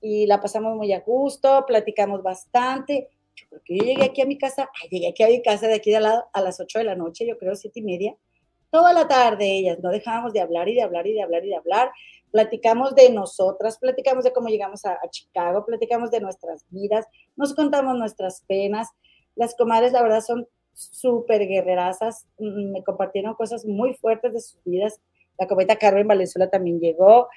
[0.00, 3.08] y la pasamos muy a gusto, platicamos bastante.
[3.36, 5.98] Yo yo llegué aquí a mi casa, llegué aquí a mi casa de aquí de
[5.98, 8.16] al lado a las 8 de la noche, yo creo siete y media,
[8.70, 11.48] toda la tarde ellas, no dejábamos de hablar y de hablar y de hablar y
[11.48, 11.90] de hablar.
[12.30, 17.54] Platicamos de nosotras, platicamos de cómo llegamos a, a Chicago, platicamos de nuestras vidas, nos
[17.54, 18.88] contamos nuestras penas.
[19.34, 24.62] Las comadres, la verdad, son súper guerrerazas, mm, me compartieron cosas muy fuertes de sus
[24.64, 25.00] vidas.
[25.40, 27.28] La cometa Carmen Valenzuela también llegó.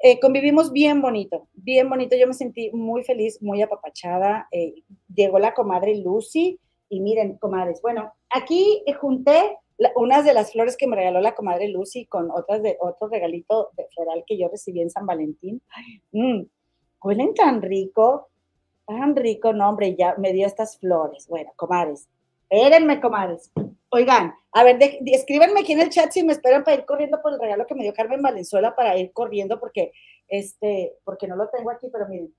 [0.00, 2.16] Eh, convivimos bien bonito, bien bonito.
[2.16, 4.48] Yo me sentí muy feliz, muy apapachada.
[4.50, 4.82] Eh,
[5.14, 6.58] llegó la comadre Lucy
[6.88, 9.58] y miren, comadres, bueno, aquí junté
[9.96, 13.70] unas de las flores que me regaló la comadre Lucy con otras de otro regalito
[13.76, 15.60] de floral que yo recibí en San Valentín.
[16.12, 16.44] Mm,
[17.02, 18.30] huelen tan rico,
[18.86, 21.28] tan rico, no, hombre, ya me dio estas flores.
[21.28, 22.08] Bueno, comadres,
[22.48, 23.52] espérenme, comadres.
[23.90, 27.32] Oigan, a ver, escríbanme aquí en el chat si me esperan para ir corriendo por
[27.32, 29.92] el regalo que me dio Carmen Valenzuela para ir corriendo porque,
[30.26, 32.34] este, porque no lo tengo aquí, pero miren.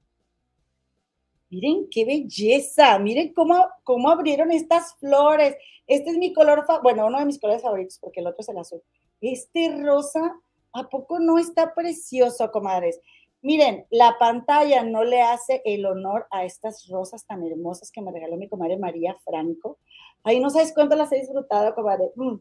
[1.49, 5.55] Miren qué belleza, miren cómo, cómo abrieron estas flores.
[5.87, 8.57] Este es mi color, bueno, uno de mis colores favoritos porque el otro es el
[8.59, 8.83] azul.
[9.19, 10.39] Este rosa,
[10.73, 12.99] ¿a poco no está precioso, comadres?
[13.41, 18.11] Miren, la pantalla no le hace el honor a estas rosas tan hermosas que me
[18.11, 19.79] regaló mi comadre María Franco.
[20.23, 22.11] Ay, no sabes cuánto las he disfrutado, comadre.
[22.15, 22.35] Mm.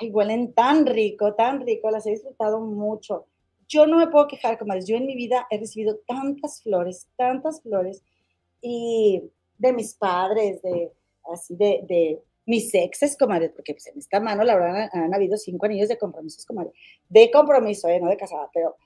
[0.00, 3.26] Ay, huelen tan rico, tan rico, las he disfrutado mucho.
[3.68, 4.84] Yo no me puedo quejar, comadre.
[4.84, 8.02] Yo en mi vida he recibido tantas flores, tantas flores,
[8.60, 9.22] y
[9.58, 10.92] de mis padres, de
[11.32, 15.36] así, de, de mis exes, comadre, porque pues, en esta mano, la verdad, han, habido
[15.36, 16.72] cinco anillos de compromisos, comadre.
[17.08, 18.76] De compromiso, eh, no de casada, pero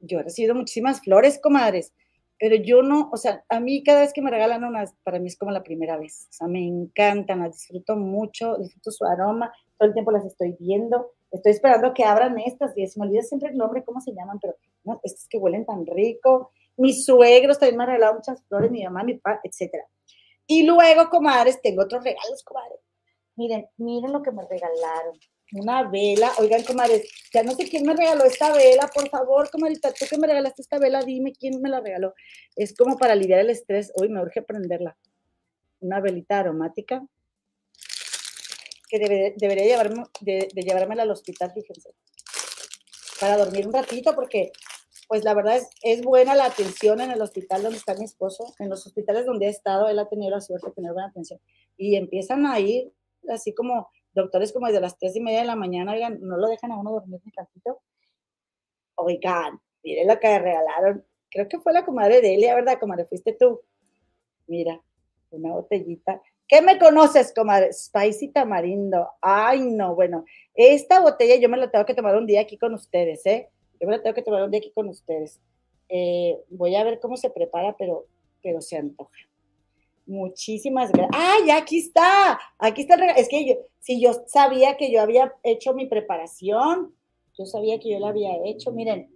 [0.00, 1.92] yo he recibido muchísimas flores, comadres
[2.38, 5.28] pero yo no, o sea, a mí cada vez que me regalan unas, para mí
[5.28, 9.52] es como la primera vez, o sea, me encantan, las disfruto mucho, disfruto su aroma,
[9.78, 13.22] todo el tiempo las estoy viendo, estoy esperando que abran estas, y se me olvida
[13.22, 14.54] siempre el nombre, cómo se llaman, pero
[14.84, 18.84] no, estas que huelen tan rico, mis suegros también me han regalado muchas flores, mi
[18.84, 19.84] mamá, mi papá, etcétera.
[20.46, 22.80] Y luego, comadres, tengo otros regalos, comadres.
[23.34, 25.18] Miren, miren lo que me regalaron
[25.60, 26.32] una vela.
[26.38, 30.18] Oigan, comadres, ya no sé quién me regaló esta vela, por favor, comadita, tú que
[30.18, 32.14] me regalaste esta vela, dime quién me la regaló.
[32.54, 33.92] Es como para aliviar el estrés.
[33.94, 34.96] Hoy me urge prenderla.
[35.80, 37.06] Una velita aromática
[38.88, 38.98] que
[39.36, 41.90] debería llevarme, de, llevármela al hospital, fíjense,
[43.20, 44.52] para dormir un ratito, porque
[45.08, 48.54] pues la verdad es, es buena la atención en el hospital donde está mi esposo,
[48.58, 51.40] en los hospitales donde he estado, él ha tenido la suerte de tener buena atención,
[51.76, 52.92] y empiezan a ir
[53.28, 56.48] así como doctores como desde las tres y media de la mañana, oigan, no lo
[56.48, 57.80] dejan a uno dormir ni tantito.
[58.96, 61.04] Oigan, miren lo que regalaron.
[61.30, 63.04] Creo que fue la comadre de Elia, ¿verdad, comadre?
[63.04, 63.60] Fuiste tú.
[64.46, 64.80] Mira,
[65.30, 66.20] una botellita.
[66.48, 67.72] ¿Qué me conoces, comadre?
[67.72, 69.08] Spicy tamarindo.
[69.20, 70.24] Ay, no, bueno.
[70.54, 73.50] Esta botella yo me la tengo que tomar un día aquí con ustedes, ¿eh?
[73.80, 75.40] Yo me la tengo que tomar un día aquí con ustedes.
[75.88, 78.06] Eh, voy a ver cómo se prepara, pero,
[78.42, 79.12] pero se antoja.
[80.06, 81.10] Muchísimas gracias.
[81.14, 82.38] ¡Ay, aquí está!
[82.58, 83.20] Aquí está el regalo.
[83.20, 86.94] Es que yo, si yo sabía que yo había hecho mi preparación,
[87.36, 88.70] yo sabía que yo la había hecho.
[88.70, 89.10] Miren,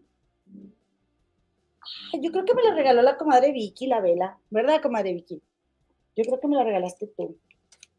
[2.20, 5.40] yo creo que me la regaló la comadre Vicky, la vela, ¿verdad, comadre Vicky?
[6.16, 7.36] Yo creo que me la regalaste tú.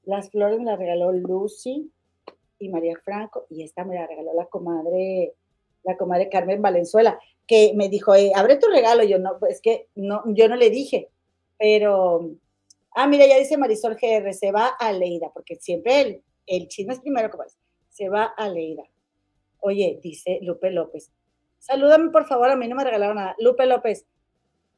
[0.04, 1.92] Las flores me las regaló Lucy
[2.60, 5.34] y María Franco, y esta me la regaló la comadre,
[5.84, 9.04] la comadre Carmen Valenzuela, que me dijo, eh, abre tu regalo.
[9.04, 11.10] Yo no, pues que no, yo no le dije,
[11.58, 12.32] pero,
[12.96, 17.00] ah, mira, ya dice Marisol GR, se va a Leida, porque siempre el, el es
[17.00, 17.44] primero, como
[17.90, 18.84] se va a Leida.
[19.60, 21.12] Oye, dice Lupe López,
[21.60, 23.36] salúdame por favor, a mí no me regalaron nada.
[23.40, 24.06] Lupe López,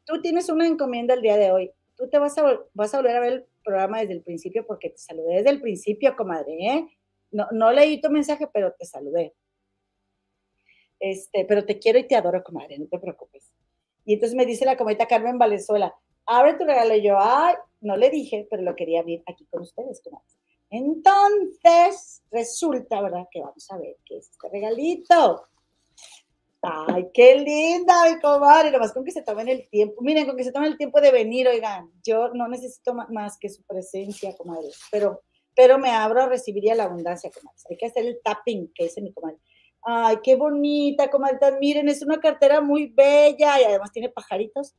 [0.06, 1.72] tú tienes una encomienda el día de hoy.
[1.96, 4.90] Tú te vas a, vas a volver a ver el programa desde el principio porque
[4.90, 6.88] te saludé desde el principio, comadre, ¿eh?
[7.32, 9.34] No, no leí tu mensaje, pero te saludé.
[11.00, 13.54] Este, pero te quiero y te adoro, comadre, no te preocupes.
[14.06, 16.96] Y entonces me dice la comadita Carmen Valenzuela, abre tu regalo.
[16.96, 20.02] Y yo, ay, no le dije, pero lo quería ver aquí con ustedes.
[20.70, 23.28] Entonces, resulta, ¿verdad?
[23.32, 25.44] Que vamos a ver qué es este regalito.
[26.62, 28.72] Ay, qué linda, mi comadre.
[28.72, 30.02] Nomás con que se tomen el tiempo.
[30.02, 31.92] Miren, con que se tomen el tiempo de venir, oigan.
[32.04, 34.70] Yo no necesito más que su presencia, comadre.
[34.90, 35.22] Pero,
[35.54, 37.60] pero me abro a recibir la abundancia, comadre.
[37.70, 39.38] Hay que hacer el tapping, que dice mi comadre.
[39.82, 41.38] Ay, qué bonita, comadre.
[41.60, 44.74] Miren, es una cartera muy bella y además tiene pajaritos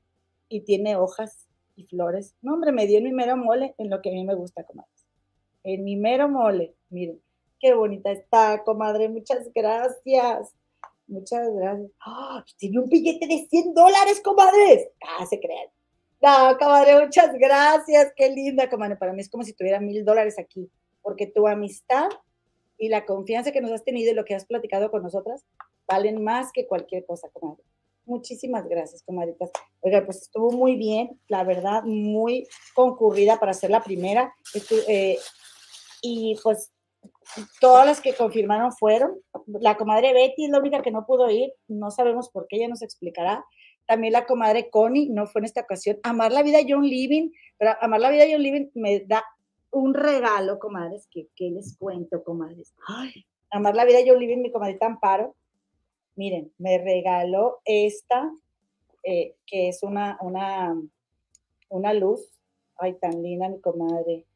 [0.49, 2.35] y tiene hojas y flores.
[2.43, 4.65] No, hombre, me dio en mi mero mole en lo que a mí me gusta,
[4.65, 4.95] comadre
[5.65, 6.77] en mi mero mole.
[6.91, 7.21] Miren,
[7.59, 9.09] qué bonita está, comadre.
[9.09, 10.55] Muchas gracias.
[11.07, 11.91] Muchas gracias.
[12.01, 12.45] ¡Ah!
[12.57, 14.89] tiene un billete de 100 dólares, comadres.
[15.03, 15.69] Ah, se crean.
[16.23, 18.13] No, comadre, muchas gracias.
[18.15, 18.97] Qué linda, comadre.
[18.97, 20.71] Para mí es como si tuviera mil dólares aquí,
[21.03, 22.09] porque tu amistad
[22.79, 25.45] y la confianza que nos has tenido y lo que has platicado con nosotras
[25.87, 27.63] valen más que cualquier cosa, comadre.
[28.07, 29.51] Muchísimas gracias, comadritas.
[29.81, 34.35] Oiga, pues estuvo muy bien, la verdad, muy concurrida para ser la primera.
[34.89, 35.19] Eh,
[36.03, 36.73] y pues
[37.61, 39.19] todas las que confirmaron fueron.
[39.47, 42.69] La comadre Betty es la única que no pudo ir, no sabemos por qué, ella
[42.69, 43.45] nos explicará.
[43.87, 45.99] También la comadre Connie no fue en esta ocasión.
[46.03, 49.25] Amar la vida John Living, pero Amar la vida John Living me da
[49.71, 52.75] un regalo, comadres, que, les cuento, comadres.
[53.51, 55.37] Amar la vida John Living, mi comadrita Amparo,
[56.17, 58.33] miren, me regaló esta,
[59.03, 60.81] eh, que es una, una,
[61.69, 62.31] una luz.
[62.77, 64.27] Ay, tan linda mi comadre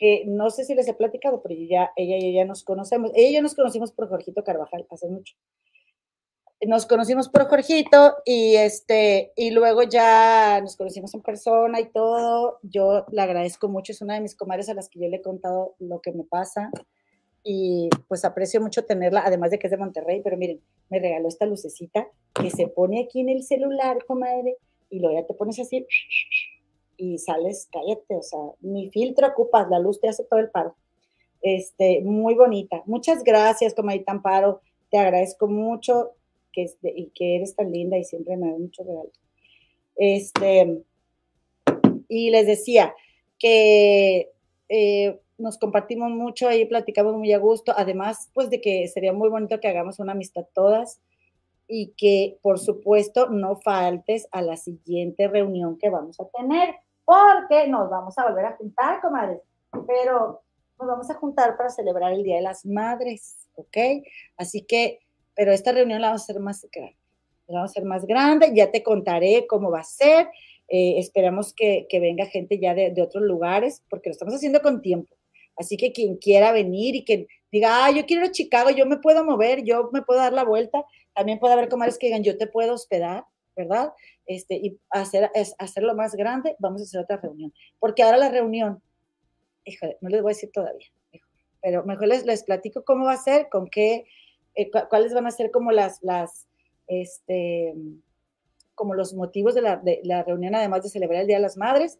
[0.00, 3.10] que no sé si les he platicado, pero ya, ella y yo ya nos conocemos.
[3.14, 5.36] Ella y yo nos conocimos por Jorgito Carvajal hace mucho.
[6.66, 12.60] Nos conocimos por Jorgito y este, y luego ya nos conocimos en persona y todo.
[12.62, 15.22] Yo le agradezco mucho, es una de mis comadres a las que yo le he
[15.22, 16.70] contado lo que me pasa
[17.42, 21.28] y pues aprecio mucho tenerla, además de que es de Monterrey, pero miren, me regaló
[21.28, 24.56] esta lucecita que se pone aquí en el celular, comadre,
[24.90, 25.86] y luego ya te pones así
[26.96, 30.74] y sales, cállate, o sea, ni filtro ocupas, la luz te hace todo el paro.
[31.40, 32.82] Este, muy bonita.
[32.84, 34.60] Muchas gracias, comadita Amparo,
[34.90, 36.10] te agradezco mucho
[36.52, 39.10] que, y que eres tan linda y siempre me da mucho regalo.
[39.96, 40.82] Este,
[42.08, 42.94] y les decía
[43.38, 44.30] que
[44.68, 49.28] eh, nos compartimos mucho y platicamos muy a gusto, además, pues de que sería muy
[49.28, 51.00] bonito que hagamos una amistad todas
[51.66, 57.66] y que, por supuesto, no faltes a la siguiente reunión que vamos a tener porque
[57.68, 59.40] nos vamos a volver a juntar, comadres,
[59.86, 60.42] pero
[60.78, 63.76] nos vamos a juntar para celebrar el Día de las Madres, ¿ok?
[64.36, 65.00] Así que,
[65.34, 66.96] pero esta reunión la vamos a hacer más grande,
[67.46, 70.28] la vamos a hacer más grande, ya te contaré cómo va a ser,
[70.68, 75.14] eh, esperamos que, venga gente ya de, otros lugares, porque lo estamos haciendo con tiempo.
[75.56, 79.62] Así que quien quiera venir y que diga, yo quiero Chicago, yo me puedo mover,
[79.64, 82.74] yo me puedo dar la vuelta, también puede haber comadres que digan, yo te puedo
[82.74, 83.24] hospedar,
[83.56, 83.92] ¿verdad?
[84.26, 87.52] Este, y hacer, hacerlo más grande, vamos a hacer otra reunión.
[87.78, 88.82] Porque ahora la reunión,
[89.64, 90.86] híjole, no les voy a decir todavía,
[91.60, 94.04] pero mejor les, les platico cómo va a ser, con qué,
[94.54, 96.46] eh, cuáles van a ser como las, las,
[96.86, 97.74] este,
[98.74, 101.56] como los motivos de la, de la, reunión, además de celebrar el Día de las
[101.56, 101.98] Madres,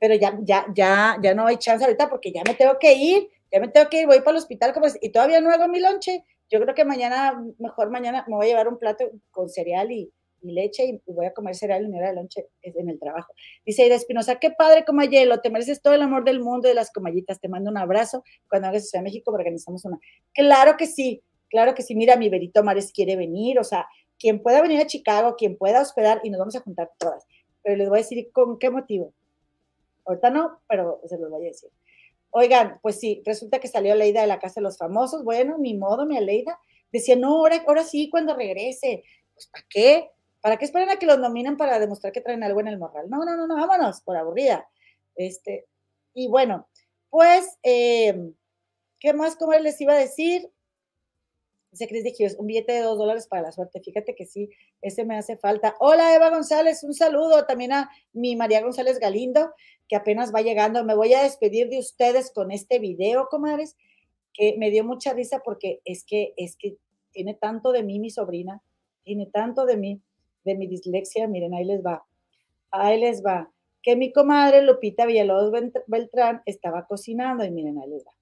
[0.00, 3.28] pero ya, ya, ya, ya no hay chance ahorita porque ya me tengo que ir,
[3.52, 6.24] ya me tengo que ir, voy para el hospital y todavía no hago mi lonche.
[6.48, 10.10] Yo creo que mañana, mejor mañana me voy a llevar un plato con cereal y,
[10.42, 13.32] y leche y voy a comer cereal en hora de lonche en el trabajo.
[13.64, 16.90] Dice Aida Espinosa, qué padre Comayelo, te mereces todo el amor del mundo de las
[16.90, 19.98] comallitas, te mando un abrazo, cuando hagas Ciudad de México organizamos una.
[20.32, 23.86] Claro que sí, claro que sí, mira, mi Berito Mares quiere venir, o sea,
[24.18, 27.26] quien pueda venir a Chicago, quien pueda hospedar y nos vamos a juntar todas,
[27.62, 29.12] pero les voy a decir con qué motivo.
[30.04, 31.70] Ahorita no, pero se los voy a decir.
[32.30, 35.76] Oigan, pues sí, resulta que salió Leida de la Casa de los Famosos, bueno, mi
[35.76, 36.58] modo, mi Aleida,
[36.92, 39.02] decía, no, ahora, ahora sí, cuando regrese,
[39.34, 40.10] pues ¿para qué?
[40.40, 43.10] ¿Para qué esperan a que los nominen para demostrar que traen algo en el morral?
[43.10, 44.68] No, no, no, no, vámonos, por aburrida.
[45.16, 45.66] Este,
[46.14, 46.68] y bueno,
[47.10, 48.32] pues, eh,
[48.98, 50.50] ¿qué más como les iba a decir?
[51.70, 53.80] Dice Cris de un billete de dos dólares para la suerte.
[53.80, 54.50] Fíjate que sí,
[54.82, 55.76] ese me hace falta.
[55.78, 59.52] Hola, Eva González, un saludo también a mi María González Galindo,
[59.88, 60.84] que apenas va llegando.
[60.84, 63.76] Me voy a despedir de ustedes con este video, comadres,
[64.34, 66.76] que me dio mucha risa porque es que, es que
[67.12, 68.60] tiene tanto de mí mi sobrina,
[69.04, 70.00] tiene tanto de mí,
[70.44, 71.28] de mi dislexia.
[71.28, 72.04] Miren, ahí les va.
[72.72, 73.48] Ahí les va.
[73.80, 75.52] Que mi comadre Lupita Villalobos
[75.86, 78.12] Beltrán estaba cocinando y miren, ahí les va.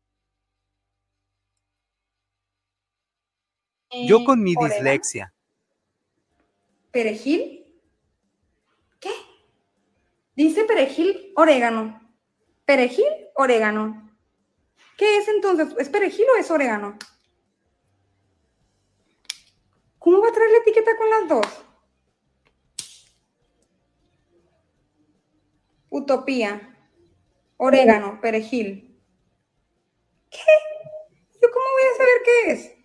[3.90, 5.32] Yo con mi dislexia.
[6.90, 7.64] ¿Perejil?
[9.00, 9.12] ¿Qué?
[10.36, 12.00] Dice perejil, orégano.
[12.64, 14.10] Perejil, orégano.
[14.96, 15.74] ¿Qué es entonces?
[15.78, 16.98] ¿Es perejil o es orégano?
[19.98, 21.64] ¿Cómo va a traer la etiqueta con las dos?
[25.90, 26.76] Utopía.
[27.56, 29.00] Orégano, perejil.
[30.30, 30.38] ¿Qué?
[31.40, 32.77] ¿Yo cómo voy a saber qué es?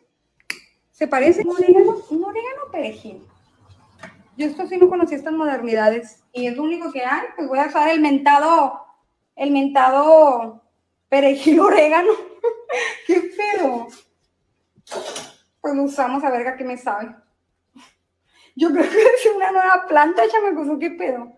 [1.03, 1.41] ¿Se parece?
[1.41, 3.27] Un orégano, un orégano perejil.
[4.37, 7.59] Yo esto sí no conocía estas modernidades y es lo único que hay, pues voy
[7.59, 8.79] a usar el mentado,
[9.35, 10.63] el mentado
[11.09, 12.13] perejil orégano.
[13.07, 13.87] ¿Qué pedo?
[15.59, 17.13] Pues lo usamos a ver a qué me sabe.
[18.55, 21.37] Yo creo que es una nueva planta, ya me puso qué pedo.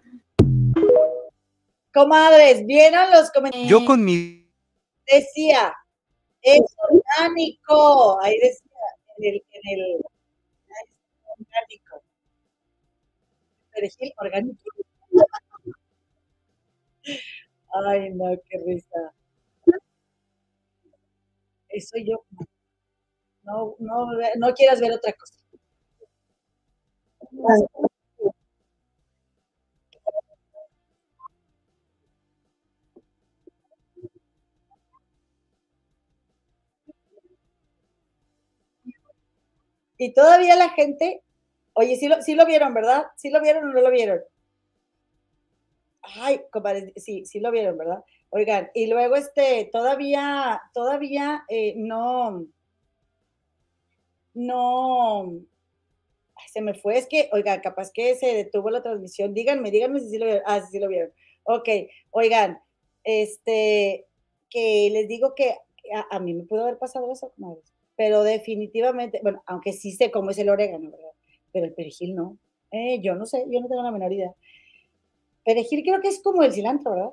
[1.91, 3.67] Comadres, ¿vieron los comentarios?
[3.67, 4.47] Yo con mi...
[5.11, 5.73] Decía,
[6.43, 8.21] es orgánico.
[8.21, 8.64] Ahí decía,
[9.17, 10.01] en el, en el
[11.39, 12.01] orgánico.
[13.71, 14.63] Perejil orgánico.
[17.87, 19.13] Ay, no, qué risa.
[21.69, 22.23] Eso yo.
[23.43, 25.39] No, no, no quieras ver otra cosa.
[39.97, 41.21] Y todavía la gente,
[41.73, 43.05] oye, sí lo, sí lo vieron, ¿verdad?
[43.15, 44.21] ¿Sí lo vieron o no lo vieron?
[46.01, 48.03] Ay, compadre, sí, sí lo vieron, ¿verdad?
[48.29, 52.45] Oigan, y luego este, todavía, todavía eh, no,
[54.33, 55.39] no,
[56.51, 60.09] se me fue, es que, oigan, capaz que se detuvo la transmisión, díganme, díganme si
[60.09, 61.11] sí lo vieron, ah, sí, sí lo vieron.
[61.43, 61.69] Ok,
[62.11, 62.59] oigan,
[63.03, 64.05] este,
[64.49, 65.57] que les digo que
[66.09, 67.31] a, mí me pudo haber pasado eso,
[67.95, 71.11] pero definitivamente, bueno, aunque sí sé cómo es el orégano, ¿verdad?
[71.51, 72.37] Pero el perejil no.
[72.71, 74.33] Eh, yo no sé, yo no tengo la menor idea.
[75.43, 77.11] Perejil creo que es como el cilantro, ¿verdad?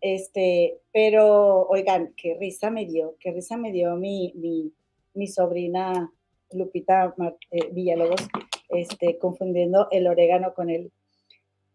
[0.00, 4.72] Este, pero, oigan, qué risa me dio, qué risa me dio mi, mi,
[5.14, 6.10] mi sobrina
[6.52, 7.14] Lupita
[7.50, 8.26] eh, Villalobos,
[8.70, 10.90] este, confundiendo el orégano con el,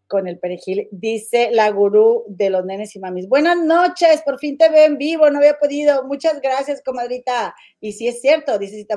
[0.08, 3.28] con el perejil, dice la gurú de los nenes y mamis.
[3.28, 6.04] Buenas noches, por fin te veo en vivo, no había podido.
[6.04, 7.54] Muchas gracias, comadrita.
[7.80, 8.96] Y si es cierto, dice Cita,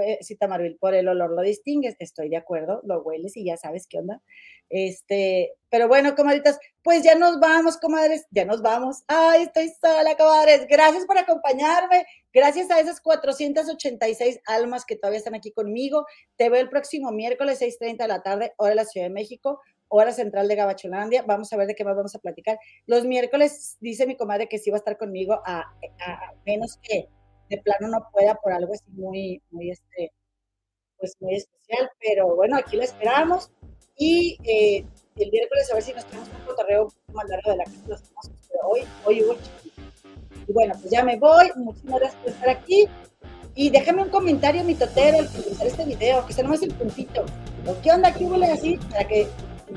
[0.00, 3.98] eh, por el olor lo distingues, estoy de acuerdo, lo hueles y ya sabes qué
[3.98, 4.22] onda.
[4.70, 9.02] Este, pero bueno, comadritas, pues ya nos vamos, comadres, ya nos vamos.
[9.06, 10.66] Ay, estoy sola, comadres.
[10.66, 12.06] Gracias por acompañarme.
[12.32, 16.06] Gracias a esas 486 almas que todavía están aquí conmigo.
[16.36, 19.60] Te veo el próximo miércoles, 6:30 de la tarde, hora de la Ciudad de México
[19.92, 21.22] hora central de Gabacholandia.
[21.22, 22.58] Vamos a ver de qué más vamos a platicar.
[22.86, 25.74] Los miércoles dice mi comadre que sí va a estar conmigo, a,
[26.46, 27.08] menos que
[27.50, 30.12] de plano no pueda por algo así muy, muy, este,
[30.98, 31.90] pues muy especial.
[32.00, 33.50] Pero bueno, aquí lo esperamos.
[33.96, 34.86] Y eh,
[35.16, 38.02] el miércoles a ver si nos tenemos un cotorreo más largo de la que nos
[38.48, 39.36] pero hoy, hoy hubo
[40.48, 41.50] Y bueno, pues ya me voy.
[41.56, 42.88] Muchísimas gracias por estar aquí.
[43.54, 47.26] Y déjame un comentario, mi totero, al finalizar este video, que sea nomás el puntito.
[47.82, 48.14] ¿Qué onda?
[48.14, 48.78] ¿Qué huele así?
[48.90, 49.28] Para que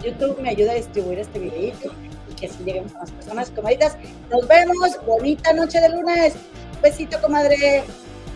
[0.02, 1.92] YouTube me ayuda a distribuir este videito
[2.30, 3.52] y que así lleguemos a más personas.
[3.52, 3.98] Comadritas,
[4.30, 5.00] nos vemos.
[5.06, 6.36] Bonita noche de lunes.
[6.76, 7.84] Un besito, comadre.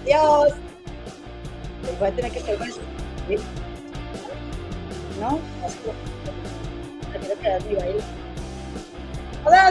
[0.03, 0.53] Adiós.
[1.99, 2.79] voy a tener que hacer eso.
[5.19, 5.39] ¿No?
[5.65, 7.99] Así que, mi baile.
[9.45, 9.63] Adiós.